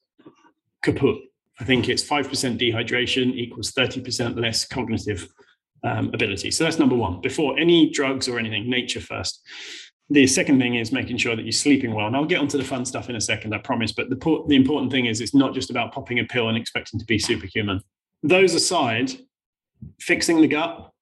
kaput. 0.82 1.20
I 1.60 1.64
think 1.64 1.88
it's 1.88 2.02
5% 2.02 2.26
dehydration 2.58 3.34
equals 3.34 3.72
30% 3.72 4.40
less 4.40 4.64
cognitive 4.64 5.28
um, 5.84 6.08
ability. 6.14 6.50
So 6.50 6.64
that's 6.64 6.78
number 6.78 6.96
one. 6.96 7.20
Before 7.20 7.58
any 7.58 7.90
drugs 7.90 8.28
or 8.28 8.38
anything, 8.38 8.68
nature 8.68 9.00
first. 9.00 9.46
The 10.12 10.26
second 10.26 10.60
thing 10.60 10.74
is 10.74 10.92
making 10.92 11.16
sure 11.16 11.34
that 11.34 11.42
you're 11.42 11.52
sleeping 11.52 11.94
well. 11.94 12.06
And 12.06 12.14
I'll 12.14 12.26
get 12.26 12.38
onto 12.38 12.58
the 12.58 12.64
fun 12.64 12.84
stuff 12.84 13.08
in 13.08 13.16
a 13.16 13.20
second, 13.20 13.54
I 13.54 13.58
promise. 13.58 13.92
But 13.92 14.10
the, 14.10 14.44
the 14.46 14.56
important 14.56 14.92
thing 14.92 15.06
is 15.06 15.22
it's 15.22 15.34
not 15.34 15.54
just 15.54 15.70
about 15.70 15.90
popping 15.90 16.18
a 16.18 16.24
pill 16.24 16.50
and 16.50 16.58
expecting 16.58 17.00
to 17.00 17.06
be 17.06 17.18
superhuman. 17.18 17.80
Those 18.22 18.52
aside, 18.52 19.10
fixing 20.00 20.42
the 20.42 20.48
gut, 20.48 20.92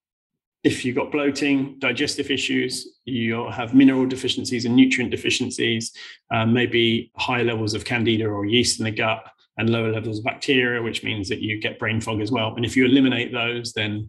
if 0.62 0.84
you've 0.84 0.94
got 0.94 1.11
bloating, 1.11 1.76
digestive 1.80 2.30
issues, 2.30 2.86
you 3.04 3.50
have 3.50 3.74
mineral 3.74 4.06
deficiencies 4.06 4.64
and 4.64 4.76
nutrient 4.76 5.11
deficiencies, 5.11 5.92
um, 6.30 6.52
maybe 6.52 7.11
high 7.16 7.42
levels 7.42 7.74
of 7.74 7.84
candida 7.84 8.26
or 8.26 8.46
yeast 8.46 8.78
in 8.78 8.84
the 8.84 8.92
gut 8.92 9.24
and 9.56 9.70
lower 9.70 9.90
levels 9.90 10.18
of 10.18 10.24
bacteria, 10.24 10.80
which 10.80 11.02
means 11.02 11.28
that 11.28 11.40
you 11.40 11.61
get 11.61 11.80
brain 11.80 12.00
fog 12.00 12.20
as 12.20 12.30
well. 12.30 12.54
And 12.54 12.64
if 12.64 12.76
you 12.76 12.84
eliminate 12.84 13.32
those, 13.32 13.72
then 13.72 14.08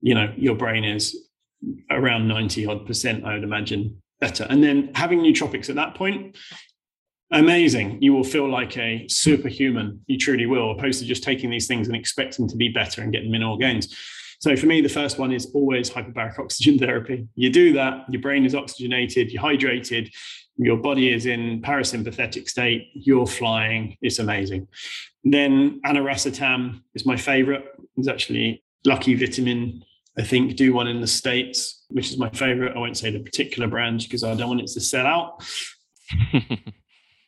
you 0.00 0.14
know 0.14 0.32
your 0.36 0.54
brain 0.54 0.84
is 0.84 1.28
around 1.90 2.28
90 2.28 2.66
odd 2.66 2.86
percent, 2.86 3.24
I 3.26 3.34
would 3.34 3.44
imagine, 3.44 4.00
better. 4.20 4.46
And 4.48 4.62
then 4.62 4.90
having 4.94 5.20
nootropics 5.20 5.68
at 5.68 5.76
that 5.76 5.94
point, 5.94 6.36
amazing. 7.30 8.02
You 8.02 8.12
will 8.12 8.24
feel 8.24 8.48
like 8.48 8.76
a 8.76 9.06
superhuman. 9.08 10.00
You 10.06 10.18
truly 10.18 10.46
will, 10.46 10.72
opposed 10.72 11.00
to 11.00 11.06
just 11.06 11.22
taking 11.22 11.50
these 11.50 11.66
things 11.66 11.88
and 11.88 11.96
expecting 11.96 12.48
to 12.48 12.56
be 12.56 12.68
better 12.68 13.02
and 13.02 13.12
getting 13.12 13.30
mineral 13.30 13.58
gains. 13.58 13.94
So 14.40 14.54
for 14.54 14.66
me, 14.66 14.80
the 14.80 14.88
first 14.88 15.18
one 15.18 15.32
is 15.32 15.46
always 15.52 15.90
hyperbaric 15.90 16.38
oxygen 16.38 16.78
therapy. 16.84 17.26
You 17.34 17.50
do 17.50 17.72
that, 17.74 18.04
your 18.08 18.22
brain 18.22 18.44
is 18.44 18.54
oxygenated, 18.54 19.32
you're 19.32 19.42
hydrated, 19.42 20.12
your 20.56 20.76
body 20.76 21.12
is 21.12 21.26
in 21.26 21.62
parasympathetic 21.62 22.48
state, 22.48 22.88
you're 22.94 23.26
flying. 23.26 23.96
It's 24.00 24.18
amazing. 24.18 24.68
Then 25.24 25.80
aniracetam 25.84 26.82
is 26.94 27.06
my 27.06 27.16
favorite. 27.16 27.64
It's 27.96 28.08
actually 28.08 28.64
Lucky 28.84 29.14
Vitamin, 29.14 29.84
I 30.18 30.22
think, 30.22 30.56
do 30.56 30.72
one 30.72 30.88
in 30.88 31.00
the 31.00 31.06
States, 31.06 31.84
which 31.88 32.10
is 32.10 32.18
my 32.18 32.28
favorite. 32.30 32.76
I 32.76 32.78
won't 32.78 32.96
say 32.96 33.10
the 33.10 33.20
particular 33.20 33.68
brand 33.68 34.00
because 34.00 34.24
I 34.24 34.34
don't 34.34 34.48
want 34.48 34.60
it 34.60 34.66
to 34.68 34.80
sell 34.80 35.06
out. 35.06 35.44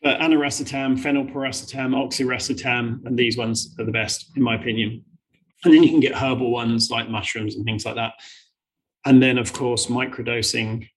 but 0.03 0.19
aniracetam, 0.21 0.99
phenylpiracetam, 0.99 1.95
oxiracetam, 1.95 3.05
and 3.07 3.17
these 3.17 3.37
ones 3.37 3.77
are 3.79 3.85
the 3.85 3.93
best, 3.93 4.31
in 4.37 4.43
my 4.43 4.57
opinion. 4.57 5.05
And 5.65 5.73
then 5.73 5.83
you 5.83 5.91
can 5.91 6.01
get 6.01 6.15
herbal 6.15 6.51
ones 6.51 6.91
like 6.91 7.09
mushrooms 7.09 7.55
and 7.55 7.65
things 7.65 7.85
like 7.85 7.95
that. 7.95 8.15
And 9.05 9.23
then, 9.23 9.39
of 9.39 9.53
course, 9.53 9.87
microdosing 9.87 10.89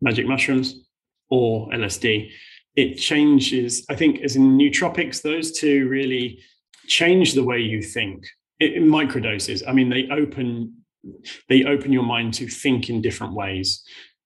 magic 0.00 0.26
mushrooms 0.26 0.84
or 1.30 1.68
LSD. 1.70 2.30
It 2.76 2.96
changes, 2.96 3.86
I 3.88 3.94
think, 3.94 4.20
as 4.20 4.36
in 4.36 4.58
nootropics, 4.58 5.22
those 5.22 5.52
two 5.52 5.88
really 5.88 6.40
change 6.86 7.34
the 7.34 7.44
way 7.44 7.60
you 7.60 7.80
think. 7.82 8.26
It, 8.60 8.74
in 8.74 8.84
microdoses, 8.84 9.62
I 9.66 9.72
mean, 9.72 9.88
they 9.88 10.08
open 10.10 10.83
they 11.48 11.64
open 11.64 11.92
your 11.92 12.02
mind 12.02 12.34
to 12.34 12.48
think 12.48 12.88
in 12.88 13.02
different 13.02 13.34
ways. 13.34 13.82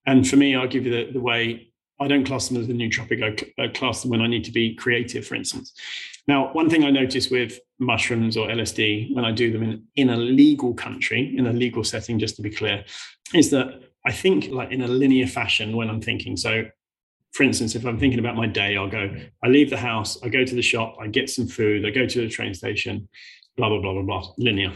And 0.07 0.27
for 0.27 0.37
me, 0.37 0.55
I'll 0.55 0.69
give 0.69 0.87
you 0.87 0.93
the, 0.93 1.13
the 1.13 1.21
way 1.21 1.69
I 2.01 2.07
don't 2.07 2.25
class 2.25 2.49
them 2.49 2.59
as 2.59 2.69
a 2.69 2.73
nootropic. 2.73 3.51
I, 3.59 3.69
class 3.69 4.03
them 4.03 4.11
when 4.11 4.21
I 4.21 4.29
need 4.29 4.45
to 4.45 4.53
be 4.53 4.75
creative, 4.75 5.27
for 5.27 5.35
instance. 5.35 5.73
Now, 6.27 6.53
one 6.53 6.71
thing 6.71 6.85
I 6.85 6.91
notice 6.91 7.31
with 7.31 7.59
mushrooms 7.79 8.37
or 8.37 8.49
LSD 8.49 9.15
when 9.15 9.25
I 9.25 9.33
do 9.33 9.53
them 9.53 9.63
in, 9.63 9.85
in 9.97 10.11
a 10.11 10.17
legal 10.17 10.75
country, 10.75 11.35
in 11.37 11.47
a 11.47 11.53
legal 11.53 11.83
setting, 11.83 12.19
just 12.19 12.37
to 12.37 12.43
be 12.43 12.51
clear, 12.51 12.85
is 13.35 13.51
that 13.51 13.83
I 14.07 14.13
think 14.13 14.49
like 14.51 14.71
in 14.71 14.83
a 14.83 14.89
linear 14.89 15.27
fashion 15.27 15.77
when 15.77 15.91
I'm 15.91 16.01
thinking. 16.01 16.37
So, 16.37 16.65
for 17.33 17.43
instance, 17.43 17.75
if 17.75 17.85
I'm 17.85 17.99
thinking 17.99 18.21
about 18.21 18.37
my 18.37 18.47
day, 18.47 18.77
I'll 18.77 18.89
go, 18.89 19.15
I 19.43 19.49
leave 19.49 19.71
the 19.71 19.77
house, 19.77 20.19
I 20.23 20.29
go 20.29 20.45
to 20.45 20.55
the 20.55 20.63
shop, 20.63 20.97
I 21.01 21.09
get 21.09 21.29
some 21.29 21.47
food, 21.47 21.85
I 21.85 21.91
go 21.91 22.07
to 22.07 22.21
the 22.21 22.29
train 22.29 22.55
station, 22.55 23.09
blah, 23.57 23.69
blah, 23.69 23.81
blah, 23.81 23.93
blah, 23.93 24.03
blah, 24.03 24.33
linear. 24.39 24.73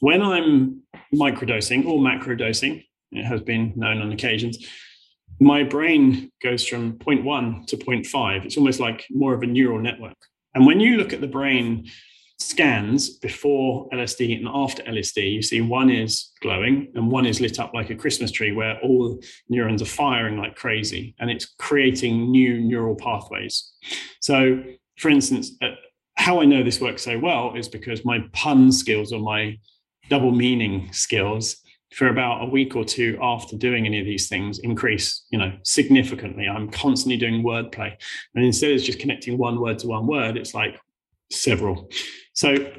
When 0.00 0.22
I'm 0.22 0.82
microdosing 1.14 1.86
or 1.86 1.98
macrodosing, 1.98 2.84
it 3.12 3.24
has 3.24 3.40
been 3.40 3.72
known 3.76 4.00
on 4.00 4.12
occasions, 4.12 4.64
my 5.40 5.62
brain 5.62 6.30
goes 6.42 6.66
from 6.66 6.98
point 6.98 7.24
0.1 7.24 7.66
to 7.66 7.76
point 7.76 8.06
0.5. 8.06 8.44
It's 8.44 8.56
almost 8.56 8.80
like 8.80 9.04
more 9.10 9.34
of 9.34 9.42
a 9.42 9.46
neural 9.46 9.80
network. 9.80 10.16
And 10.54 10.66
when 10.66 10.80
you 10.80 10.96
look 10.96 11.12
at 11.12 11.20
the 11.20 11.26
brain 11.26 11.88
scans 12.38 13.10
before 13.18 13.88
LSD 13.90 14.36
and 14.36 14.48
after 14.48 14.82
LSD, 14.84 15.32
you 15.32 15.42
see 15.42 15.60
one 15.60 15.90
is 15.90 16.30
glowing 16.40 16.90
and 16.94 17.10
one 17.10 17.26
is 17.26 17.40
lit 17.40 17.58
up 17.58 17.74
like 17.74 17.90
a 17.90 17.96
Christmas 17.96 18.30
tree 18.30 18.52
where 18.52 18.78
all 18.80 19.20
neurons 19.48 19.82
are 19.82 19.86
firing 19.86 20.36
like 20.36 20.54
crazy 20.54 21.14
and 21.18 21.30
it's 21.30 21.46
creating 21.58 22.30
new 22.30 22.60
neural 22.60 22.94
pathways. 22.94 23.72
So, 24.20 24.62
for 24.96 25.10
instance, 25.10 25.52
uh, 25.62 25.70
how 26.16 26.40
I 26.40 26.44
know 26.44 26.62
this 26.62 26.80
works 26.80 27.02
so 27.02 27.18
well 27.18 27.54
is 27.56 27.68
because 27.68 28.04
my 28.04 28.20
pun 28.32 28.72
skills 28.72 29.12
or 29.12 29.20
my 29.20 29.58
double 30.08 30.32
meaning 30.32 30.92
skills 30.92 31.56
for 31.94 32.08
about 32.08 32.42
a 32.42 32.46
week 32.46 32.76
or 32.76 32.84
two 32.84 33.18
after 33.22 33.56
doing 33.56 33.86
any 33.86 33.98
of 33.98 34.04
these 34.04 34.28
things 34.28 34.58
increase 34.58 35.24
you 35.30 35.38
know 35.38 35.52
significantly. 35.62 36.46
I'm 36.46 36.70
constantly 36.70 37.16
doing 37.16 37.42
wordplay. 37.42 37.94
And 38.34 38.44
instead 38.44 38.72
of 38.72 38.82
just 38.82 38.98
connecting 38.98 39.38
one 39.38 39.60
word 39.60 39.78
to 39.80 39.88
one 39.88 40.06
word 40.06 40.36
it's 40.36 40.54
like 40.54 40.78
several. 41.30 41.90
So 42.34 42.72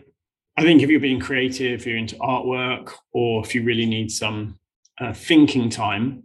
i 0.57 0.61
think 0.61 0.81
if 0.81 0.89
you're 0.89 0.99
being 0.99 1.21
creative 1.21 1.79
if 1.79 1.87
you're 1.87 1.97
into 1.97 2.15
artwork 2.17 2.91
or 3.13 3.43
if 3.45 3.55
you 3.55 3.63
really 3.63 3.85
need 3.85 4.11
some 4.11 4.59
uh, 4.99 5.13
thinking 5.13 5.69
time 5.69 6.23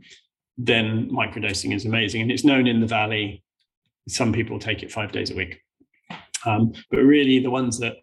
then 0.57 1.11
microdosing 1.11 1.75
is 1.75 1.85
amazing. 1.85 2.23
And 2.23 2.31
it's 2.31 2.45
known 2.45 2.67
in 2.67 2.81
the 2.81 2.87
valley. 2.87 3.43
Some 4.09 4.33
people 4.33 4.59
take 4.59 4.83
it 4.83 4.93
five 4.93 5.13
days 5.13 5.31
a 5.31 5.35
week. 5.35 5.61
Um, 6.47 6.73
but 6.91 6.99
really 6.99 7.39
the 7.39 7.51
ones 7.51 7.79
that 7.81 7.97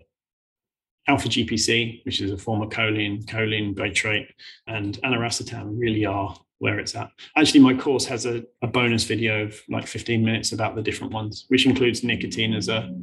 alpha 1.08 1.28
GPC, 1.28 2.06
which 2.06 2.22
is 2.22 2.32
a 2.32 2.38
form 2.38 2.62
of 2.62 2.70
choline, 2.70 3.24
choline 3.26 3.74
bitartrate, 3.74 4.28
and 4.68 5.00
aniracetam 5.04 5.80
really 5.80 6.06
are 6.06 6.36
where 6.60 6.80
it's 6.80 6.96
at. 6.96 7.10
Actually, 7.36 7.60
my 7.60 7.74
course 7.74 8.06
has 8.06 8.26
a, 8.26 8.44
a 8.62 8.68
bonus 8.68 9.04
video 9.04 9.46
of 9.46 9.60
like 9.68 9.88
15 9.88 10.24
minutes 10.24 10.52
about 10.52 10.76
the 10.76 10.82
different 10.82 11.12
ones, 11.12 11.46
which 11.48 11.66
includes 11.66 12.04
nicotine 12.04 12.54
as 12.54 12.70
a 12.70 12.96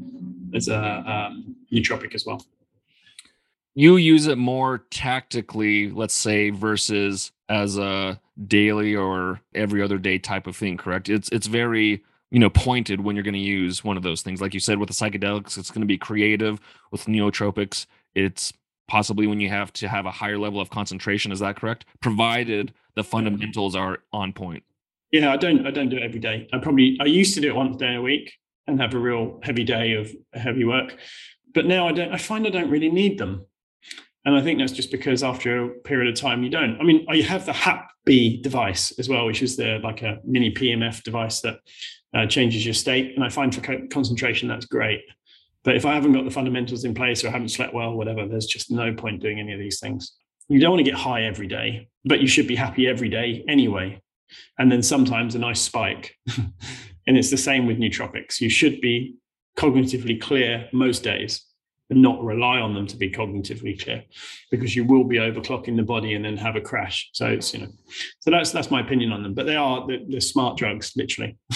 as 0.54 0.68
a 0.68 0.78
um, 0.78 1.56
nootropic 1.72 2.14
as 2.14 2.24
well. 2.24 2.44
You 3.74 3.96
use 3.96 4.26
it 4.26 4.38
more 4.38 4.86
tactically, 4.90 5.90
let's 5.90 6.14
say, 6.14 6.50
versus 6.50 7.32
as 7.48 7.78
a 7.78 8.20
daily 8.46 8.94
or 8.94 9.40
every 9.54 9.82
other 9.82 9.98
day 9.98 10.18
type 10.18 10.46
of 10.46 10.56
thing, 10.56 10.76
correct? 10.76 11.08
It's 11.08 11.28
it's 11.30 11.48
very 11.48 12.04
you 12.30 12.38
know 12.38 12.50
pointed 12.50 13.00
when 13.00 13.16
you're 13.16 13.22
going 13.22 13.34
to 13.34 13.40
use 13.40 13.82
one 13.82 13.96
of 13.96 14.02
those 14.02 14.22
things. 14.22 14.40
Like 14.40 14.54
you 14.54 14.60
said 14.60 14.78
with 14.78 14.88
the 14.88 14.94
psychedelics 14.94 15.56
it's 15.58 15.70
going 15.70 15.82
to 15.82 15.86
be 15.86 15.98
creative. 15.98 16.60
With 16.90 17.06
nootropics 17.06 17.86
it's 18.14 18.52
possibly 18.88 19.26
when 19.26 19.40
you 19.40 19.48
have 19.48 19.72
to 19.74 19.88
have 19.88 20.06
a 20.06 20.10
higher 20.10 20.38
level 20.38 20.60
of 20.60 20.70
concentration 20.70 21.32
is 21.32 21.40
that 21.40 21.56
correct? 21.56 21.84
Provided 22.00 22.72
the 22.94 23.04
fundamentals 23.04 23.74
are 23.76 23.98
on 24.12 24.32
point. 24.32 24.64
Yeah 25.12 25.32
i 25.32 25.36
don't 25.36 25.66
i 25.66 25.70
don't 25.70 25.88
do 25.88 25.96
it 25.96 26.02
every 26.02 26.20
day. 26.20 26.48
I 26.52 26.58
probably 26.58 26.98
i 27.00 27.04
used 27.04 27.34
to 27.34 27.40
do 27.40 27.48
it 27.48 27.56
once 27.56 27.76
a 27.76 27.78
day 27.78 27.94
a 27.94 28.02
week 28.02 28.32
and 28.66 28.80
have 28.80 28.94
a 28.94 28.98
real 28.98 29.40
heavy 29.42 29.64
day 29.64 29.94
of 29.94 30.10
heavy 30.34 30.64
work. 30.64 30.96
But 31.54 31.66
now 31.66 31.88
i 31.88 31.92
don't 31.92 32.12
i 32.12 32.18
find 32.18 32.46
i 32.46 32.50
don't 32.50 32.70
really 32.70 32.90
need 32.90 33.18
them. 33.18 33.46
And 34.24 34.36
I 34.36 34.42
think 34.42 34.58
that's 34.58 34.72
just 34.72 34.90
because 34.90 35.22
after 35.22 35.64
a 35.64 35.68
period 35.70 36.12
of 36.12 36.20
time, 36.20 36.42
you 36.42 36.50
don't. 36.50 36.78
I 36.78 36.84
mean, 36.84 37.06
you 37.08 37.22
have 37.22 37.46
the 37.46 37.52
Hapbee 37.52 38.42
device 38.42 38.92
as 38.98 39.08
well, 39.08 39.24
which 39.24 39.42
is 39.42 39.56
the 39.56 39.80
like 39.82 40.02
a 40.02 40.18
mini 40.22 40.52
PEMF 40.52 41.02
device 41.02 41.40
that 41.40 41.60
uh, 42.14 42.26
changes 42.26 42.64
your 42.64 42.74
state. 42.74 43.14
And 43.14 43.24
I 43.24 43.28
find 43.28 43.54
for 43.54 43.60
co- 43.60 43.86
concentration, 43.90 44.48
that's 44.48 44.66
great. 44.66 45.02
But 45.64 45.76
if 45.76 45.84
I 45.84 45.94
haven't 45.94 46.12
got 46.12 46.24
the 46.24 46.30
fundamentals 46.30 46.84
in 46.84 46.94
place 46.94 47.24
or 47.24 47.28
I 47.28 47.32
haven't 47.32 47.50
slept 47.50 47.74
well, 47.74 47.92
whatever, 47.92 48.26
there's 48.26 48.46
just 48.46 48.70
no 48.70 48.94
point 48.94 49.20
doing 49.20 49.38
any 49.38 49.52
of 49.52 49.58
these 49.58 49.80
things. 49.80 50.16
You 50.48 50.60
don't 50.60 50.70
want 50.70 50.84
to 50.84 50.90
get 50.90 50.98
high 50.98 51.24
every 51.24 51.46
day, 51.46 51.88
but 52.04 52.20
you 52.20 52.28
should 52.28 52.46
be 52.46 52.56
happy 52.56 52.86
every 52.86 53.08
day 53.08 53.44
anyway. 53.48 54.00
And 54.58 54.72
then 54.72 54.82
sometimes 54.82 55.34
a 55.34 55.38
nice 55.38 55.60
spike. 55.60 56.14
and 57.06 57.18
it's 57.18 57.30
the 57.30 57.36
same 57.36 57.66
with 57.66 57.78
nootropics. 57.78 58.40
You 58.40 58.48
should 58.48 58.80
be 58.80 59.16
cognitively 59.56 60.20
clear 60.20 60.68
most 60.72 61.02
days. 61.02 61.44
And 61.90 62.02
not 62.02 62.22
rely 62.22 62.60
on 62.60 62.74
them 62.74 62.86
to 62.86 62.96
be 62.96 63.10
cognitively 63.10 63.82
clear 63.82 64.04
because 64.50 64.76
you 64.76 64.84
will 64.84 65.04
be 65.04 65.16
overclocking 65.16 65.76
the 65.76 65.82
body 65.82 66.14
and 66.14 66.24
then 66.24 66.36
have 66.36 66.56
a 66.56 66.60
crash. 66.60 67.08
So 67.12 67.26
it's 67.26 67.52
you 67.54 67.60
know 67.60 67.68
so 68.20 68.30
that's 68.30 68.50
that's 68.50 68.70
my 68.70 68.80
opinion 68.80 69.12
on 69.12 69.22
them 69.22 69.34
but 69.34 69.46
they 69.46 69.56
are 69.56 69.86
the, 69.86 70.04
the 70.08 70.20
smart 70.20 70.56
drugs 70.56 70.92
literally. 70.96 71.36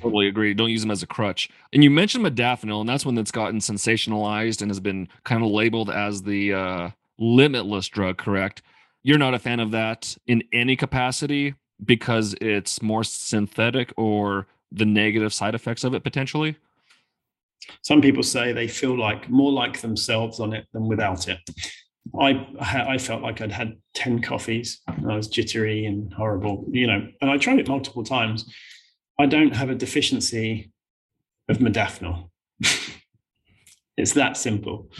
Totally 0.00 0.28
agree. 0.28 0.54
Don't 0.54 0.70
use 0.70 0.82
them 0.82 0.90
as 0.90 1.02
a 1.02 1.06
crutch. 1.06 1.48
And 1.72 1.84
you 1.84 1.90
mentioned 1.90 2.24
modafinil 2.24 2.80
and 2.80 2.88
that's 2.88 3.06
one 3.06 3.14
that's 3.14 3.30
gotten 3.30 3.58
sensationalized 3.58 4.62
and 4.62 4.70
has 4.70 4.80
been 4.80 5.08
kind 5.24 5.42
of 5.42 5.50
labeled 5.50 5.90
as 5.90 6.22
the 6.22 6.54
uh, 6.54 6.90
limitless 7.18 7.88
drug 7.88 8.18
correct? 8.18 8.62
You're 9.02 9.18
not 9.18 9.34
a 9.34 9.38
fan 9.38 9.60
of 9.60 9.72
that 9.72 10.16
in 10.26 10.42
any 10.52 10.76
capacity 10.76 11.54
because 11.84 12.34
it's 12.40 12.80
more 12.80 13.02
synthetic 13.02 13.92
or 13.96 14.46
the 14.70 14.86
negative 14.86 15.34
side 15.34 15.54
effects 15.54 15.84
of 15.84 15.92
it 15.92 16.04
potentially 16.04 16.56
some 17.82 18.00
people 18.00 18.22
say 18.22 18.52
they 18.52 18.68
feel 18.68 18.98
like 18.98 19.28
more 19.28 19.52
like 19.52 19.80
themselves 19.80 20.40
on 20.40 20.52
it 20.52 20.66
than 20.72 20.88
without 20.88 21.28
it. 21.28 21.38
I 22.18 22.46
I 22.60 22.98
felt 22.98 23.22
like 23.22 23.40
I'd 23.40 23.52
had 23.52 23.76
ten 23.94 24.20
coffees. 24.20 24.80
I 24.88 25.14
was 25.14 25.28
jittery 25.28 25.86
and 25.86 26.12
horrible, 26.12 26.66
you 26.70 26.86
know. 26.86 27.06
And 27.20 27.30
I 27.30 27.38
tried 27.38 27.60
it 27.60 27.68
multiple 27.68 28.04
times. 28.04 28.44
I 29.18 29.26
don't 29.26 29.54
have 29.54 29.70
a 29.70 29.74
deficiency 29.74 30.72
of 31.48 31.58
modafinil. 31.58 32.28
it's 33.96 34.14
that 34.14 34.36
simple. 34.36 34.90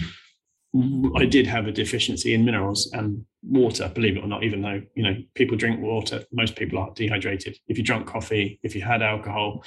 I 1.17 1.27
did 1.27 1.47
have 1.47 1.67
a 1.67 1.73
deficiency 1.73 2.33
in 2.33 2.45
minerals 2.45 2.91
and 2.95 3.27
water, 3.43 3.91
believe 3.95 4.17
it 4.17 4.25
or 4.25 4.27
not, 4.27 4.43
even 4.43 4.63
though, 4.63 4.81
you 4.95 5.03
know, 5.03 5.17
people 5.35 5.57
drink 5.57 5.81
water, 5.81 6.25
most 6.33 6.57
people 6.57 6.79
are 6.79 6.91
dehydrated. 6.95 7.59
If 7.69 7.77
you 7.77 7.85
drunk 7.85 8.07
coffee, 8.07 8.59
if 8.63 8.75
you 8.75 8.81
had 8.81 9.03
alcohol, 9.03 9.65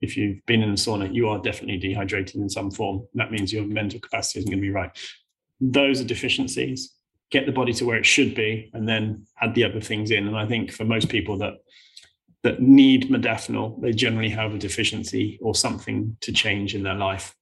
if 0.00 0.16
you've 0.16 0.44
been 0.46 0.62
in 0.62 0.70
the 0.70 0.76
sauna, 0.76 1.12
you 1.12 1.28
are 1.28 1.38
definitely 1.38 1.78
dehydrated 1.78 2.36
in 2.36 2.48
some 2.48 2.70
form. 2.70 3.06
That 3.14 3.32
means 3.32 3.52
your 3.52 3.64
mental 3.64 4.00
capacity 4.00 4.40
isn't 4.40 4.50
going 4.50 4.60
to 4.60 4.66
be 4.66 4.70
right. 4.70 4.90
Those 5.60 6.00
are 6.00 6.04
deficiencies. 6.04 6.94
Get 7.30 7.46
the 7.46 7.52
body 7.52 7.72
to 7.74 7.84
where 7.84 7.98
it 7.98 8.06
should 8.06 8.34
be, 8.34 8.70
and 8.72 8.88
then 8.88 9.26
add 9.42 9.54
the 9.54 9.64
other 9.64 9.80
things 9.80 10.10
in. 10.10 10.26
And 10.26 10.36
I 10.36 10.46
think 10.46 10.72
for 10.72 10.84
most 10.84 11.08
people 11.08 11.36
that 11.38 11.54
that 12.44 12.62
need 12.62 13.10
modafinil, 13.10 13.82
they 13.82 13.92
generally 13.92 14.28
have 14.30 14.54
a 14.54 14.58
deficiency 14.58 15.38
or 15.42 15.54
something 15.54 16.16
to 16.20 16.32
change 16.32 16.74
in 16.74 16.84
their 16.84 16.94
life. 16.94 17.34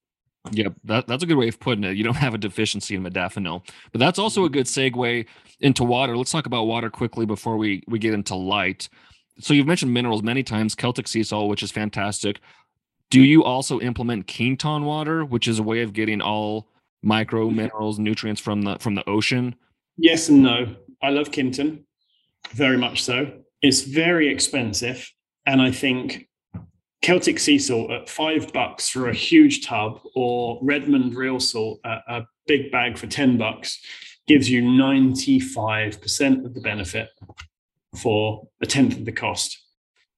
Yep, 0.53 0.75
that, 0.85 1.07
that's 1.07 1.23
a 1.23 1.27
good 1.27 1.37
way 1.37 1.49
of 1.49 1.61
putting 1.61 1.85
it. 1.85 1.97
You 1.97 2.05
don't 2.05 2.17
have 2.17 2.35
a 2.35 2.39
deficiency 2.39 2.95
in 2.95 3.05
modafinil, 3.05 3.69
but 3.93 3.99
that's 3.99 4.19
also 4.19 4.45
a 4.45 4.51
good 4.51 4.67
segue 4.67 5.27
into 5.61 5.85
water. 5.85 6.17
Let's 6.17 6.33
talk 6.33 6.47
about 6.47 6.65
water 6.65 6.89
quickly 6.89 7.27
before 7.27 7.57
we 7.57 7.83
we 7.87 7.99
get 7.99 8.15
into 8.15 8.35
light 8.35 8.89
so 9.39 9.55
you've 9.55 9.66
mentioned 9.66 9.93
minerals 9.93 10.22
many 10.22 10.43
times, 10.43 10.74
Celtic 10.74 11.09
sea 11.09 11.22
salt, 11.22 11.49
which 11.49 11.62
is 11.62 11.70
fantastic. 11.70 12.41
Do 13.11 13.18
mm-hmm. 13.18 13.26
you 13.26 13.45
also 13.45 13.80
implement 13.80 14.26
Quinton 14.26 14.84
water, 14.84 15.24
which 15.24 15.49
is 15.49 15.59
a 15.59 15.62
way 15.62 15.82
of 15.82 15.93
getting 15.93 16.20
all 16.20 16.68
micro 17.03 17.47
mm-hmm. 17.47 17.57
minerals, 17.57 17.99
nutrients 17.99 18.41
from 18.41 18.62
the 18.62 18.78
from 18.78 18.95
the 18.95 19.09
ocean? 19.09 19.55
Yes 19.97 20.28
and 20.28 20.43
no. 20.43 20.76
I 21.03 21.11
love 21.11 21.30
Quinton, 21.30 21.87
very 22.51 22.78
much 22.78 23.03
so. 23.03 23.32
It's 23.62 23.82
very 23.82 24.28
expensive, 24.28 25.11
and 25.45 25.61
I 25.61 25.70
think 25.70 26.28
Celtic 27.03 27.39
sea 27.39 27.59
salt 27.59 27.91
at 27.91 28.09
five 28.09 28.53
bucks 28.53 28.89
for 28.89 29.09
a 29.09 29.14
huge 29.14 29.66
tub, 29.66 30.01
or 30.14 30.59
Redmond 30.62 31.14
real 31.14 31.39
salt 31.39 31.80
at 31.84 32.03
a 32.09 32.26
big 32.47 32.72
bag 32.72 32.99
for 32.99 33.07
ten 33.07 33.37
bucks, 33.37 33.78
gives 34.26 34.51
you 34.51 34.62
ninety 34.62 35.39
five 35.39 36.01
percent 36.01 36.45
of 36.47 36.55
the 36.55 36.61
benefit 36.61 37.11
for 37.97 38.49
a 38.63 38.67
tenth 38.67 38.97
of 38.97 39.05
the 39.05 39.13
cost. 39.13 39.59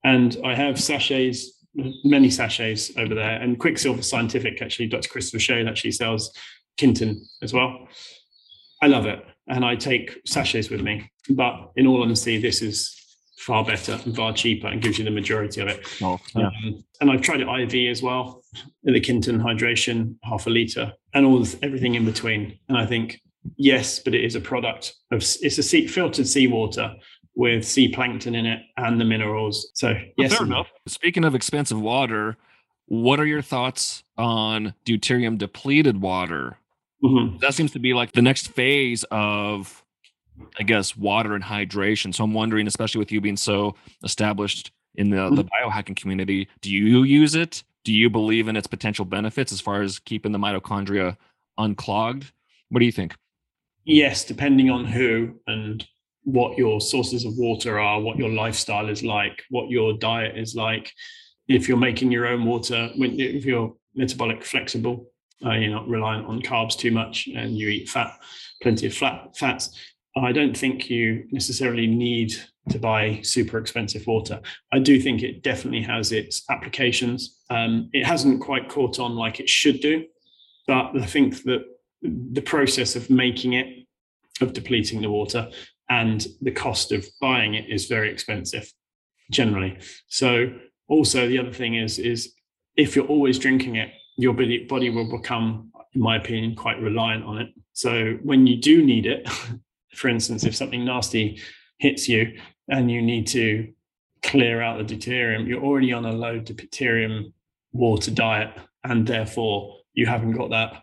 And 0.04 0.36
I 0.44 0.54
have 0.54 0.80
sachets, 0.80 1.64
many 2.04 2.30
sachets 2.30 2.96
over 2.96 3.14
there. 3.14 3.40
And 3.40 3.58
Quicksilver 3.58 4.02
Scientific, 4.02 4.62
actually, 4.62 4.86
Dr. 4.86 5.08
Christopher 5.08 5.40
Shade 5.40 5.68
actually 5.68 5.92
sells 5.92 6.32
Quinton 6.78 7.26
as 7.42 7.52
well. 7.52 7.88
I 8.82 8.86
love 8.86 9.06
it. 9.06 9.24
And 9.48 9.64
I 9.64 9.74
take 9.74 10.20
sachets 10.26 10.70
with 10.70 10.82
me. 10.82 11.10
But 11.30 11.72
in 11.76 11.86
all 11.86 12.02
honesty, 12.02 12.40
this 12.40 12.62
is 12.62 12.94
far 13.38 13.64
better 13.64 13.98
and 14.04 14.14
far 14.14 14.32
cheaper 14.32 14.66
and 14.66 14.82
gives 14.82 14.98
you 14.98 15.04
the 15.04 15.10
majority 15.10 15.60
of 15.60 15.68
it. 15.68 15.86
Oh, 16.02 16.18
yeah. 16.34 16.46
um, 16.46 16.84
and 17.00 17.10
I've 17.10 17.22
tried 17.22 17.40
it 17.40 17.48
IV 17.48 17.90
as 17.90 18.02
well, 18.02 18.42
in 18.84 18.94
the 18.94 19.00
Quinton 19.00 19.40
hydration, 19.40 20.16
half 20.22 20.46
a 20.46 20.50
liter, 20.50 20.92
and 21.14 21.24
all 21.24 21.38
this, 21.38 21.56
everything 21.62 21.94
in 21.94 22.04
between. 22.04 22.58
And 22.68 22.76
I 22.76 22.84
think 22.84 23.20
yes, 23.56 24.00
but 24.00 24.14
it 24.14 24.24
is 24.24 24.34
a 24.34 24.40
product 24.40 24.94
of 25.12 25.18
it's 25.18 25.58
a 25.58 25.62
sea, 25.62 25.86
filtered 25.86 26.26
seawater 26.26 26.94
with 27.38 27.64
sea 27.64 27.88
plankton 27.88 28.34
in 28.34 28.44
it 28.44 28.60
and 28.76 29.00
the 29.00 29.04
minerals. 29.04 29.70
So 29.74 29.94
yes, 30.16 30.36
fair 30.36 30.44
enough. 30.44 30.72
Speaking 30.88 31.24
of 31.24 31.36
expensive 31.36 31.80
water, 31.80 32.36
what 32.86 33.20
are 33.20 33.26
your 33.26 33.42
thoughts 33.42 34.02
on 34.16 34.74
deuterium 34.84 35.38
depleted 35.38 36.00
water? 36.00 36.58
Mm-hmm. 37.02 37.38
That 37.38 37.54
seems 37.54 37.70
to 37.72 37.78
be 37.78 37.94
like 37.94 38.10
the 38.10 38.22
next 38.22 38.48
phase 38.48 39.04
of, 39.12 39.84
I 40.58 40.64
guess, 40.64 40.96
water 40.96 41.36
and 41.36 41.44
hydration. 41.44 42.12
So 42.12 42.24
I'm 42.24 42.34
wondering, 42.34 42.66
especially 42.66 42.98
with 42.98 43.12
you 43.12 43.20
being 43.20 43.36
so 43.36 43.76
established 44.02 44.72
in 44.96 45.10
the, 45.10 45.18
mm-hmm. 45.18 45.36
the 45.36 45.44
biohacking 45.44 45.94
community, 45.94 46.48
do 46.60 46.72
you 46.72 47.04
use 47.04 47.36
it? 47.36 47.62
Do 47.84 47.92
you 47.92 48.10
believe 48.10 48.48
in 48.48 48.56
its 48.56 48.66
potential 48.66 49.04
benefits 49.04 49.52
as 49.52 49.60
far 49.60 49.82
as 49.82 50.00
keeping 50.00 50.32
the 50.32 50.38
mitochondria 50.40 51.16
unclogged? 51.56 52.32
What 52.70 52.80
do 52.80 52.84
you 52.84 52.92
think? 52.92 53.14
Yes, 53.84 54.24
depending 54.24 54.70
on 54.70 54.86
who 54.86 55.36
and 55.46 55.86
what 56.28 56.58
your 56.58 56.78
sources 56.78 57.24
of 57.24 57.32
water 57.38 57.80
are, 57.80 58.02
what 58.02 58.18
your 58.18 58.28
lifestyle 58.28 58.90
is 58.90 59.02
like, 59.02 59.42
what 59.48 59.70
your 59.70 59.94
diet 59.94 60.36
is 60.36 60.54
like. 60.54 60.92
If 61.48 61.66
you're 61.66 61.78
making 61.78 62.12
your 62.12 62.26
own 62.26 62.44
water, 62.44 62.90
if 62.94 63.46
you're 63.46 63.74
metabolic 63.94 64.44
flexible, 64.44 65.10
uh, 65.42 65.52
you're 65.52 65.70
not 65.70 65.88
reliant 65.88 66.26
on 66.26 66.42
carbs 66.42 66.76
too 66.76 66.90
much, 66.90 67.30
and 67.34 67.56
you 67.56 67.68
eat 67.68 67.88
fat, 67.88 68.12
plenty 68.60 68.86
of 68.86 68.92
flat 68.92 69.38
fats. 69.38 69.74
I 70.18 70.32
don't 70.32 70.54
think 70.54 70.90
you 70.90 71.24
necessarily 71.30 71.86
need 71.86 72.34
to 72.68 72.78
buy 72.78 73.20
super 73.22 73.56
expensive 73.56 74.06
water. 74.06 74.38
I 74.70 74.80
do 74.80 75.00
think 75.00 75.22
it 75.22 75.42
definitely 75.42 75.82
has 75.82 76.12
its 76.12 76.42
applications. 76.50 77.38
Um, 77.48 77.88
it 77.94 78.04
hasn't 78.04 78.42
quite 78.42 78.68
caught 78.68 78.98
on 78.98 79.14
like 79.14 79.40
it 79.40 79.48
should 79.48 79.80
do, 79.80 80.04
but 80.66 80.90
I 80.94 81.06
think 81.06 81.42
that 81.44 81.64
the 82.02 82.42
process 82.42 82.96
of 82.96 83.08
making 83.08 83.54
it, 83.54 83.86
of 84.42 84.52
depleting 84.52 85.00
the 85.00 85.10
water, 85.10 85.48
and 85.88 86.26
the 86.42 86.50
cost 86.50 86.92
of 86.92 87.06
buying 87.20 87.54
it 87.54 87.68
is 87.68 87.86
very 87.86 88.10
expensive 88.10 88.72
generally. 89.30 89.78
So 90.08 90.52
also 90.88 91.28
the 91.28 91.38
other 91.38 91.52
thing 91.52 91.74
is 91.74 91.98
is 91.98 92.34
if 92.76 92.94
you're 92.94 93.06
always 93.06 93.38
drinking 93.38 93.76
it, 93.76 93.90
your 94.16 94.32
body 94.32 94.64
body 94.64 94.90
will 94.90 95.10
become, 95.10 95.70
in 95.94 96.00
my 96.00 96.16
opinion, 96.16 96.54
quite 96.54 96.80
reliant 96.80 97.24
on 97.24 97.38
it. 97.38 97.48
So 97.72 98.18
when 98.22 98.46
you 98.46 98.56
do 98.60 98.84
need 98.84 99.06
it, 99.06 99.28
for 99.94 100.08
instance, 100.08 100.44
if 100.44 100.54
something 100.54 100.84
nasty 100.84 101.40
hits 101.78 102.08
you 102.08 102.38
and 102.68 102.90
you 102.90 103.00
need 103.02 103.26
to 103.28 103.72
clear 104.22 104.60
out 104.60 104.78
the 104.78 104.96
deuterium, 104.96 105.46
you're 105.46 105.62
already 105.62 105.92
on 105.92 106.04
a 106.04 106.12
low 106.12 106.40
deuterium 106.40 107.32
water 107.72 108.10
diet, 108.10 108.50
and 108.84 109.06
therefore 109.06 109.76
you 109.92 110.06
haven't 110.06 110.32
got 110.32 110.50
that 110.50 110.82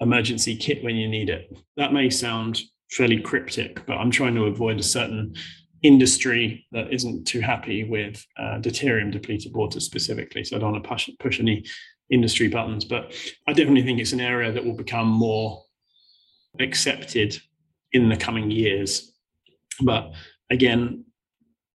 emergency 0.00 0.56
kit 0.56 0.82
when 0.84 0.96
you 0.96 1.08
need 1.08 1.28
it. 1.28 1.56
That 1.76 1.92
may 1.92 2.10
sound 2.10 2.60
fairly 2.90 3.20
cryptic, 3.20 3.84
but 3.86 3.94
I'm 3.94 4.10
trying 4.10 4.34
to 4.34 4.44
avoid 4.44 4.78
a 4.78 4.82
certain 4.82 5.34
industry 5.82 6.66
that 6.72 6.92
isn't 6.92 7.26
too 7.26 7.40
happy 7.40 7.84
with 7.84 8.24
uh, 8.38 8.58
deuterium 8.58 9.12
depleted 9.12 9.54
water 9.54 9.80
specifically. 9.80 10.44
So 10.44 10.56
I 10.56 10.58
don't 10.58 10.72
want 10.72 10.84
to 10.84 10.88
push, 10.88 11.10
push 11.20 11.40
any 11.40 11.64
industry 12.10 12.48
buttons, 12.48 12.84
but 12.84 13.14
I 13.46 13.52
definitely 13.52 13.82
think 13.82 14.00
it's 14.00 14.12
an 14.12 14.20
area 14.20 14.50
that 14.52 14.64
will 14.64 14.76
become 14.76 15.08
more 15.08 15.62
accepted 16.58 17.38
in 17.92 18.08
the 18.08 18.16
coming 18.16 18.50
years. 18.50 19.12
But 19.82 20.12
again, 20.50 21.04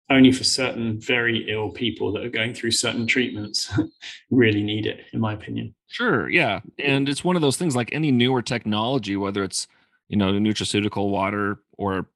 only 0.10 0.32
for 0.32 0.44
certain 0.44 1.00
very 1.00 1.50
ill 1.50 1.70
people 1.70 2.12
that 2.14 2.26
are 2.26 2.30
going 2.30 2.54
through 2.54 2.72
certain 2.72 3.08
treatments 3.08 3.72
really 4.32 4.62
need 4.62 4.86
it, 4.86 5.02
in 5.14 5.20
my 5.20 5.34
opinion. 5.34 5.74
Sure. 5.88 6.30
Yeah. 6.30 6.60
And 6.78 7.08
it's 7.08 7.24
one 7.24 7.36
of 7.36 7.42
those 7.42 7.58
things 7.58 7.76
like 7.76 7.90
any 7.94 8.12
newer 8.12 8.42
technology, 8.42 9.16
whether 9.16 9.44
it's 9.44 9.68
you 10.10 10.18
know, 10.18 10.32
nutraceutical 10.34 11.10
water 11.10 11.60
or 11.78 12.08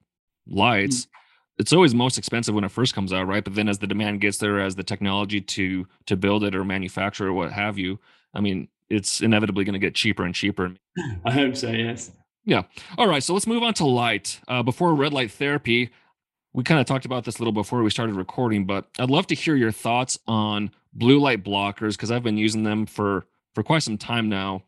lights, 0.47 1.05
mm. 1.05 1.09
it's 1.57 1.73
always 1.73 1.93
most 1.93 2.17
expensive 2.17 2.55
when 2.55 2.63
it 2.63 2.71
first 2.71 2.93
comes 2.93 3.13
out, 3.13 3.27
right? 3.27 3.43
But 3.43 3.55
then 3.55 3.69
as 3.69 3.79
the 3.79 3.87
demand 3.87 4.21
gets 4.21 4.37
there, 4.37 4.59
as 4.59 4.75
the 4.75 4.83
technology 4.83 5.41
to 5.41 5.87
to 6.05 6.15
build 6.15 6.43
it 6.43 6.55
or 6.55 6.63
manufacture 6.63 7.27
or 7.27 7.33
what 7.33 7.51
have 7.51 7.77
you, 7.77 7.99
I 8.33 8.41
mean, 8.41 8.67
it's 8.89 9.21
inevitably 9.21 9.63
going 9.63 9.73
to 9.73 9.79
get 9.79 9.95
cheaper 9.95 10.23
and 10.23 10.33
cheaper. 10.33 10.73
I 11.25 11.31
hope 11.31 11.55
so. 11.55 11.69
Yes. 11.69 12.11
Yeah. 12.45 12.63
All 12.97 13.07
right. 13.07 13.21
So 13.21 13.33
let's 13.33 13.47
move 13.47 13.63
on 13.63 13.73
to 13.75 13.85
light. 13.85 14.39
Uh, 14.47 14.63
before 14.63 14.95
red 14.95 15.11
light 15.11 15.31
therapy, 15.31 15.89
we 16.53 16.63
kind 16.63 16.79
of 16.79 16.85
talked 16.85 17.05
about 17.05 17.25
this 17.25 17.37
a 17.37 17.39
little 17.39 17.51
before 17.51 17.83
we 17.83 17.89
started 17.89 18.15
recording, 18.15 18.65
but 18.65 18.87
I'd 18.97 19.09
love 19.09 19.27
to 19.27 19.35
hear 19.35 19.55
your 19.55 19.71
thoughts 19.71 20.17
on 20.27 20.71
blue 20.93 21.19
light 21.19 21.43
blockers 21.43 21.91
because 21.91 22.09
I've 22.09 22.23
been 22.23 22.37
using 22.37 22.63
them 22.63 22.85
for 22.85 23.25
for 23.53 23.63
quite 23.63 23.83
some 23.83 23.97
time 23.97 24.29
now 24.29 24.63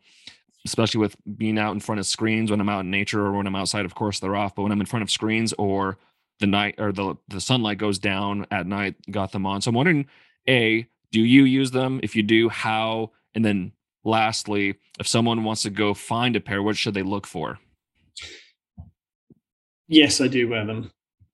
especially 0.66 1.00
with 1.00 1.16
being 1.36 1.58
out 1.58 1.72
in 1.72 1.80
front 1.80 1.98
of 1.98 2.06
screens 2.06 2.50
when 2.50 2.60
I'm 2.60 2.68
out 2.68 2.80
in 2.80 2.90
nature 2.90 3.24
or 3.24 3.32
when 3.32 3.46
I'm 3.46 3.56
outside, 3.56 3.84
of 3.84 3.94
course 3.94 4.20
they're 4.20 4.36
off, 4.36 4.54
but 4.54 4.62
when 4.62 4.72
I'm 4.72 4.80
in 4.80 4.86
front 4.86 5.02
of 5.02 5.10
screens 5.10 5.52
or 5.54 5.98
the 6.38 6.46
night 6.46 6.74
or 6.78 6.92
the, 6.92 7.16
the 7.28 7.40
sunlight 7.40 7.78
goes 7.78 7.98
down 7.98 8.46
at 8.50 8.66
night, 8.66 8.96
got 9.10 9.32
them 9.32 9.46
on. 9.46 9.60
So 9.60 9.70
I'm 9.70 9.74
wondering, 9.74 10.06
A, 10.48 10.86
do 11.12 11.20
you 11.20 11.44
use 11.44 11.70
them? 11.70 12.00
If 12.02 12.14
you 12.14 12.22
do, 12.22 12.48
how? 12.48 13.12
And 13.34 13.44
then 13.44 13.72
lastly, 14.04 14.76
if 14.98 15.06
someone 15.06 15.44
wants 15.44 15.62
to 15.62 15.70
go 15.70 15.94
find 15.94 16.36
a 16.36 16.40
pair, 16.40 16.62
what 16.62 16.76
should 16.76 16.94
they 16.94 17.02
look 17.02 17.26
for? 17.26 17.58
Yes, 19.88 20.20
I 20.20 20.28
do 20.28 20.48
wear 20.48 20.64
them 20.64 20.90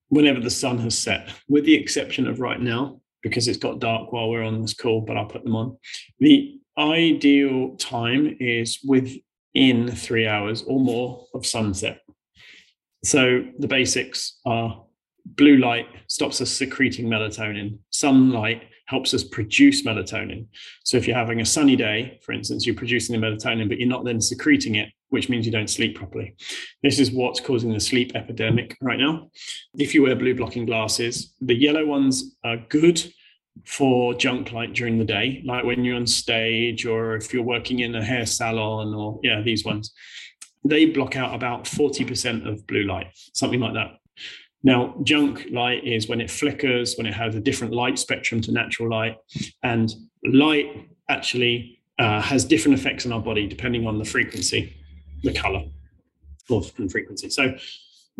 whenever 0.08 0.40
the 0.40 0.50
sun 0.50 0.78
has 0.78 0.96
set, 0.96 1.30
with 1.48 1.64
the 1.64 1.74
exception 1.74 2.26
of 2.26 2.40
right 2.40 2.60
now, 2.60 3.00
because 3.22 3.48
it's 3.48 3.58
got 3.58 3.80
dark 3.80 4.12
while 4.12 4.30
we're 4.30 4.42
on 4.42 4.62
this 4.62 4.74
call, 4.74 5.00
but 5.00 5.16
I'll 5.16 5.26
put 5.26 5.44
them 5.44 5.56
on. 5.56 5.76
The 6.20 6.58
ideal 6.78 7.76
time 7.76 8.36
is 8.40 8.78
within 8.86 9.90
three 9.90 10.26
hours 10.26 10.62
or 10.62 10.80
more 10.80 11.26
of 11.34 11.46
sunset. 11.46 12.00
So 13.04 13.44
the 13.58 13.68
basics 13.68 14.40
are 14.46 14.84
blue 15.24 15.56
light 15.56 15.86
stops 16.08 16.40
us 16.40 16.50
secreting 16.50 17.06
melatonin, 17.06 17.78
sunlight 17.90 18.64
helps 18.86 19.12
us 19.14 19.24
produce 19.24 19.84
melatonin. 19.84 20.46
So 20.84 20.96
if 20.96 21.06
you're 21.06 21.16
having 21.16 21.40
a 21.40 21.46
sunny 21.46 21.76
day, 21.76 22.20
for 22.22 22.32
instance, 22.32 22.66
you're 22.66 22.76
producing 22.76 23.20
the 23.20 23.26
melatonin, 23.26 23.68
but 23.68 23.78
you're 23.78 23.88
not 23.88 24.04
then 24.04 24.20
secreting 24.20 24.76
it, 24.76 24.88
which 25.08 25.28
means 25.28 25.44
you 25.44 25.52
don't 25.52 25.70
sleep 25.70 25.96
properly. 25.96 26.34
This 26.82 27.00
is 27.00 27.10
what's 27.10 27.40
causing 27.40 27.72
the 27.72 27.80
sleep 27.80 28.12
epidemic 28.14 28.76
right 28.80 28.98
now. 28.98 29.28
If 29.74 29.92
you 29.92 30.02
wear 30.02 30.14
blue 30.14 30.36
blocking 30.36 30.66
glasses, 30.66 31.34
the 31.40 31.54
yellow 31.54 31.84
ones 31.84 32.36
are 32.44 32.58
good 32.68 33.02
for 33.64 34.14
junk 34.14 34.52
light 34.52 34.74
during 34.74 34.98
the 34.98 35.04
day, 35.04 35.42
like 35.44 35.64
when 35.64 35.84
you're 35.84 35.96
on 35.96 36.06
stage 36.06 36.86
or 36.86 37.16
if 37.16 37.32
you're 37.32 37.42
working 37.42 37.80
in 37.80 37.94
a 37.94 38.04
hair 38.04 38.26
salon 38.26 38.94
or 38.94 39.18
yeah, 39.22 39.40
these 39.42 39.64
ones. 39.64 39.92
They 40.64 40.86
block 40.86 41.16
out 41.16 41.34
about 41.34 41.64
40% 41.64 42.48
of 42.48 42.66
blue 42.66 42.84
light, 42.84 43.06
something 43.34 43.60
like 43.60 43.74
that. 43.74 43.98
Now, 44.62 44.96
junk 45.04 45.46
light 45.52 45.84
is 45.84 46.08
when 46.08 46.20
it 46.20 46.30
flickers, 46.30 46.96
when 46.96 47.06
it 47.06 47.14
has 47.14 47.36
a 47.36 47.40
different 47.40 47.72
light 47.72 47.98
spectrum 47.98 48.40
to 48.42 48.52
natural 48.52 48.90
light. 48.90 49.16
And 49.62 49.94
light 50.24 50.88
actually 51.08 51.80
uh, 51.98 52.20
has 52.20 52.44
different 52.44 52.78
effects 52.78 53.06
on 53.06 53.12
our 53.12 53.20
body 53.20 53.46
depending 53.46 53.86
on 53.86 53.98
the 53.98 54.04
frequency, 54.04 54.76
the 55.22 55.32
color 55.32 55.62
of 56.50 56.72
and 56.78 56.90
frequency. 56.90 57.30
So 57.30 57.54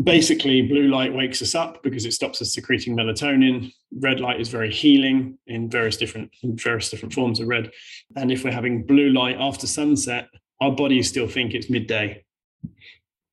basically, 0.03 0.63
blue 0.63 0.89
light 0.89 1.13
wakes 1.13 1.43
us 1.43 1.55
up 1.55 1.83
because 1.83 2.05
it 2.05 2.13
stops 2.13 2.43
us 2.43 2.53
secreting 2.53 2.97
melatonin. 2.97 3.73
Red 4.01 4.21
light 4.21 4.41
is 4.41 4.49
very 4.49 4.73
healing 4.73 5.39
in 5.47 5.71
various 5.71 5.97
different 5.97 6.31
in 6.43 6.57
various 6.57 6.91
different 6.91 7.15
forms 7.15 7.41
of 7.41 7.49
red. 7.49 7.71
And 8.17 8.31
if 8.31 8.45
we're 8.45 8.53
having 8.53 8.85
blue 8.85 9.11
light 9.11 9.37
after 9.39 9.67
sunset, 9.67 10.29
our 10.61 10.73
bodies 10.73 11.09
still 11.09 11.29
think 11.29 11.55
it's 11.55 11.71
midday 11.71 12.25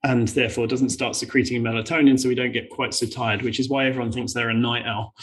and 0.03 0.28
therefore 0.30 0.68
doesn't 0.68 0.89
start 0.89 1.16
secreting 1.16 1.61
melatonin, 1.61 2.20
so 2.20 2.28
we 2.28 2.36
don't 2.36 2.51
get 2.51 2.70
quite 2.70 2.93
so 2.93 3.05
tired, 3.05 3.41
which 3.41 3.59
is 3.59 3.70
why 3.70 3.86
everyone 3.86 4.11
thinks 4.11 4.34
they're 4.34 4.49
a 4.49 4.53
night 4.53 4.86
owl. 4.86 5.14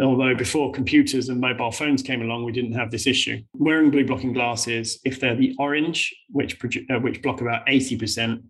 Although 0.00 0.34
before 0.34 0.72
computers 0.72 1.30
and 1.30 1.40
mobile 1.40 1.70
phones 1.70 2.02
came 2.02 2.20
along, 2.20 2.44
we 2.44 2.52
didn't 2.52 2.72
have 2.72 2.90
this 2.90 3.06
issue. 3.06 3.42
Wearing 3.54 3.90
blue 3.90 4.04
blocking 4.04 4.32
glasses, 4.32 5.00
if 5.04 5.20
they're 5.20 5.34
the 5.34 5.54
orange, 5.58 6.14
which 6.30 6.58
uh, 6.90 6.98
which 6.98 7.22
block 7.22 7.40
about 7.40 7.66
80%, 7.66 8.42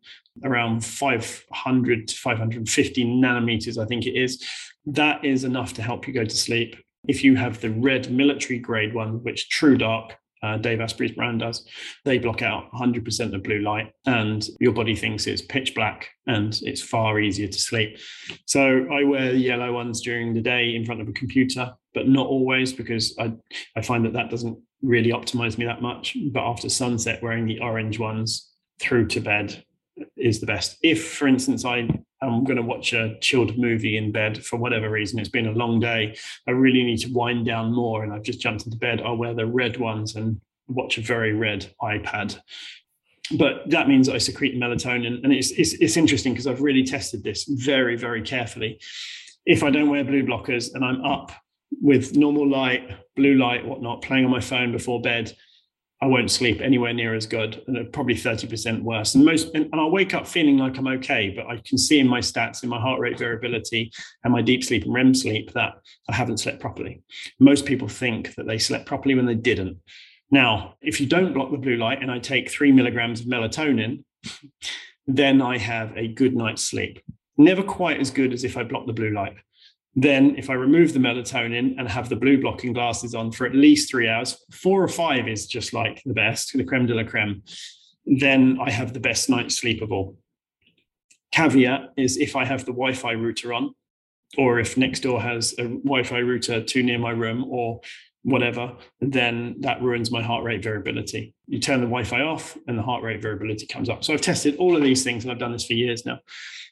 around 0.45 0.85
500 0.85 2.09
to 2.09 2.17
550 2.17 3.05
nanometers, 3.05 3.79
I 3.79 3.87
think 3.87 4.07
it 4.07 4.17
is, 4.17 4.45
that 4.87 5.25
is 5.25 5.45
enough 5.45 5.73
to 5.75 5.83
help 5.83 6.09
you 6.09 6.15
go 6.15 6.25
to 6.25 6.37
sleep. 6.37 6.77
If 7.07 7.23
you 7.23 7.37
have 7.37 7.61
the 7.61 7.71
red 7.71 8.11
military 8.11 8.59
grade 8.59 8.93
one, 8.93 9.23
which 9.23 9.49
TrueDark, 9.51 10.13
uh, 10.43 10.57
Dave 10.59 10.81
Asprey's 10.81 11.13
brand 11.13 11.41
does, 11.41 11.67
they 12.05 12.19
block 12.19 12.43
out 12.43 12.71
100% 12.73 13.35
of 13.35 13.43
blue 13.43 13.61
light, 13.61 13.93
and 14.07 14.49
your 14.61 14.73
body 14.73 14.95
thinks 14.95 15.27
it's 15.27 15.43
pitch 15.43 15.75
black 15.75 16.09
and 16.27 16.59
it's 16.63 16.83
far 16.83 17.21
easier 17.21 17.49
to 17.49 17.59
sleep. 17.59 17.99
So 18.47 18.87
I 18.93 19.05
wear 19.05 19.33
the 19.33 19.39
yellow 19.39 19.73
ones 19.73 20.01
during 20.01 20.35
the 20.35 20.41
day 20.41 20.75
in 20.75 20.85
front 20.85 21.01
of 21.01 21.09
a 21.09 21.13
computer, 21.13 21.73
but 21.95 22.09
not 22.09 22.27
always 22.27 22.73
because 22.73 23.17
I, 23.19 23.33
I 23.77 23.83
find 23.83 24.05
that 24.05 24.13
that 24.13 24.31
doesn't 24.31 24.59
really 24.83 25.11
optimize 25.11 25.59
me 25.59 25.65
that 25.65 25.83
much. 25.83 26.17
But 26.33 26.45
after 26.45 26.69
sunset, 26.69 27.23
wearing 27.23 27.47
the 27.47 27.61
orange 27.61 27.99
ones 27.99 28.53
through 28.81 29.07
to 29.09 29.21
bed 29.21 29.65
is 30.17 30.41
the 30.41 30.47
best. 30.47 30.77
If, 30.83 31.13
for 31.13 31.27
instance, 31.27 31.65
I 31.65 31.89
am 32.23 32.45
going 32.45 32.57
to 32.57 32.63
watch 32.63 32.93
a 32.93 33.19
chilled 33.21 33.59
movie 33.59 33.97
in 33.97 34.13
bed 34.13 34.45
for 34.45 34.57
whatever 34.57 34.91
reason, 34.91 35.19
it's 35.19 35.29
been 35.29 35.47
a 35.47 35.53
long 35.53 35.81
day, 35.81 36.17
I 36.47 36.53
really 36.53 36.83
need 36.83 36.99
to 36.99 37.13
wind 37.13 37.47
down 37.47 37.73
more, 37.73 38.03
and 38.03 38.13
I've 38.13 38.23
just 38.23 38.41
jumped 38.41 38.65
into 38.65 38.79
bed, 38.79 39.03
I'll 39.03 39.17
wear 39.17 39.35
the 39.35 39.47
red 39.47 39.77
ones 39.79 40.17
and 40.17 40.41
watch 40.69 40.99
a 40.99 41.03
very 41.03 41.33
red 41.33 41.67
iPad. 41.83 42.39
But 43.37 43.69
that 43.71 43.89
means 43.89 44.09
I 44.09 44.19
secrete 44.19 44.57
melatonin, 44.57 45.23
and 45.25 45.33
it's 45.33 45.51
it's, 45.51 45.73
it's 45.75 45.97
interesting 45.97 46.33
because 46.33 46.47
I've 46.47 46.63
really 46.63 46.85
tested 46.85 47.25
this 47.25 47.45
very 47.45 47.97
very 47.97 48.23
carefully. 48.23 48.81
If 49.45 49.63
I 49.65 49.71
don't 49.71 49.91
wear 49.91 50.05
blue 50.05 50.25
blockers 50.25 50.75
and 50.75 50.85
I'm 50.85 51.05
up 51.05 51.33
with 51.83 52.17
normal 52.17 52.49
light, 52.49 52.89
blue 53.17 53.35
light, 53.35 53.67
whatnot, 53.67 54.03
playing 54.03 54.25
on 54.25 54.31
my 54.31 54.41
phone 54.41 54.71
before 54.71 55.01
bed, 55.01 55.37
I 56.03 56.07
won't 56.07 56.31
sleep 56.31 56.61
anywhere 56.61 56.93
near 56.93 57.15
as 57.15 57.27
good, 57.27 57.63
and 57.67 57.91
probably 57.91 58.15
30% 58.15 58.83
worse. 58.83 59.15
And 59.15 59.25
most, 59.25 59.55
and, 59.55 59.65
and, 59.73 59.81
I'll 59.81 59.91
wake 59.91 60.13
up 60.13 60.27
feeling 60.27 60.59
like 60.59 60.77
I'm 60.77 60.89
okay, 60.89 61.33
but 61.35 61.47
I 61.47 61.57
can 61.65 61.79
see 61.79 61.99
in 61.99 62.07
my 62.07 62.21
stats, 62.21 62.63
in 62.63 62.69
my 62.69 62.79
heart 62.79 63.01
rate 63.01 63.19
variability, 63.19 63.91
and 64.23 64.33
my 64.33 64.43
deep 64.43 64.63
sleep 64.63 64.85
and 64.85 64.93
REM 64.93 65.15
sleep 65.15 65.53
that 65.55 65.73
I 66.11 66.15
haven't 66.15 66.39
slept 66.39 66.61
properly. 66.61 67.03
Most 67.41 67.65
people 67.65 67.89
think 67.89 68.35
that 68.35 68.47
they 68.47 68.59
slept 68.59 68.85
properly 68.85 69.15
when 69.15 69.25
they 69.25 69.35
didn't. 69.35 69.79
Now, 70.31 70.75
if 70.83 71.01
you 71.01 71.07
don't 71.07 71.33
block 71.33 71.51
the 71.51 71.57
blue 71.57 71.77
light, 71.77 72.03
and 72.03 72.11
I 72.11 72.19
take 72.19 72.51
three 72.51 72.73
milligrams 72.73 73.21
of 73.21 73.27
melatonin, 73.27 74.05
then 75.07 75.41
I 75.41 75.57
have 75.57 75.97
a 75.97 76.09
good 76.09 76.37
night's 76.37 76.63
sleep. 76.63 77.01
Never 77.39 77.63
quite 77.63 78.01
as 78.01 78.11
good 78.11 78.35
as 78.35 78.45
if 78.45 78.59
I 78.59 78.65
block 78.65 78.87
the 78.87 78.93
blue 78.93 79.11
light. 79.11 79.37
Then, 79.99 80.37
if 80.37 80.51
I 80.51 80.55
remove 80.55 80.93
the 80.93 80.99
melatonin 80.99 81.75
and 81.79 81.89
have 81.89 82.11
the 82.11 82.17
blue 82.17 82.39
blocking 82.39 82.75
glasses 82.75 83.15
on 83.15 83.33
for 83.33 83.47
at 83.47 83.55
least 83.55 83.91
three 83.91 84.09
hours, 84.09 84.37
four 84.53 84.83
or 84.83 84.89
five 84.89 85.27
is 85.27 85.47
just 85.47 85.73
like 85.73 86.03
the 86.05 86.13
best, 86.13 86.53
the 86.53 86.65
creme 86.65 86.87
de 86.87 86.95
la 86.95 87.03
creme, 87.03 87.43
then 88.05 88.59
I 88.61 88.71
have 88.71 88.93
the 88.93 89.01
best 89.01 89.31
night's 89.31 89.57
sleep 89.57 89.81
of 89.81 89.91
all. 89.91 90.19
Caveat 91.33 91.95
is 91.97 92.19
if 92.19 92.37
I 92.37 92.45
have 92.45 92.61
the 92.61 92.73
Wi 92.73 92.93
Fi 92.93 93.13
router 93.13 93.55
on, 93.55 93.75
or 94.37 94.59
if 94.59 94.77
next 94.77 95.01
door 95.01 95.21
has 95.21 95.55
a 95.59 95.63
Wi 95.65 96.03
Fi 96.03 96.19
router 96.19 96.63
too 96.63 96.83
near 96.83 96.99
my 96.99 97.11
room, 97.11 97.47
or 97.49 97.81
whatever, 98.23 98.77
then 99.01 99.57
that 99.61 99.81
ruins 99.81 100.11
my 100.11 100.21
heart 100.21 100.45
rate 100.45 100.63
variability. 100.63 101.33
You 101.47 101.59
turn 101.59 101.81
the 101.81 101.87
Wi 101.87 102.05
Fi 102.05 102.21
off 102.21 102.59
and 102.67 102.77
the 102.77 102.83
heart 102.83 103.03
rate 103.03 103.23
variability 103.23 103.67
comes 103.67 103.89
up. 103.89 104.05
So 104.05 104.13
I've 104.13 104.21
tested 104.21 104.57
all 104.57 104.77
of 104.77 104.83
these 104.83 105.05
things 105.05 105.25
and 105.25 105.33
I've 105.33 105.39
done 105.39 105.53
this 105.53 105.65
for 105.65 105.75
years 105.75 106.05
now. 106.05 106.19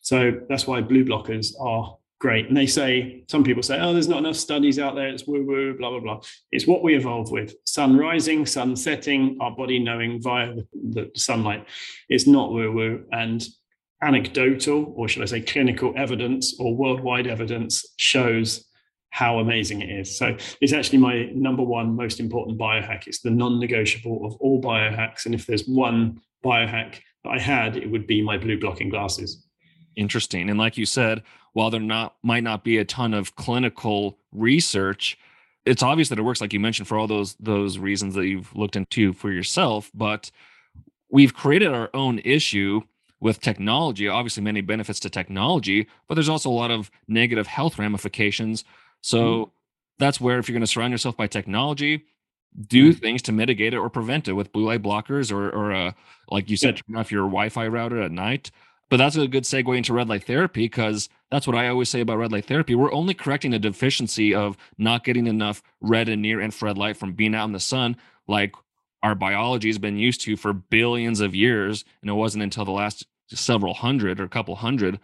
So 0.03 0.41
that's 0.49 0.67
why 0.67 0.81
blue 0.81 1.05
blockers 1.05 1.53
are 1.61 1.97
great. 2.25 2.49
And 2.49 2.57
they 2.57 2.67
say, 2.67 3.23
some 3.29 3.45
people 3.45 3.63
say, 3.63 3.79
oh, 3.79 3.93
there's 3.93 4.09
not 4.09 4.21
enough 4.21 4.37
studies 4.37 4.79
out 4.79 4.95
there. 4.95 5.09
It's 5.09 5.27
woo 5.27 5.45
woo, 5.45 5.77
blah, 5.77 5.91
blah, 5.91 6.01
blah. 6.01 6.21
It's 6.53 6.67
what 6.67 6.83
we 6.83 6.97
evolve 6.97 7.31
with 7.31 7.55
sun 7.67 7.99
rising, 7.99 8.47
sun 8.47 8.77
setting, 8.77 9.37
our 9.43 9.55
body 9.55 9.79
knowing 9.79 10.23
via 10.23 10.55
the, 10.73 11.11
sunlight. 11.15 11.67
It's 12.09 12.27
not 12.27 12.51
woo 12.51 12.73
woo. 12.73 13.05
And 13.13 13.47
anecdotal, 14.01 14.95
or 14.97 15.07
should 15.07 15.21
I 15.21 15.27
say 15.27 15.43
clinical 15.43 15.93
evidence 15.99 16.59
or 16.59 16.75
worldwide 16.75 17.27
evidence 17.27 17.85
shows 17.99 18.65
how 19.11 19.41
amazing 19.41 19.83
it 19.83 19.91
is. 19.91 20.17
So 20.17 20.35
it's 20.63 20.73
actually 20.73 21.01
my 21.01 21.27
number 21.35 21.63
one 21.63 21.95
most 21.95 22.21
important 22.21 22.59
biohack. 22.59 23.07
It's 23.07 23.21
the 23.21 23.33
non 23.33 23.61
negotiable 23.61 24.25
of 24.25 24.35
all 24.37 24.63
biohacks. 24.63 25.27
And 25.27 25.35
if 25.35 25.45
there's 25.45 25.67
one 25.67 26.23
biohack 26.43 27.01
that 27.25 27.31
I 27.31 27.39
had, 27.39 27.77
it 27.77 27.91
would 27.91 28.07
be 28.07 28.23
my 28.23 28.39
blue 28.39 28.59
blocking 28.59 28.89
glasses. 28.89 29.47
Interesting. 29.97 30.51
And 30.51 30.59
like 30.59 30.77
you 30.77 30.87
said, 30.87 31.23
while 31.53 31.71
there 31.71 31.81
not 31.81 32.17
might 32.23 32.43
not 32.43 32.65
be 32.65 32.79
a 32.79 32.85
ton 32.85 33.15
of 33.15 33.37
clinical 33.37 34.19
research, 34.33 35.19
it's 35.65 35.83
obvious 35.83 36.09
that 36.11 36.19
it 36.19 36.23
works, 36.23 36.41
like 36.41 36.53
you 36.53 36.61
mentioned, 36.61 36.89
for 36.89 36.99
all 36.99 37.07
those 37.07 37.35
those 37.41 37.79
reasons 37.79 38.15
that 38.15 38.27
you've 38.27 38.55
looked 38.55 38.77
into 38.77 39.13
for 39.13 39.31
yourself. 39.31 39.91
But 39.95 40.31
we've 41.11 41.35
created 41.35 41.73
our 41.73 41.91
own 41.95 42.19
issue 42.25 42.83
with 43.21 43.41
technology. 43.41 44.09
Obviously, 44.09 44.43
many 44.43 44.61
benefits 44.61 45.01
to 45.01 45.11
technology, 45.11 45.87
but 46.09 46.15
there's 46.15 46.29
also 46.29 46.51
a 46.51 46.53
lot 46.53 46.71
of 46.71 46.91
negative 47.09 47.47
health 47.47 47.79
ramifications. 47.79 48.65
So 49.01 49.23
mm. 49.47 49.51
that's 49.99 50.21
where 50.21 50.39
if 50.39 50.49
you're 50.49 50.55
going 50.55 50.61
to 50.61 50.67
surround 50.67 50.93
yourself 50.93 51.17
by 51.17 51.27
technology, 51.27 52.05
do 52.69 52.93
mm. 52.93 52.99
things 52.99 53.23
to 53.23 53.33
mitigate 53.33 53.75
it 53.75 53.79
or 53.79 53.89
prevent 53.89 54.29
it 54.29 54.33
with 54.33 54.53
blue 54.53 54.67
light 54.67 54.83
blockers 54.83 55.33
or 55.33 55.51
or 55.51 55.73
uh, 55.73 55.93
like 56.31 56.51
you 56.51 56.57
said, 56.57 56.77
yeah. 56.77 56.83
turn 56.87 56.97
off 56.97 57.13
your 57.13 57.25
Wi-Fi 57.25 57.69
router 57.69 58.03
at 58.03 58.11
night. 58.11 58.51
But 58.91 58.99
that's 58.99 59.17
a 59.17 59.27
good 59.27 59.45
segue 59.45 59.77
into 59.77 59.93
red 59.93 60.09
light 60.09 60.25
therapy 60.25 60.65
because 60.65 61.09
that's 61.31 61.47
what 61.47 61.57
I 61.57 61.69
always 61.69 61.89
say 61.89 62.01
about 62.01 62.19
red 62.19 62.33
light 62.33 62.45
therapy. 62.45 62.75
We're 62.75 62.93
only 62.93 63.15
correcting 63.15 63.55
a 63.55 63.59
deficiency 63.59 64.35
of 64.35 64.57
not 64.79 65.05
getting 65.05 65.27
enough 65.27 65.63
red 65.81 66.09
and 66.09 66.23
near 66.23 66.41
infrared 66.41 66.79
light 66.79 66.97
from 66.97 67.15
being 67.15 67.35
out 67.35 67.47
in 67.47 67.53
the 67.53 67.61
sun, 67.61 67.97
like 68.29 68.55
our 69.03 69.15
biology 69.15 69.69
has 69.69 69.79
been 69.79 69.99
used 69.99 70.21
to 70.23 70.37
for 70.37 70.53
billions 70.53 71.21
of 71.21 71.35
years. 71.35 71.85
And 72.03 72.11
it 72.11 72.15
wasn't 72.15 72.45
until 72.45 72.65
the 72.65 72.73
last 72.73 73.07
several 73.29 73.75
hundred 73.75 74.21
or 74.21 74.25
a 74.25 74.29
couple 74.29 74.55
hundred 74.57 75.01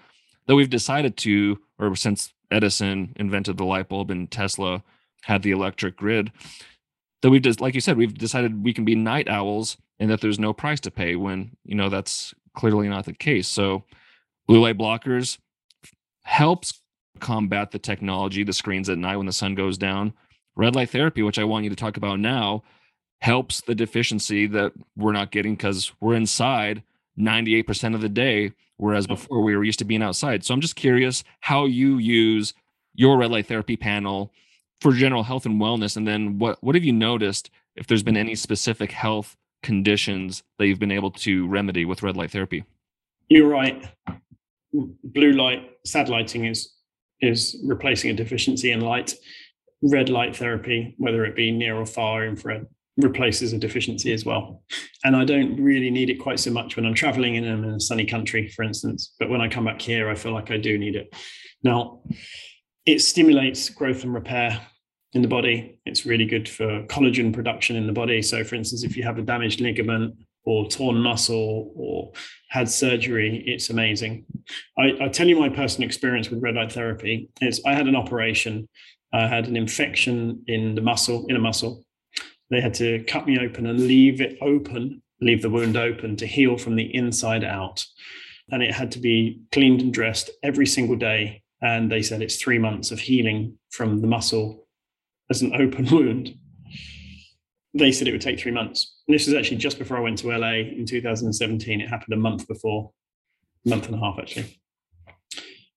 that 0.46 0.54
we've 0.54 0.70
decided 0.70 1.16
to, 1.18 1.58
or 1.78 1.96
since 1.96 2.32
Edison 2.50 3.12
invented 3.16 3.56
the 3.56 3.64
light 3.64 3.88
bulb 3.88 4.10
and 4.10 4.30
Tesla 4.30 4.82
had 5.24 5.42
the 5.42 5.52
electric 5.52 5.96
grid, 5.96 6.32
that 7.22 7.30
we've 7.30 7.42
just, 7.42 7.60
like 7.60 7.74
you 7.74 7.80
said, 7.80 7.96
we've 7.96 8.16
decided 8.16 8.64
we 8.64 8.72
can 8.72 8.84
be 8.84 8.94
night 8.94 9.28
owls 9.28 9.76
and 9.98 10.10
that 10.10 10.20
there's 10.20 10.38
no 10.38 10.52
price 10.52 10.80
to 10.80 10.90
pay 10.90 11.14
when, 11.14 11.56
you 11.64 11.74
know, 11.74 11.88
that's 11.88 12.34
clearly 12.54 12.88
not 12.88 13.04
the 13.04 13.12
case. 13.12 13.48
So 13.48 13.84
blue 14.46 14.60
light 14.60 14.78
blockers 14.78 15.38
helps 16.22 16.80
combat 17.20 17.70
the 17.70 17.78
technology, 17.78 18.42
the 18.44 18.52
screens 18.52 18.88
at 18.88 18.98
night 18.98 19.16
when 19.16 19.26
the 19.26 19.32
sun 19.32 19.54
goes 19.54 19.78
down. 19.78 20.12
Red 20.56 20.74
light 20.74 20.90
therapy, 20.90 21.22
which 21.22 21.38
I 21.38 21.44
want 21.44 21.64
you 21.64 21.70
to 21.70 21.76
talk 21.76 21.96
about 21.96 22.18
now, 22.18 22.62
helps 23.20 23.60
the 23.60 23.74
deficiency 23.74 24.46
that 24.46 24.72
we're 24.96 25.12
not 25.12 25.30
getting 25.30 25.54
because 25.54 25.92
we're 26.00 26.14
inside 26.14 26.82
98% 27.18 27.94
of 27.94 28.00
the 28.00 28.08
day, 28.08 28.52
whereas 28.76 29.06
before 29.06 29.42
we 29.42 29.54
were 29.54 29.64
used 29.64 29.78
to 29.80 29.84
being 29.84 30.02
outside. 30.02 30.44
So 30.44 30.54
I'm 30.54 30.60
just 30.60 30.76
curious 30.76 31.22
how 31.40 31.66
you 31.66 31.98
use 31.98 32.54
your 32.94 33.18
red 33.18 33.30
light 33.30 33.46
therapy 33.46 33.76
panel 33.76 34.32
for 34.80 34.92
general 34.92 35.22
health 35.22 35.44
and 35.44 35.60
wellness. 35.60 35.96
And 35.96 36.08
then 36.08 36.38
what, 36.38 36.62
what 36.62 36.74
have 36.74 36.84
you 36.84 36.92
noticed 36.92 37.50
if 37.76 37.86
there's 37.86 38.02
been 38.02 38.16
any 38.16 38.32
mm-hmm. 38.32 38.36
specific 38.36 38.92
health 38.92 39.36
conditions 39.62 40.42
that 40.58 40.66
you've 40.66 40.78
been 40.78 40.90
able 40.90 41.10
to 41.10 41.46
remedy 41.48 41.84
with 41.84 42.02
red 42.02 42.16
light 42.16 42.30
therapy? 42.30 42.64
You're 43.28 43.48
right. 43.48 43.84
Blue 44.72 45.32
light 45.32 45.70
satelliting 45.86 46.50
is 46.50 46.74
is 47.20 47.60
replacing 47.66 48.10
a 48.10 48.14
deficiency 48.14 48.70
in 48.72 48.80
light. 48.80 49.14
Red 49.82 50.08
light 50.08 50.36
therapy, 50.36 50.94
whether 50.98 51.24
it 51.24 51.36
be 51.36 51.50
near 51.50 51.76
or 51.76 51.86
far 51.86 52.24
infrared, 52.24 52.66
replaces 52.96 53.52
a 53.52 53.58
deficiency 53.58 54.12
as 54.12 54.24
well. 54.24 54.62
And 55.04 55.16
I 55.16 55.24
don't 55.24 55.56
really 55.56 55.90
need 55.90 56.10
it 56.10 56.16
quite 56.16 56.40
so 56.40 56.50
much 56.50 56.76
when 56.76 56.86
I'm 56.86 56.94
traveling 56.94 57.36
and 57.36 57.46
I'm 57.46 57.64
in 57.64 57.74
a 57.74 57.80
sunny 57.80 58.04
country, 58.04 58.48
for 58.48 58.62
instance. 58.62 59.14
But 59.18 59.30
when 59.30 59.40
I 59.40 59.48
come 59.48 59.64
back 59.64 59.80
here, 59.80 60.10
I 60.10 60.14
feel 60.14 60.32
like 60.32 60.50
I 60.50 60.56
do 60.56 60.78
need 60.78 60.96
it. 60.96 61.14
Now, 61.62 62.02
it 62.86 63.00
stimulates 63.00 63.68
growth 63.68 64.02
and 64.04 64.14
repair 64.14 64.60
in 65.12 65.22
the 65.22 65.28
body. 65.28 65.78
It's 65.86 66.06
really 66.06 66.24
good 66.24 66.48
for 66.48 66.82
collagen 66.84 67.32
production 67.32 67.76
in 67.76 67.86
the 67.86 67.92
body. 67.92 68.22
So, 68.22 68.44
for 68.44 68.54
instance, 68.54 68.84
if 68.84 68.96
you 68.96 69.02
have 69.02 69.18
a 69.18 69.22
damaged 69.22 69.60
ligament 69.60 70.14
or 70.44 70.68
torn 70.68 70.98
muscle 70.98 71.72
or 71.74 72.12
had 72.48 72.70
surgery, 72.70 73.42
it's 73.46 73.70
amazing. 73.70 74.24
I, 74.78 74.92
I 75.02 75.08
tell 75.08 75.26
you 75.26 75.38
my 75.38 75.48
personal 75.48 75.86
experience 75.86 76.30
with 76.30 76.42
red 76.42 76.54
light 76.54 76.72
therapy 76.72 77.28
is 77.40 77.60
I 77.66 77.74
had 77.74 77.88
an 77.88 77.96
operation. 77.96 78.68
I 79.12 79.26
had 79.26 79.48
an 79.48 79.56
infection 79.56 80.44
in 80.46 80.74
the 80.76 80.80
muscle, 80.80 81.26
in 81.28 81.36
a 81.36 81.40
muscle. 81.40 81.84
They 82.50 82.60
had 82.60 82.74
to 82.74 83.02
cut 83.04 83.26
me 83.26 83.38
open 83.38 83.66
and 83.66 83.80
leave 83.80 84.20
it 84.20 84.38
open, 84.40 85.02
leave 85.20 85.42
the 85.42 85.50
wound 85.50 85.76
open 85.76 86.16
to 86.16 86.26
heal 86.26 86.56
from 86.56 86.76
the 86.76 86.94
inside 86.94 87.44
out. 87.44 87.84
And 88.52 88.62
it 88.62 88.72
had 88.72 88.92
to 88.92 88.98
be 88.98 89.40
cleaned 89.52 89.80
and 89.80 89.92
dressed 89.92 90.30
every 90.42 90.66
single 90.66 90.96
day. 90.96 91.42
And 91.62 91.90
they 91.90 92.02
said 92.02 92.22
it's 92.22 92.36
three 92.36 92.58
months 92.58 92.90
of 92.90 92.98
healing 92.98 93.58
from 93.70 94.00
the 94.00 94.06
muscle 94.06 94.66
as 95.30 95.42
an 95.42 95.54
open 95.54 95.86
wound. 95.90 96.34
They 97.72 97.92
said 97.92 98.08
it 98.08 98.12
would 98.12 98.20
take 98.20 98.40
three 98.40 98.50
months. 98.50 98.96
And 99.06 99.14
this 99.14 99.26
was 99.26 99.34
actually 99.34 99.58
just 99.58 99.78
before 99.78 99.96
I 99.96 100.00
went 100.00 100.18
to 100.18 100.36
LA 100.36 100.54
in 100.54 100.86
2017. 100.86 101.80
It 101.80 101.88
happened 101.88 102.12
a 102.12 102.16
month 102.16 102.48
before, 102.48 102.90
a 103.64 103.68
month 103.68 103.86
and 103.86 103.94
a 103.94 103.98
half 103.98 104.18
actually. 104.18 104.60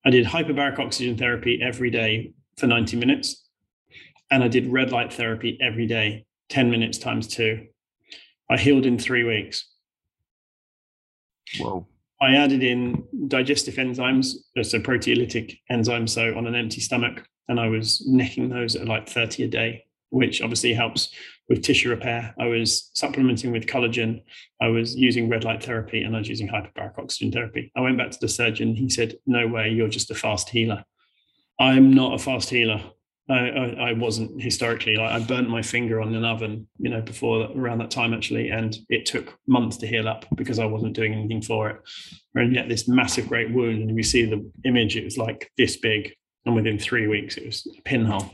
I 0.05 0.09
did 0.09 0.25
hyperbaric 0.25 0.79
oxygen 0.79 1.17
therapy 1.17 1.61
every 1.61 1.91
day 1.91 2.33
for 2.57 2.67
90 2.67 2.97
minutes. 2.97 3.47
And 4.31 4.43
I 4.43 4.47
did 4.47 4.71
red 4.71 4.91
light 4.91 5.13
therapy 5.13 5.57
every 5.61 5.85
day, 5.85 6.25
10 6.49 6.71
minutes 6.71 6.97
times 6.97 7.27
two. 7.27 7.67
I 8.49 8.57
healed 8.57 8.85
in 8.85 8.97
three 8.97 9.23
weeks. 9.23 9.69
Whoa. 11.59 11.87
I 12.19 12.35
added 12.35 12.63
in 12.63 13.03
digestive 13.27 13.75
enzymes, 13.75 14.35
uh, 14.57 14.63
so 14.63 14.79
proteolytic 14.79 15.59
enzymes, 15.69 16.09
so 16.09 16.35
on 16.35 16.47
an 16.47 16.55
empty 16.55 16.81
stomach 16.81 17.23
and 17.47 17.59
I 17.59 17.67
was 17.67 18.03
nicking 18.05 18.49
those 18.49 18.75
at 18.75 18.87
like 18.87 19.09
30 19.09 19.43
a 19.43 19.47
day, 19.47 19.85
which 20.09 20.41
obviously 20.41 20.73
helps 20.73 21.09
with 21.49 21.61
tissue 21.63 21.89
repair. 21.89 22.33
I 22.39 22.45
was 22.45 22.89
supplementing 22.93 23.51
with 23.51 23.67
collagen. 23.67 24.23
I 24.61 24.67
was 24.67 24.95
using 24.95 25.29
red 25.29 25.43
light 25.43 25.63
therapy 25.63 26.03
and 26.03 26.15
I 26.15 26.19
was 26.19 26.29
using 26.29 26.47
hyperbaric 26.47 26.97
oxygen 26.97 27.31
therapy. 27.31 27.71
I 27.75 27.81
went 27.81 27.97
back 27.97 28.11
to 28.11 28.17
the 28.19 28.29
surgeon. 28.29 28.75
He 28.75 28.89
said, 28.89 29.17
No 29.25 29.47
way, 29.47 29.69
you're 29.69 29.89
just 29.89 30.11
a 30.11 30.15
fast 30.15 30.49
healer. 30.49 30.83
I'm 31.59 31.93
not 31.93 32.13
a 32.13 32.17
fast 32.17 32.49
healer. 32.49 32.81
I, 33.29 33.49
I, 33.49 33.89
I 33.89 33.93
wasn't 33.93 34.41
historically. 34.41 34.95
Like 34.95 35.11
I 35.11 35.25
burnt 35.25 35.49
my 35.49 35.61
finger 35.61 36.01
on 36.01 36.13
an 36.13 36.25
oven, 36.25 36.67
you 36.77 36.89
know, 36.89 37.01
before 37.01 37.49
around 37.55 37.77
that 37.79 37.91
time 37.91 38.13
actually, 38.13 38.49
and 38.49 38.77
it 38.89 39.05
took 39.05 39.37
months 39.47 39.77
to 39.77 39.87
heal 39.87 40.09
up 40.09 40.25
because 40.35 40.59
I 40.59 40.65
wasn't 40.65 40.93
doing 40.93 41.13
anything 41.13 41.41
for 41.41 41.69
it. 41.69 41.77
And 42.35 42.53
yet 42.53 42.67
this 42.67 42.87
massive 42.87 43.29
great 43.29 43.53
wound, 43.53 43.81
and 43.81 43.95
we 43.95 44.03
see 44.03 44.25
the 44.25 44.49
image, 44.65 44.97
it 44.97 45.05
was 45.05 45.17
like 45.17 45.49
this 45.57 45.77
big, 45.77 46.13
and 46.45 46.55
within 46.55 46.77
three 46.77 47.07
weeks 47.07 47.37
it 47.37 47.45
was 47.45 47.67
a 47.77 47.81
pinhole. 47.81 48.29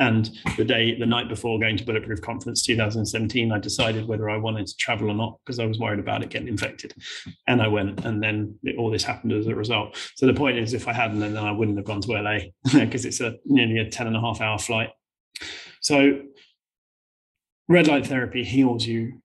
And 0.00 0.30
the 0.56 0.64
day, 0.64 0.96
the 0.96 1.06
night 1.06 1.28
before 1.28 1.58
going 1.58 1.76
to 1.76 1.84
Bulletproof 1.84 2.20
Conference 2.20 2.62
2017, 2.62 3.50
I 3.50 3.58
decided 3.58 4.06
whether 4.06 4.30
I 4.30 4.36
wanted 4.36 4.66
to 4.68 4.76
travel 4.76 5.10
or 5.10 5.14
not 5.14 5.38
because 5.44 5.58
I 5.58 5.66
was 5.66 5.78
worried 5.78 5.98
about 5.98 6.22
it 6.22 6.28
getting 6.28 6.46
infected. 6.46 6.94
And 7.48 7.60
I 7.60 7.66
went, 7.66 8.04
and 8.04 8.22
then 8.22 8.56
it, 8.62 8.76
all 8.78 8.90
this 8.90 9.02
happened 9.02 9.32
as 9.32 9.48
a 9.48 9.56
result. 9.56 9.96
So 10.14 10.26
the 10.26 10.34
point 10.34 10.58
is, 10.58 10.72
if 10.72 10.86
I 10.86 10.92
hadn't, 10.92 11.18
then 11.18 11.36
I 11.36 11.50
wouldn't 11.50 11.76
have 11.78 11.86
gone 11.86 12.00
to 12.02 12.12
LA 12.12 12.38
because 12.72 13.04
it's 13.04 13.20
a 13.20 13.34
nearly 13.44 13.78
a 13.78 13.90
10 13.90 14.06
and 14.06 14.16
a 14.16 14.20
half 14.20 14.40
hour 14.40 14.58
flight. 14.58 14.90
So 15.80 16.20
red 17.68 17.88
light 17.88 18.06
therapy 18.06 18.44
heals 18.44 18.86
you 18.86 19.20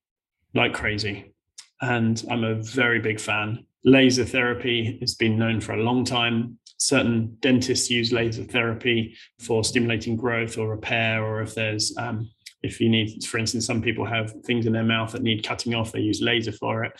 like 0.56 0.74
crazy. 0.74 1.34
And 1.82 2.24
I'm 2.32 2.44
a 2.44 2.56
very 2.56 3.00
big 3.00 3.20
fan. 3.20 3.66
Laser 3.86 4.26
therapy 4.26 4.98
has 5.02 5.16
been 5.16 5.38
known 5.38 5.60
for 5.60 5.74
a 5.74 5.84
long 5.84 6.06
time 6.06 6.58
certain 6.84 7.38
dentists 7.40 7.90
use 7.90 8.12
laser 8.12 8.44
therapy 8.44 9.16
for 9.40 9.64
stimulating 9.64 10.16
growth 10.16 10.58
or 10.58 10.70
repair, 10.70 11.24
or 11.24 11.42
if 11.42 11.56
there's 11.56 11.96
um, 11.98 12.30
if 12.62 12.80
you 12.80 12.90
need, 12.90 13.24
for 13.26 13.38
instance, 13.38 13.66
some 13.66 13.82
people 13.82 14.06
have 14.06 14.34
things 14.46 14.66
in 14.66 14.74
their 14.74 14.84
mouth 14.84 15.12
that 15.12 15.22
need 15.22 15.46
cutting 15.46 15.74
off, 15.74 15.92
they 15.92 16.00
use 16.00 16.22
laser 16.22 16.52
for 16.52 16.84
it. 16.84 16.94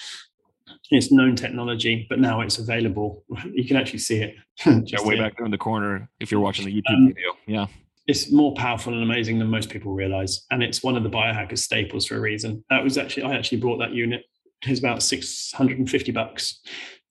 It's 0.92 1.12
known 1.12 1.36
technology, 1.36 2.06
but 2.10 2.20
now 2.20 2.42
it's 2.42 2.60
available. 2.60 3.24
You 3.54 3.66
can 3.66 3.78
actually 3.78 4.00
see 4.00 4.22
it. 4.22 4.36
yeah, 4.66 5.02
way 5.02 5.16
here. 5.16 5.24
back 5.24 5.38
there 5.38 5.46
in 5.46 5.52
the 5.52 5.58
corner 5.58 6.10
if 6.20 6.32
you're 6.32 6.42
watching 6.42 6.66
the 6.66 6.74
YouTube 6.74 6.96
um, 6.96 7.08
video. 7.08 7.30
Yeah. 7.46 7.68
It's 8.08 8.32
more 8.32 8.54
powerful 8.56 8.94
and 8.94 9.02
amazing 9.02 9.40
than 9.40 9.48
most 9.48 9.70
people 9.70 9.94
realize. 9.94 10.46
And 10.52 10.62
it's 10.62 10.84
one 10.84 10.98
of 10.98 11.04
the 11.04 11.10
biohackers 11.10 11.60
staples 11.60 12.06
for 12.06 12.18
a 12.18 12.20
reason. 12.20 12.64
That 12.70 12.84
was 12.84 12.98
actually, 12.98 13.24
I 13.24 13.36
actually 13.36 13.60
bought 13.60 13.78
that 13.78 13.94
unit. 13.94 14.26
It's 14.66 14.80
about 14.80 15.04
650 15.04 16.12
bucks. 16.12 16.62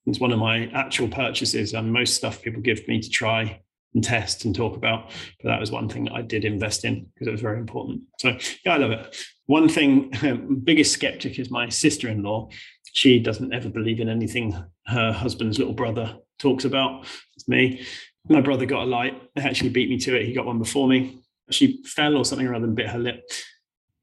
It's 0.07 0.21
one 0.21 0.33
of 0.33 0.39
my 0.39 0.67
actual 0.75 1.09
purchases 1.09 1.75
and 1.75 1.93
most 1.93 2.15
stuff 2.15 2.43
people 2.43 2.61
give 2.61 2.87
me 2.89 3.01
to 3.01 3.09
try 3.09 3.61
and 3.95 4.03
test 4.03 4.45
and 4.45 4.55
talk 4.55 4.77
about. 4.77 5.11
But 5.43 5.51
that 5.51 5.61
was 5.61 5.71
one 5.71 5.89
thing 5.89 6.05
that 6.05 6.15
I 6.15 6.23
did 6.23 6.45
invest 6.45 6.85
in 6.85 7.07
because 7.13 7.29
it 7.29 7.33
was 7.33 7.41
very 7.41 7.59
important. 7.59 8.03
So 8.19 8.37
yeah, 8.65 8.75
I 8.75 8.77
love 8.79 8.91
it. 8.91 9.17
One 9.47 9.69
thing, 9.69 10.61
biggest 10.65 10.93
skeptic 10.93 11.39
is 11.39 11.51
my 11.51 11.69
sister-in-law. 11.69 12.49
She 12.95 13.21
doesn't 13.21 13.55
ever 13.55 13.69
believe 13.69 14.01
in 14.01 14.09
anything 14.09 14.57
her 14.87 15.13
husband's 15.13 15.59
little 15.59 15.75
brother 15.75 16.17
talks 16.39 16.65
about. 16.65 17.07
It's 17.37 17.49
me. 17.49 17.85
My 18.29 18.41
brother 18.41 18.67
got 18.67 18.83
a 18.83 18.87
light. 18.87 19.21
They 19.35 19.43
actually 19.43 19.71
beat 19.71 19.89
me 19.89 19.99
to 19.99 20.17
it. 20.17 20.27
He 20.27 20.33
got 20.33 20.47
one 20.47 20.59
before 20.59 20.89
me. 20.89 21.21
She 21.51 21.83
fell 21.85 22.17
or 22.17 22.25
something 22.25 22.49
rather 22.49 22.67
than 22.67 22.75
bit 22.75 22.89
her 22.89 22.99
lip. 22.99 23.23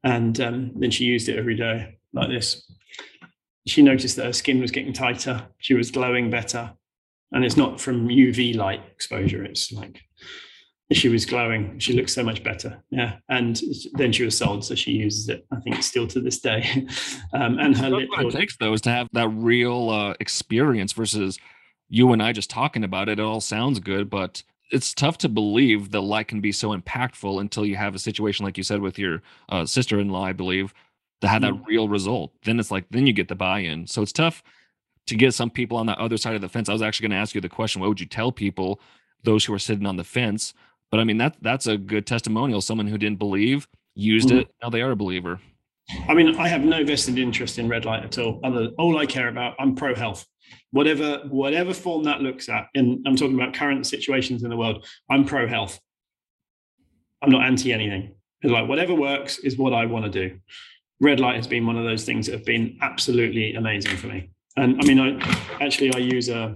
And 0.03 0.39
um, 0.39 0.71
then 0.75 0.91
she 0.91 1.05
used 1.05 1.29
it 1.29 1.37
every 1.37 1.55
day 1.55 1.97
like 2.13 2.29
this 2.29 2.69
she 3.67 3.81
noticed 3.81 4.15
that 4.15 4.25
her 4.25 4.33
skin 4.33 4.61
was 4.61 4.71
getting 4.71 4.93
tighter. 4.93 5.47
She 5.57 5.73
was 5.73 5.91
glowing 5.91 6.29
better. 6.29 6.73
And 7.31 7.45
it's 7.45 7.57
not 7.57 7.79
from 7.79 8.07
UV 8.07 8.55
light 8.55 8.81
exposure. 8.91 9.43
It's 9.43 9.71
like 9.71 10.01
she 10.91 11.09
was 11.09 11.25
glowing. 11.25 11.77
She 11.77 11.93
looks 11.93 12.13
so 12.13 12.23
much 12.23 12.43
better. 12.43 12.83
Yeah. 12.89 13.17
And 13.29 13.61
then 13.93 14.11
she 14.11 14.23
was 14.23 14.37
sold. 14.37 14.65
So 14.65 14.73
she 14.73 14.91
uses 14.93 15.29
it, 15.29 15.45
I 15.51 15.57
think, 15.57 15.83
still 15.83 16.07
to 16.07 16.19
this 16.19 16.39
day. 16.39 16.87
um, 17.33 17.59
and 17.59 17.77
her 17.77 17.89
lip. 17.89 18.09
What 18.09 18.25
it 18.25 18.31
takes, 18.31 18.57
though, 18.57 18.73
is 18.73 18.81
to 18.81 18.89
have 18.89 19.07
that 19.13 19.29
real 19.29 19.89
uh, 19.89 20.15
experience 20.19 20.93
versus 20.93 21.37
you 21.89 22.11
and 22.13 22.23
I 22.23 22.31
just 22.31 22.49
talking 22.49 22.83
about 22.83 23.09
it. 23.09 23.19
It 23.19 23.23
all 23.23 23.41
sounds 23.41 23.79
good, 23.79 24.09
but 24.09 24.43
it's 24.71 24.93
tough 24.93 25.17
to 25.19 25.29
believe 25.29 25.91
that 25.91 26.01
light 26.01 26.27
can 26.27 26.41
be 26.41 26.51
so 26.51 26.75
impactful 26.75 27.39
until 27.39 27.65
you 27.65 27.75
have 27.75 27.95
a 27.95 27.99
situation 27.99 28.45
like 28.45 28.57
you 28.57 28.63
said 28.63 28.81
with 28.81 28.99
your 28.99 29.21
uh, 29.49 29.65
sister-in-law, 29.65 30.23
I 30.23 30.33
believe, 30.33 30.73
to 31.21 31.27
have 31.27 31.41
that 31.41 31.53
real 31.67 31.89
result. 31.89 32.31
Then 32.43 32.59
it's 32.59 32.71
like, 32.71 32.85
then 32.89 33.05
you 33.05 33.13
get 33.13 33.27
the 33.27 33.35
buy 33.35 33.59
in. 33.59 33.87
So 33.87 34.01
it's 34.01 34.13
tough 34.13 34.41
to 35.07 35.15
get 35.15 35.33
some 35.33 35.49
people 35.49 35.77
on 35.77 35.85
the 35.85 35.99
other 35.99 36.17
side 36.17 36.35
of 36.35 36.41
the 36.41 36.49
fence. 36.49 36.69
I 36.69 36.73
was 36.73 36.81
actually 36.81 37.09
going 37.09 37.17
to 37.17 37.21
ask 37.21 37.35
you 37.35 37.41
the 37.41 37.49
question 37.49 37.81
what 37.81 37.89
would 37.89 37.99
you 37.99 38.05
tell 38.05 38.31
people, 38.31 38.79
those 39.23 39.45
who 39.45 39.53
are 39.53 39.59
sitting 39.59 39.85
on 39.85 39.97
the 39.97 40.03
fence? 40.03 40.53
But 40.91 40.99
I 40.99 41.03
mean, 41.03 41.17
that 41.17 41.35
that's 41.41 41.67
a 41.67 41.77
good 41.77 42.07
testimonial. 42.07 42.61
Someone 42.61 42.87
who 42.87 42.97
didn't 42.97 43.19
believe 43.19 43.67
used 43.95 44.29
mm. 44.29 44.41
it. 44.41 44.47
Now 44.61 44.69
they 44.69 44.81
are 44.81 44.91
a 44.91 44.95
believer. 44.95 45.39
I 46.07 46.13
mean, 46.13 46.35
I 46.35 46.47
have 46.47 46.63
no 46.63 46.83
vested 46.83 47.17
interest 47.17 47.57
in 47.57 47.67
red 47.67 47.83
light 47.83 48.03
at 48.03 48.17
all. 48.19 48.39
Other, 48.43 48.69
all 48.77 48.97
I 48.97 49.07
care 49.07 49.27
about, 49.27 49.55
I'm 49.59 49.75
pro 49.75 49.95
health. 49.95 50.25
Whatever, 50.71 51.23
whatever 51.29 51.73
form 51.73 52.03
that 52.03 52.21
looks 52.21 52.47
at, 52.47 52.67
and 52.75 53.05
I'm 53.07 53.15
talking 53.15 53.35
about 53.35 53.55
current 53.55 53.85
situations 53.87 54.43
in 54.43 54.49
the 54.49 54.57
world. 54.57 54.85
I'm 55.09 55.25
pro 55.25 55.47
health. 55.47 55.79
I'm 57.21 57.31
not 57.31 57.43
anti 57.43 57.73
anything. 57.73 58.15
It's 58.41 58.51
like 58.51 58.69
whatever 58.69 58.93
works 58.93 59.39
is 59.39 59.57
what 59.57 59.73
I 59.73 59.85
want 59.85 60.05
to 60.05 60.11
do 60.11 60.39
red 61.01 61.19
light 61.19 61.35
has 61.35 61.47
been 61.47 61.65
one 61.65 61.77
of 61.77 61.85
those 61.85 62.05
things 62.05 62.25
that 62.25 62.33
have 62.33 62.45
been 62.45 62.77
absolutely 62.81 63.53
amazing 63.55 63.97
for 63.97 64.07
me. 64.07 64.29
And 64.57 64.79
I 64.81 64.85
mean, 64.85 64.99
I 64.99 65.63
actually 65.63 65.93
I 65.93 65.99
use 65.99 66.29
a, 66.29 66.55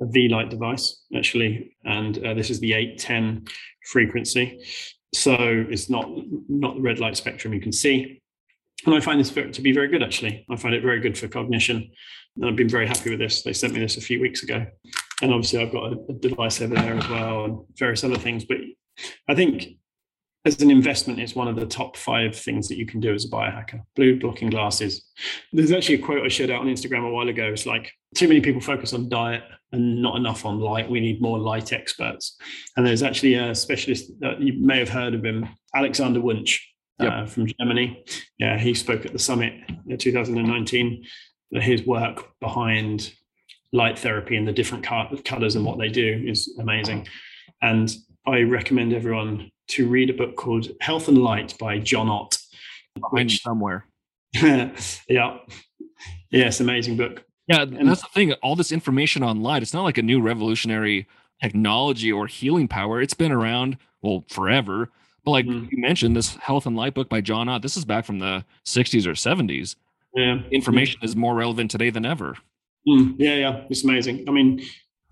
a 0.00 0.06
Vielight 0.06 0.50
device 0.50 1.04
actually, 1.14 1.76
and 1.84 2.24
uh, 2.24 2.34
this 2.34 2.50
is 2.50 2.60
the 2.60 2.72
810 2.72 3.46
frequency. 3.90 4.64
So 5.14 5.36
it's 5.38 5.90
not 5.90 6.08
not 6.48 6.76
the 6.76 6.80
red 6.80 6.98
light 6.98 7.16
spectrum 7.16 7.52
you 7.52 7.60
can 7.60 7.72
see. 7.72 8.22
And 8.84 8.94
I 8.94 9.00
find 9.00 9.18
this 9.18 9.30
to 9.30 9.62
be 9.62 9.72
very 9.72 9.88
good 9.88 10.02
actually. 10.02 10.44
I 10.50 10.56
find 10.56 10.74
it 10.74 10.82
very 10.82 11.00
good 11.00 11.16
for 11.16 11.28
cognition. 11.28 11.90
And 12.36 12.46
I've 12.46 12.56
been 12.56 12.68
very 12.68 12.86
happy 12.86 13.10
with 13.10 13.18
this. 13.18 13.42
They 13.42 13.54
sent 13.54 13.72
me 13.72 13.80
this 13.80 13.96
a 13.96 14.02
few 14.02 14.20
weeks 14.20 14.42
ago. 14.42 14.66
And 15.22 15.32
obviously 15.32 15.60
I've 15.60 15.72
got 15.72 15.92
a, 15.92 15.96
a 16.10 16.12
device 16.12 16.60
over 16.60 16.74
there 16.74 16.94
as 16.94 17.08
well 17.08 17.44
and 17.44 17.58
various 17.78 18.04
other 18.04 18.18
things. 18.18 18.44
But 18.44 18.58
I 19.28 19.34
think 19.34 19.78
as 20.46 20.62
an 20.62 20.70
investment, 20.70 21.18
it's 21.18 21.34
one 21.34 21.48
of 21.48 21.56
the 21.56 21.66
top 21.66 21.96
five 21.96 22.36
things 22.36 22.68
that 22.68 22.78
you 22.78 22.86
can 22.86 23.00
do 23.00 23.12
as 23.12 23.24
a 23.24 23.28
biohacker. 23.28 23.82
Blue 23.96 24.16
blocking 24.18 24.48
glasses. 24.48 25.04
There's 25.52 25.72
actually 25.72 25.96
a 25.96 26.02
quote 26.02 26.24
I 26.24 26.28
shared 26.28 26.50
out 26.50 26.60
on 26.60 26.68
Instagram 26.68 27.04
a 27.04 27.10
while 27.10 27.28
ago. 27.28 27.46
It's 27.46 27.66
like 27.66 27.92
too 28.14 28.28
many 28.28 28.40
people 28.40 28.60
focus 28.60 28.92
on 28.94 29.08
diet 29.08 29.42
and 29.72 30.00
not 30.00 30.16
enough 30.16 30.46
on 30.46 30.60
light. 30.60 30.88
We 30.88 31.00
need 31.00 31.20
more 31.20 31.40
light 31.40 31.72
experts. 31.72 32.38
And 32.76 32.86
there's 32.86 33.02
actually 33.02 33.34
a 33.34 33.56
specialist 33.56 34.12
that 34.20 34.40
you 34.40 34.52
may 34.60 34.78
have 34.78 34.88
heard 34.88 35.14
of 35.14 35.24
him, 35.24 35.48
Alexander 35.74 36.20
Wunsch 36.20 36.60
yep. 37.00 37.12
uh, 37.12 37.26
from 37.26 37.48
Germany. 37.58 38.04
Yeah, 38.38 38.56
he 38.56 38.72
spoke 38.72 39.04
at 39.04 39.12
the 39.12 39.18
summit 39.18 39.52
in 39.88 39.98
2019. 39.98 41.04
His 41.50 41.84
work 41.84 42.24
behind 42.40 43.12
light 43.72 43.98
therapy 43.98 44.36
and 44.36 44.46
the 44.46 44.52
different 44.52 44.84
colors 44.84 45.56
and 45.56 45.64
what 45.64 45.78
they 45.78 45.88
do 45.88 46.24
is 46.24 46.56
amazing. 46.60 47.08
And 47.62 47.92
I 48.24 48.42
recommend 48.42 48.92
everyone 48.92 49.50
to 49.68 49.88
read 49.88 50.10
a 50.10 50.14
book 50.14 50.36
called 50.36 50.68
Health 50.80 51.08
and 51.08 51.18
Light 51.18 51.56
by 51.58 51.78
John 51.78 52.08
Ott. 52.08 52.38
Which, 53.10 53.42
somewhere. 53.42 53.86
yeah. 54.34 55.38
Yes, 56.30 56.60
amazing 56.60 56.96
book. 56.96 57.24
Yeah, 57.46 57.62
and 57.62 57.88
that's 57.88 58.02
the 58.02 58.08
thing. 58.08 58.32
All 58.34 58.56
this 58.56 58.72
information 58.72 59.22
on 59.22 59.42
light, 59.42 59.62
it's 59.62 59.74
not 59.74 59.84
like 59.84 59.98
a 59.98 60.02
new 60.02 60.20
revolutionary 60.20 61.06
technology 61.40 62.10
or 62.10 62.26
healing 62.26 62.66
power. 62.66 63.00
It's 63.00 63.14
been 63.14 63.32
around, 63.32 63.76
well, 64.02 64.24
forever. 64.28 64.90
But 65.24 65.30
like 65.30 65.46
mm. 65.46 65.70
you 65.70 65.78
mentioned, 65.78 66.16
this 66.16 66.36
Health 66.36 66.66
and 66.66 66.76
Light 66.76 66.94
book 66.94 67.08
by 67.08 67.20
John 67.20 67.48
Ott, 67.48 67.62
this 67.62 67.76
is 67.76 67.84
back 67.84 68.04
from 68.04 68.18
the 68.18 68.44
60s 68.64 69.06
or 69.06 69.12
70s. 69.12 69.76
Yeah. 70.14 70.40
Information 70.50 71.00
is 71.02 71.14
more 71.14 71.34
relevant 71.34 71.70
today 71.70 71.90
than 71.90 72.06
ever. 72.06 72.36
Mm. 72.88 73.16
Yeah, 73.18 73.34
yeah. 73.34 73.64
It's 73.68 73.84
amazing. 73.84 74.24
I 74.28 74.32
mean, 74.32 74.62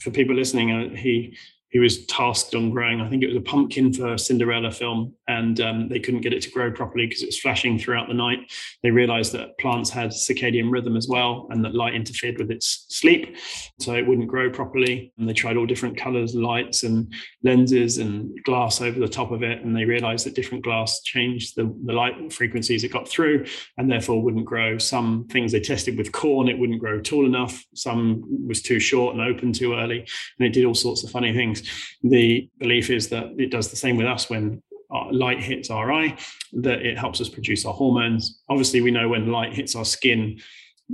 for 0.01 0.11
people 0.11 0.35
listening, 0.35 0.71
uh, 0.71 0.97
he 0.97 1.37
he 1.75 1.81
was 1.81 2.07
tasked 2.07 2.55
on 2.55 2.71
growing, 2.71 3.01
I 3.01 3.11
think 3.11 3.25
it 3.25 3.27
was 3.27 3.37
a 3.37 3.41
pumpkin 3.41 3.93
for 3.93 4.13
a 4.13 4.19
Cinderella 4.19 4.71
film, 4.71 5.13
and 5.29 5.61
um, 5.61 5.89
they 5.89 6.01
couldn't 6.01 6.21
get 6.21 6.33
it 6.33 6.43
to 6.43 6.51
grow 6.51 6.71
properly 6.71 7.07
because 7.07 7.23
it 7.23 7.27
was 7.27 7.39
flashing 7.39 7.79
throughout 7.79 8.09
the 8.09 8.15
night. 8.15 8.53
They 8.83 8.91
realized 8.91 9.33
that 9.33 9.59
plants 9.59 9.91
had 9.91 10.11
circadian 10.11 10.71
rhythm 10.71 10.97
as 10.97 11.09
well, 11.09 11.49
and 11.51 11.65
that 11.65 11.75
light 11.75 11.95
interfered 11.95 12.39
with 12.39 12.51
its 12.51 12.87
sleep, 12.89 13.37
so 13.81 13.95
it 13.95 14.07
wouldn't 14.07 14.29
grow 14.29 14.51
properly. 14.51 15.13
And 15.19 15.29
they 15.29 15.33
tried 15.33 15.57
all 15.57 15.67
different 15.67 15.97
colors, 15.97 16.35
lights, 16.35 16.83
and 16.83 17.13
lenses, 17.43 17.99
and 17.99 18.31
glass 18.45 18.81
over 18.81 18.99
the 18.99 19.09
top 19.09 19.31
of 19.31 19.43
it, 19.43 19.63
and 19.63 19.77
they 19.77 19.85
realized 19.85 20.27
that 20.27 20.35
different 20.35 20.65
glass 20.65 21.03
changed 21.03 21.57
the, 21.57 21.75
the 21.85 21.93
light 21.93 22.33
frequencies 22.33 22.85
it 22.85 22.93
got 22.93 23.09
through, 23.09 23.45
and 23.79 23.91
therefore 23.91 24.23
wouldn't 24.23 24.45
grow. 24.45 24.79
Some 24.79 25.27
things 25.31 25.53
they 25.53 25.61
tested 25.61 25.97
with 25.97 26.13
corn, 26.13 26.49
it 26.49 26.59
wouldn't 26.59 26.81
grow 26.81 27.01
tall 27.01 27.27
enough. 27.27 27.65
Some 27.75 28.23
was 28.47 28.63
too 28.63 28.81
short 28.81 29.15
and 29.15 29.23
open 29.23 29.53
too 29.53 29.75
early, 29.75 30.07
and 30.39 30.47
it 30.47 30.53
did 30.53 30.65
all 30.65 30.75
sorts 30.75 31.05
of 31.05 31.11
funny 31.11 31.33
things 31.33 31.63
the 32.03 32.49
belief 32.59 32.91
is 32.91 33.09
that 33.09 33.27
it 33.39 33.51
does 33.51 33.71
the 33.71 33.77
same 33.77 33.97
with 33.97 34.07
us 34.07 34.29
when 34.29 34.63
light 35.11 35.41
hits 35.43 35.71
our 35.71 35.93
eye, 35.93 36.17
that 36.53 36.83
it 36.83 36.99
helps 36.99 37.21
us 37.21 37.29
produce 37.29 37.65
our 37.67 37.75
hormones. 37.75 38.43
Obviously, 38.49 38.81
we 38.81 38.91
know 38.91 39.09
when 39.09 39.33
light 39.33 39.53
hits 39.53 39.75
our 39.75 39.85
skin, 39.85 40.41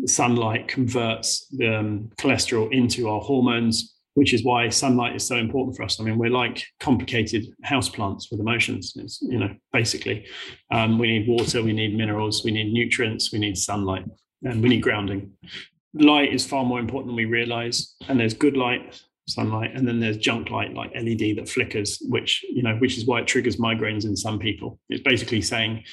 sunlight 0.07 0.69
converts 0.69 1.47
the 1.49 1.79
um, 1.79 2.11
cholesterol 2.19 2.73
into 2.73 3.09
our 3.09 3.21
hormones, 3.21 3.97
which 4.15 4.33
is 4.35 4.45
why 4.45 4.69
sunlight 4.69 5.15
is 5.17 5.27
so 5.27 5.37
important 5.37 5.77
for 5.77 5.83
us. 5.83 6.01
I 6.01 6.05
mean, 6.05 6.19
we're 6.19 6.31
like 6.31 6.65
complicated 6.81 7.47
houseplants 7.65 8.25
with 8.31 8.41
emotions. 8.41 8.93
It's, 8.97 9.21
you 9.23 9.39
know, 9.39 9.55
basically, 9.73 10.27
um, 10.71 10.99
we 10.99 11.19
need 11.19 11.29
water, 11.29 11.63
we 11.63 11.73
need 11.73 11.97
minerals, 11.97 12.45
we 12.45 12.51
need 12.51 12.73
nutrients, 12.73 13.33
we 13.33 13.39
need 13.39 13.57
sunlight, 13.57 14.05
and 14.43 14.63
we 14.63 14.69
need 14.69 14.83
grounding. 14.83 15.33
Light 15.95 16.33
is 16.33 16.47
far 16.47 16.65
more 16.65 16.81
important 16.81 17.09
than 17.09 17.17
we 17.17 17.25
realize, 17.25 17.95
and 18.09 18.19
there's 18.19 18.35
good 18.35 18.57
light 18.57 19.03
sunlight 19.31 19.71
and 19.75 19.87
then 19.87 20.01
there's 20.01 20.17
junk 20.17 20.51
light 20.51 20.75
like 20.75 20.93
led 20.95 21.37
that 21.37 21.49
flickers 21.49 21.99
which 22.09 22.45
you 22.49 22.63
know 22.63 22.77
which 22.77 22.99
is 22.99 23.07
why 23.07 23.21
it 23.21 23.27
triggers 23.27 23.57
migraines 23.57 24.05
in 24.05 24.17
some 24.17 24.39
people. 24.39 24.79
It's 24.89 25.03
basically 25.03 25.43
saying 25.43 25.85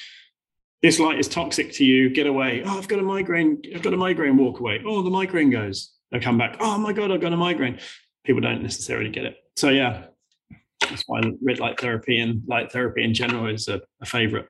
this 0.82 1.00
light 1.00 1.18
is 1.18 1.28
toxic 1.28 1.72
to 1.72 1.84
you 1.84 2.10
get 2.10 2.26
away. 2.26 2.62
Oh 2.64 2.78
i've 2.78 2.88
got 2.88 2.98
a 2.98 3.02
migraine 3.02 3.62
i've 3.74 3.82
got 3.82 3.94
a 3.94 3.96
migraine 3.96 4.36
walk 4.36 4.60
away. 4.60 4.82
Oh 4.84 5.02
the 5.02 5.10
migraine 5.10 5.50
goes. 5.50 5.94
They 6.10 6.20
come 6.20 6.38
back. 6.38 6.56
Oh 6.60 6.78
my 6.78 6.92
god 6.92 7.10
i've 7.10 7.20
got 7.20 7.32
a 7.32 7.36
migraine. 7.36 7.78
People 8.24 8.42
don't 8.42 8.62
necessarily 8.62 9.10
get 9.10 9.24
it. 9.24 9.36
So 9.56 9.70
yeah 9.70 10.04
that's 10.80 11.04
why 11.06 11.20
red 11.42 11.58
light 11.58 11.78
therapy 11.80 12.18
and 12.20 12.42
light 12.46 12.72
therapy 12.72 13.04
in 13.04 13.12
general 13.12 13.46
is 13.46 13.68
a, 13.68 13.80
a 14.00 14.06
favorite. 14.06 14.48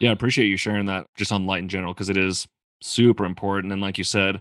Yeah 0.00 0.10
i 0.10 0.12
appreciate 0.12 0.46
you 0.46 0.56
sharing 0.56 0.86
that 0.86 1.06
just 1.16 1.32
on 1.32 1.46
light 1.46 1.62
in 1.62 1.68
general 1.68 1.94
because 1.94 2.08
it 2.08 2.16
is 2.16 2.46
super 2.84 3.24
important. 3.24 3.72
And 3.72 3.82
like 3.82 3.98
you 3.98 4.04
said 4.04 4.40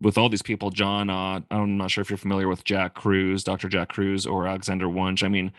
with 0.00 0.16
all 0.16 0.28
these 0.28 0.42
people, 0.42 0.70
John, 0.70 1.10
uh, 1.10 1.40
I'm 1.50 1.76
not 1.76 1.90
sure 1.90 2.02
if 2.02 2.10
you're 2.10 2.16
familiar 2.16 2.48
with 2.48 2.64
Jack 2.64 2.94
Kruse, 2.94 3.44
Dr. 3.44 3.68
Jack 3.68 3.90
Kruse, 3.90 4.26
or 4.26 4.46
Alexander 4.46 4.88
Wunsch. 4.88 5.22
I 5.22 5.28
mean, 5.28 5.52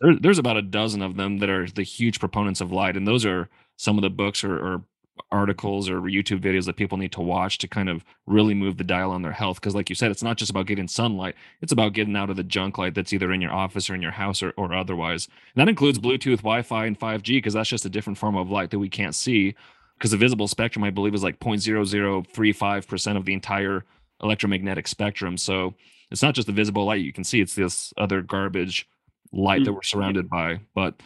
there, 0.00 0.16
there's 0.20 0.38
about 0.38 0.56
a 0.56 0.62
dozen 0.62 1.02
of 1.02 1.16
them 1.16 1.38
that 1.38 1.48
are 1.48 1.66
the 1.66 1.82
huge 1.82 2.20
proponents 2.20 2.60
of 2.60 2.72
light, 2.72 2.96
and 2.96 3.06
those 3.06 3.24
are 3.24 3.48
some 3.76 3.96
of 3.96 4.02
the 4.02 4.10
books 4.10 4.44
or, 4.44 4.58
or 4.58 4.84
articles 5.30 5.90
or 5.90 6.00
YouTube 6.02 6.40
videos 6.40 6.64
that 6.66 6.76
people 6.76 6.96
need 6.96 7.12
to 7.12 7.20
watch 7.20 7.58
to 7.58 7.68
kind 7.68 7.88
of 7.88 8.04
really 8.26 8.54
move 8.54 8.76
the 8.76 8.84
dial 8.84 9.10
on 9.10 9.22
their 9.22 9.32
health. 9.32 9.60
Because, 9.60 9.74
like 9.74 9.88
you 9.88 9.94
said, 9.94 10.10
it's 10.10 10.22
not 10.22 10.36
just 10.36 10.50
about 10.50 10.66
getting 10.66 10.88
sunlight; 10.88 11.34
it's 11.62 11.72
about 11.72 11.94
getting 11.94 12.16
out 12.16 12.30
of 12.30 12.36
the 12.36 12.44
junk 12.44 12.78
light 12.78 12.94
that's 12.94 13.12
either 13.12 13.32
in 13.32 13.40
your 13.40 13.52
office 13.52 13.88
or 13.88 13.94
in 13.94 14.02
your 14.02 14.12
house 14.12 14.42
or, 14.42 14.52
or 14.56 14.74
otherwise. 14.74 15.28
And 15.54 15.60
that 15.60 15.68
includes 15.68 15.98
Bluetooth, 15.98 16.38
Wi-Fi, 16.38 16.86
and 16.86 16.98
5G 16.98 17.38
because 17.38 17.54
that's 17.54 17.68
just 17.68 17.86
a 17.86 17.90
different 17.90 18.18
form 18.18 18.36
of 18.36 18.50
light 18.50 18.70
that 18.70 18.78
we 18.78 18.88
can't 18.88 19.14
see 19.14 19.54
because 19.98 20.12
the 20.12 20.16
visible 20.16 20.46
spectrum, 20.46 20.84
I 20.84 20.90
believe, 20.90 21.14
is 21.14 21.24
like 21.24 21.40
0.0035% 21.40 23.16
of 23.16 23.24
the 23.24 23.34
entire 23.34 23.84
electromagnetic 24.22 24.86
spectrum. 24.86 25.36
So 25.36 25.74
it's 26.10 26.22
not 26.22 26.34
just 26.34 26.46
the 26.46 26.52
visible 26.52 26.84
light 26.84 27.00
you 27.00 27.12
can 27.12 27.24
see, 27.24 27.40
it's 27.40 27.54
this 27.54 27.92
other 27.96 28.22
garbage 28.22 28.88
light 29.32 29.64
that 29.64 29.70
mm. 29.70 29.74
we're 29.74 29.82
surrounded 29.82 30.28
by. 30.28 30.60
But 30.74 31.00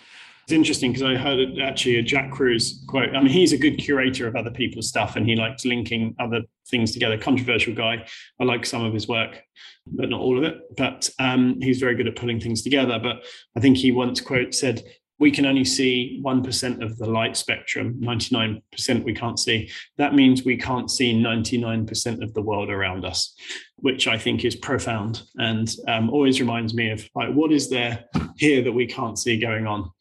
it's 0.44 0.52
interesting 0.52 0.92
because 0.92 1.04
I 1.04 1.14
heard 1.14 1.58
actually 1.60 1.96
a 1.96 2.02
Jack 2.02 2.30
Kruse 2.30 2.84
quote. 2.86 3.14
I 3.14 3.20
mean, 3.20 3.32
he's 3.32 3.52
a 3.52 3.58
good 3.58 3.78
curator 3.78 4.26
of 4.26 4.36
other 4.36 4.50
people's 4.50 4.88
stuff 4.88 5.16
and 5.16 5.26
he 5.26 5.36
likes 5.36 5.64
linking 5.64 6.14
other 6.18 6.42
things 6.68 6.92
together. 6.92 7.16
Controversial 7.16 7.74
guy. 7.74 8.06
I 8.40 8.44
like 8.44 8.66
some 8.66 8.84
of 8.84 8.92
his 8.92 9.08
work, 9.08 9.40
but 9.86 10.10
not 10.10 10.20
all 10.20 10.38
of 10.38 10.44
it. 10.44 10.58
But 10.76 11.08
um, 11.18 11.60
he's 11.60 11.78
very 11.78 11.94
good 11.94 12.08
at 12.08 12.16
pulling 12.16 12.40
things 12.40 12.62
together. 12.62 12.98
But 12.98 13.24
I 13.56 13.60
think 13.60 13.76
he 13.76 13.92
once 13.92 14.20
quote 14.20 14.54
said, 14.54 14.82
we 15.22 15.30
can 15.30 15.46
only 15.46 15.64
see 15.64 16.20
1% 16.24 16.82
of 16.82 16.98
the 16.98 17.06
light 17.06 17.36
spectrum, 17.36 17.94
99% 18.00 19.04
we 19.04 19.14
can't 19.14 19.38
see. 19.38 19.70
That 19.96 20.16
means 20.16 20.44
we 20.44 20.56
can't 20.56 20.90
see 20.90 21.14
99% 21.14 22.24
of 22.24 22.34
the 22.34 22.42
world 22.42 22.70
around 22.70 23.04
us, 23.04 23.32
which 23.76 24.08
I 24.08 24.18
think 24.18 24.44
is 24.44 24.56
profound 24.56 25.22
and 25.36 25.72
um, 25.86 26.10
always 26.10 26.40
reminds 26.40 26.74
me 26.74 26.90
of 26.90 27.08
like, 27.14 27.32
what 27.34 27.52
is 27.52 27.70
there 27.70 28.04
here 28.36 28.64
that 28.64 28.72
we 28.72 28.84
can't 28.84 29.16
see 29.16 29.38
going 29.38 29.64
on, 29.64 29.92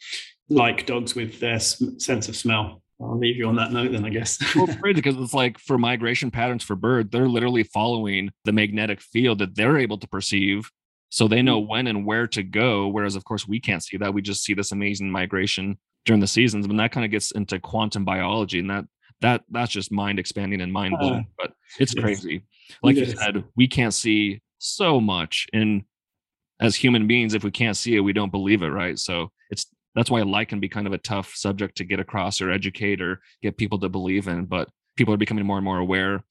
like 0.49 0.87
dogs 0.87 1.13
with 1.13 1.39
their 1.39 1.59
sense 1.59 2.27
of 2.27 2.35
smell. 2.35 2.81
I'll 2.99 3.19
leave 3.19 3.37
you 3.37 3.47
on 3.47 3.57
that 3.57 3.71
note 3.71 3.91
then, 3.91 4.05
I 4.05 4.09
guess. 4.09 4.39
well, 4.55 4.65
crazy 4.65 4.95
because 4.95 5.17
it's 5.17 5.35
like 5.35 5.59
for 5.59 5.77
migration 5.77 6.31
patterns 6.31 6.63
for 6.63 6.75
birds, 6.75 7.11
they're 7.11 7.29
literally 7.29 7.63
following 7.63 8.31
the 8.43 8.53
magnetic 8.53 9.01
field 9.01 9.37
that 9.37 9.55
they're 9.55 9.77
able 9.77 9.99
to 9.99 10.07
perceive 10.07 10.71
so 11.11 11.27
they 11.27 11.41
know 11.41 11.61
mm. 11.61 11.67
when 11.67 11.87
and 11.87 12.05
where 12.05 12.25
to 12.25 12.41
go 12.41 12.87
whereas 12.87 13.15
of 13.15 13.23
course 13.23 13.47
we 13.47 13.59
can't 13.59 13.83
see 13.83 13.97
that 13.97 14.13
we 14.13 14.21
just 14.21 14.43
see 14.43 14.53
this 14.53 14.71
amazing 14.71 15.11
migration 15.11 15.77
during 16.05 16.19
the 16.19 16.27
seasons 16.27 16.65
and 16.65 16.79
that 16.79 16.91
kind 16.91 17.05
of 17.05 17.11
gets 17.11 17.31
into 17.31 17.59
quantum 17.59 18.03
biology 18.03 18.59
and 18.59 18.69
that 18.69 18.85
that 19.21 19.43
that's 19.51 19.71
just 19.71 19.91
mind 19.91 20.17
expanding 20.17 20.61
and 20.61 20.73
mind 20.73 20.95
blowing 20.99 21.19
uh, 21.19 21.33
but 21.37 21.53
it's 21.79 21.93
yes. 21.95 22.03
crazy 22.03 22.43
like 22.81 22.95
yes. 22.95 23.09
you 23.09 23.15
said 23.15 23.43
we 23.55 23.67
can't 23.67 23.93
see 23.93 24.41
so 24.57 24.99
much 24.99 25.47
and 25.53 25.83
as 26.59 26.75
human 26.75 27.07
beings 27.07 27.33
if 27.33 27.43
we 27.43 27.51
can't 27.51 27.77
see 27.77 27.95
it 27.95 28.01
we 28.01 28.13
don't 28.13 28.31
believe 28.31 28.63
it 28.63 28.69
right 28.69 28.97
so 28.97 29.31
it's 29.51 29.67
that's 29.93 30.09
why 30.09 30.21
light 30.21 30.47
can 30.47 30.59
be 30.59 30.69
kind 30.69 30.87
of 30.87 30.93
a 30.93 30.97
tough 30.97 31.33
subject 31.35 31.75
to 31.75 31.83
get 31.83 31.99
across 31.99 32.41
or 32.41 32.49
educate 32.49 33.01
or 33.01 33.19
get 33.41 33.57
people 33.57 33.77
to 33.79 33.89
believe 33.89 34.27
in 34.27 34.45
but 34.45 34.69
people 34.95 35.13
are 35.13 35.17
becoming 35.17 35.45
more 35.45 35.57
and 35.57 35.65
more 35.65 35.79
aware 35.79 36.23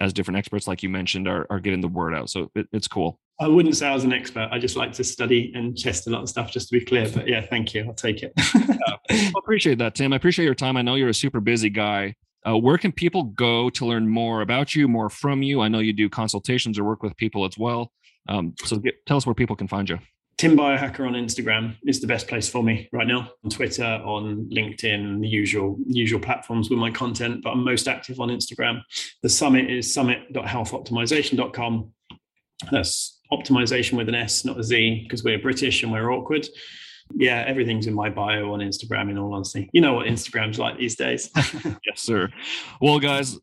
as 0.00 0.12
different 0.12 0.38
experts 0.38 0.66
like 0.66 0.82
you 0.82 0.88
mentioned 0.88 1.28
are, 1.28 1.46
are 1.50 1.60
getting 1.60 1.80
the 1.80 1.88
word 1.88 2.14
out 2.14 2.30
so 2.30 2.50
it, 2.54 2.66
it's 2.72 2.88
cool 2.88 3.20
I 3.42 3.48
wouldn't 3.48 3.76
say 3.76 3.88
I 3.88 3.94
was 3.94 4.04
an 4.04 4.12
expert. 4.12 4.48
I 4.52 4.60
just 4.60 4.76
like 4.76 4.92
to 4.92 5.04
study 5.04 5.50
and 5.56 5.76
test 5.76 6.06
a 6.06 6.10
lot 6.10 6.22
of 6.22 6.28
stuff, 6.28 6.52
just 6.52 6.68
to 6.68 6.78
be 6.78 6.84
clear. 6.84 7.10
But 7.12 7.26
yeah, 7.26 7.40
thank 7.40 7.74
you. 7.74 7.84
I'll 7.84 7.92
take 7.92 8.22
it. 8.22 8.32
I 8.38 9.32
appreciate 9.36 9.78
that, 9.78 9.96
Tim. 9.96 10.12
I 10.12 10.16
appreciate 10.16 10.44
your 10.44 10.54
time. 10.54 10.76
I 10.76 10.82
know 10.82 10.94
you're 10.94 11.08
a 11.08 11.14
super 11.14 11.40
busy 11.40 11.68
guy. 11.68 12.14
Uh, 12.46 12.56
where 12.56 12.78
can 12.78 12.92
people 12.92 13.24
go 13.24 13.68
to 13.70 13.84
learn 13.84 14.08
more 14.08 14.42
about 14.42 14.76
you, 14.76 14.86
more 14.86 15.10
from 15.10 15.42
you? 15.42 15.60
I 15.60 15.66
know 15.66 15.80
you 15.80 15.92
do 15.92 16.08
consultations 16.08 16.78
or 16.78 16.84
work 16.84 17.02
with 17.02 17.16
people 17.16 17.44
as 17.44 17.58
well. 17.58 17.90
Um, 18.28 18.54
so 18.64 18.76
get, 18.76 18.94
tell 19.06 19.16
us 19.16 19.26
where 19.26 19.34
people 19.34 19.56
can 19.56 19.66
find 19.66 19.88
you. 19.88 19.98
Tim 20.38 20.56
Biohacker 20.56 21.04
on 21.06 21.14
Instagram 21.14 21.76
is 21.84 22.00
the 22.00 22.06
best 22.06 22.28
place 22.28 22.48
for 22.48 22.62
me 22.62 22.88
right 22.92 23.08
now. 23.08 23.28
On 23.44 23.50
Twitter, 23.50 23.84
on 23.84 24.48
LinkedIn, 24.52 25.20
the 25.20 25.28
usual 25.28 25.76
usual 25.86 26.20
platforms 26.20 26.70
with 26.70 26.78
my 26.78 26.90
content, 26.90 27.42
but 27.42 27.50
I'm 27.50 27.64
most 27.64 27.88
active 27.88 28.20
on 28.20 28.28
Instagram. 28.28 28.82
The 29.22 29.28
summit 29.28 29.68
is 29.68 29.92
summit.healthoptimisation.com. 29.92 31.92
That's 32.70 33.20
optimization 33.32 33.94
with 33.96 34.08
an 34.08 34.14
S, 34.14 34.44
not 34.44 34.58
a 34.58 34.62
Z, 34.62 35.02
because 35.04 35.24
we're 35.24 35.38
British 35.38 35.82
and 35.82 35.90
we're 35.90 36.12
awkward. 36.12 36.46
Yeah, 37.14 37.44
everything's 37.46 37.86
in 37.86 37.94
my 37.94 38.08
bio 38.08 38.52
on 38.52 38.60
Instagram, 38.60 39.10
in 39.10 39.18
all 39.18 39.34
honesty. 39.34 39.68
You 39.72 39.80
know 39.80 39.94
what 39.94 40.06
Instagram's 40.06 40.58
like 40.58 40.78
these 40.78 40.96
days. 40.96 41.30
yes, 41.36 41.76
sir. 41.96 42.30
Well, 42.80 42.98
guys, 42.98 43.38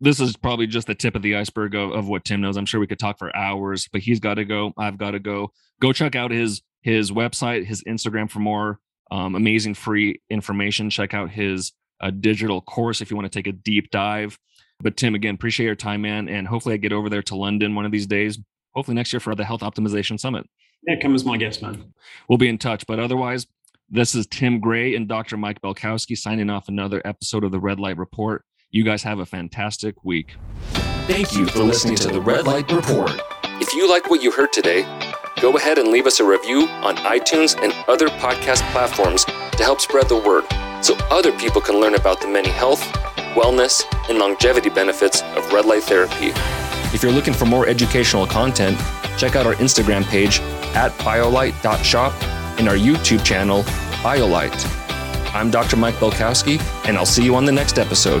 this 0.00 0.18
is 0.18 0.36
probably 0.36 0.66
just 0.66 0.86
the 0.88 0.94
tip 0.94 1.14
of 1.14 1.22
the 1.22 1.36
iceberg 1.36 1.74
of, 1.74 1.92
of 1.92 2.08
what 2.08 2.24
Tim 2.24 2.40
knows. 2.40 2.56
I'm 2.56 2.66
sure 2.66 2.80
we 2.80 2.86
could 2.88 2.98
talk 2.98 3.18
for 3.18 3.34
hours, 3.36 3.88
but 3.92 4.00
he's 4.00 4.18
got 4.18 4.34
to 4.34 4.44
go. 4.44 4.72
I've 4.76 4.98
got 4.98 5.12
to 5.12 5.20
go. 5.20 5.52
Go 5.80 5.92
check 5.92 6.16
out 6.16 6.30
his 6.30 6.62
his 6.80 7.12
website, 7.12 7.64
his 7.64 7.84
Instagram 7.84 8.28
for 8.28 8.40
more 8.40 8.80
Um, 9.12 9.36
amazing 9.36 9.74
free 9.74 10.20
information. 10.30 10.90
Check 10.90 11.14
out 11.14 11.30
his 11.30 11.72
uh, 12.00 12.10
digital 12.10 12.60
course 12.60 13.00
if 13.00 13.10
you 13.10 13.16
want 13.16 13.30
to 13.30 13.38
take 13.38 13.46
a 13.46 13.52
deep 13.52 13.90
dive. 13.90 14.36
But 14.80 14.96
Tim, 14.96 15.14
again, 15.14 15.34
appreciate 15.36 15.66
your 15.66 15.76
time, 15.76 16.02
man. 16.02 16.28
And 16.28 16.48
hopefully 16.48 16.74
I 16.74 16.78
get 16.78 16.92
over 16.92 17.08
there 17.08 17.22
to 17.24 17.36
London 17.36 17.76
one 17.76 17.84
of 17.84 17.92
these 17.92 18.08
days, 18.08 18.38
hopefully 18.74 18.94
next 18.94 19.12
year 19.12 19.20
for 19.20 19.34
the 19.34 19.44
Health 19.44 19.60
Optimization 19.60 20.18
Summit. 20.18 20.48
Yeah, 20.86 20.96
come 21.00 21.14
as 21.14 21.24
my 21.24 21.36
guest, 21.36 21.62
man. 21.62 21.92
We'll 22.28 22.38
be 22.38 22.48
in 22.48 22.58
touch. 22.58 22.86
But 22.86 22.98
otherwise, 22.98 23.46
this 23.88 24.14
is 24.14 24.26
Tim 24.26 24.58
Gray 24.58 24.94
and 24.96 25.06
Dr. 25.06 25.36
Mike 25.36 25.60
Belkowski 25.60 26.16
signing 26.16 26.50
off 26.50 26.68
another 26.68 27.00
episode 27.04 27.44
of 27.44 27.52
the 27.52 27.60
Red 27.60 27.78
Light 27.78 27.98
Report. 27.98 28.44
You 28.70 28.84
guys 28.84 29.02
have 29.02 29.18
a 29.18 29.26
fantastic 29.26 30.02
week. 30.02 30.34
Thank 31.06 31.34
you 31.34 31.46
for 31.46 31.62
listening 31.62 31.96
to 31.96 32.08
the 32.08 32.20
Red 32.20 32.46
Light 32.46 32.70
Report. 32.72 33.12
If 33.60 33.74
you 33.74 33.88
like 33.88 34.08
what 34.08 34.22
you 34.22 34.32
heard 34.32 34.52
today, 34.52 34.82
go 35.40 35.56
ahead 35.56 35.78
and 35.78 35.88
leave 35.88 36.06
us 36.06 36.20
a 36.20 36.24
review 36.24 36.66
on 36.68 36.96
iTunes 36.96 37.56
and 37.62 37.72
other 37.86 38.08
podcast 38.08 38.62
platforms 38.72 39.24
to 39.24 39.62
help 39.62 39.80
spread 39.80 40.08
the 40.08 40.16
word 40.16 40.44
so 40.82 40.96
other 41.10 41.30
people 41.32 41.60
can 41.60 41.80
learn 41.80 41.94
about 41.94 42.20
the 42.20 42.28
many 42.28 42.48
health, 42.48 42.80
wellness, 43.34 43.84
and 44.08 44.18
longevity 44.18 44.70
benefits 44.70 45.22
of 45.36 45.52
red 45.52 45.64
light 45.66 45.82
therapy. 45.82 46.32
If 46.92 47.02
you're 47.02 47.12
looking 47.12 47.32
for 47.32 47.46
more 47.46 47.66
educational 47.66 48.26
content, 48.26 48.78
check 49.16 49.34
out 49.34 49.46
our 49.46 49.54
Instagram 49.54 50.04
page 50.04 50.40
at 50.74 50.92
biolight.shop 50.98 52.12
and 52.58 52.68
our 52.68 52.74
YouTube 52.74 53.24
channel, 53.24 53.62
BioLight. 54.02 54.52
I'm 55.34 55.50
Dr. 55.50 55.76
Mike 55.76 55.94
Belkowski, 55.94 56.60
and 56.86 56.98
I'll 56.98 57.06
see 57.06 57.24
you 57.24 57.34
on 57.34 57.46
the 57.46 57.52
next 57.52 57.78
episode. 57.78 58.20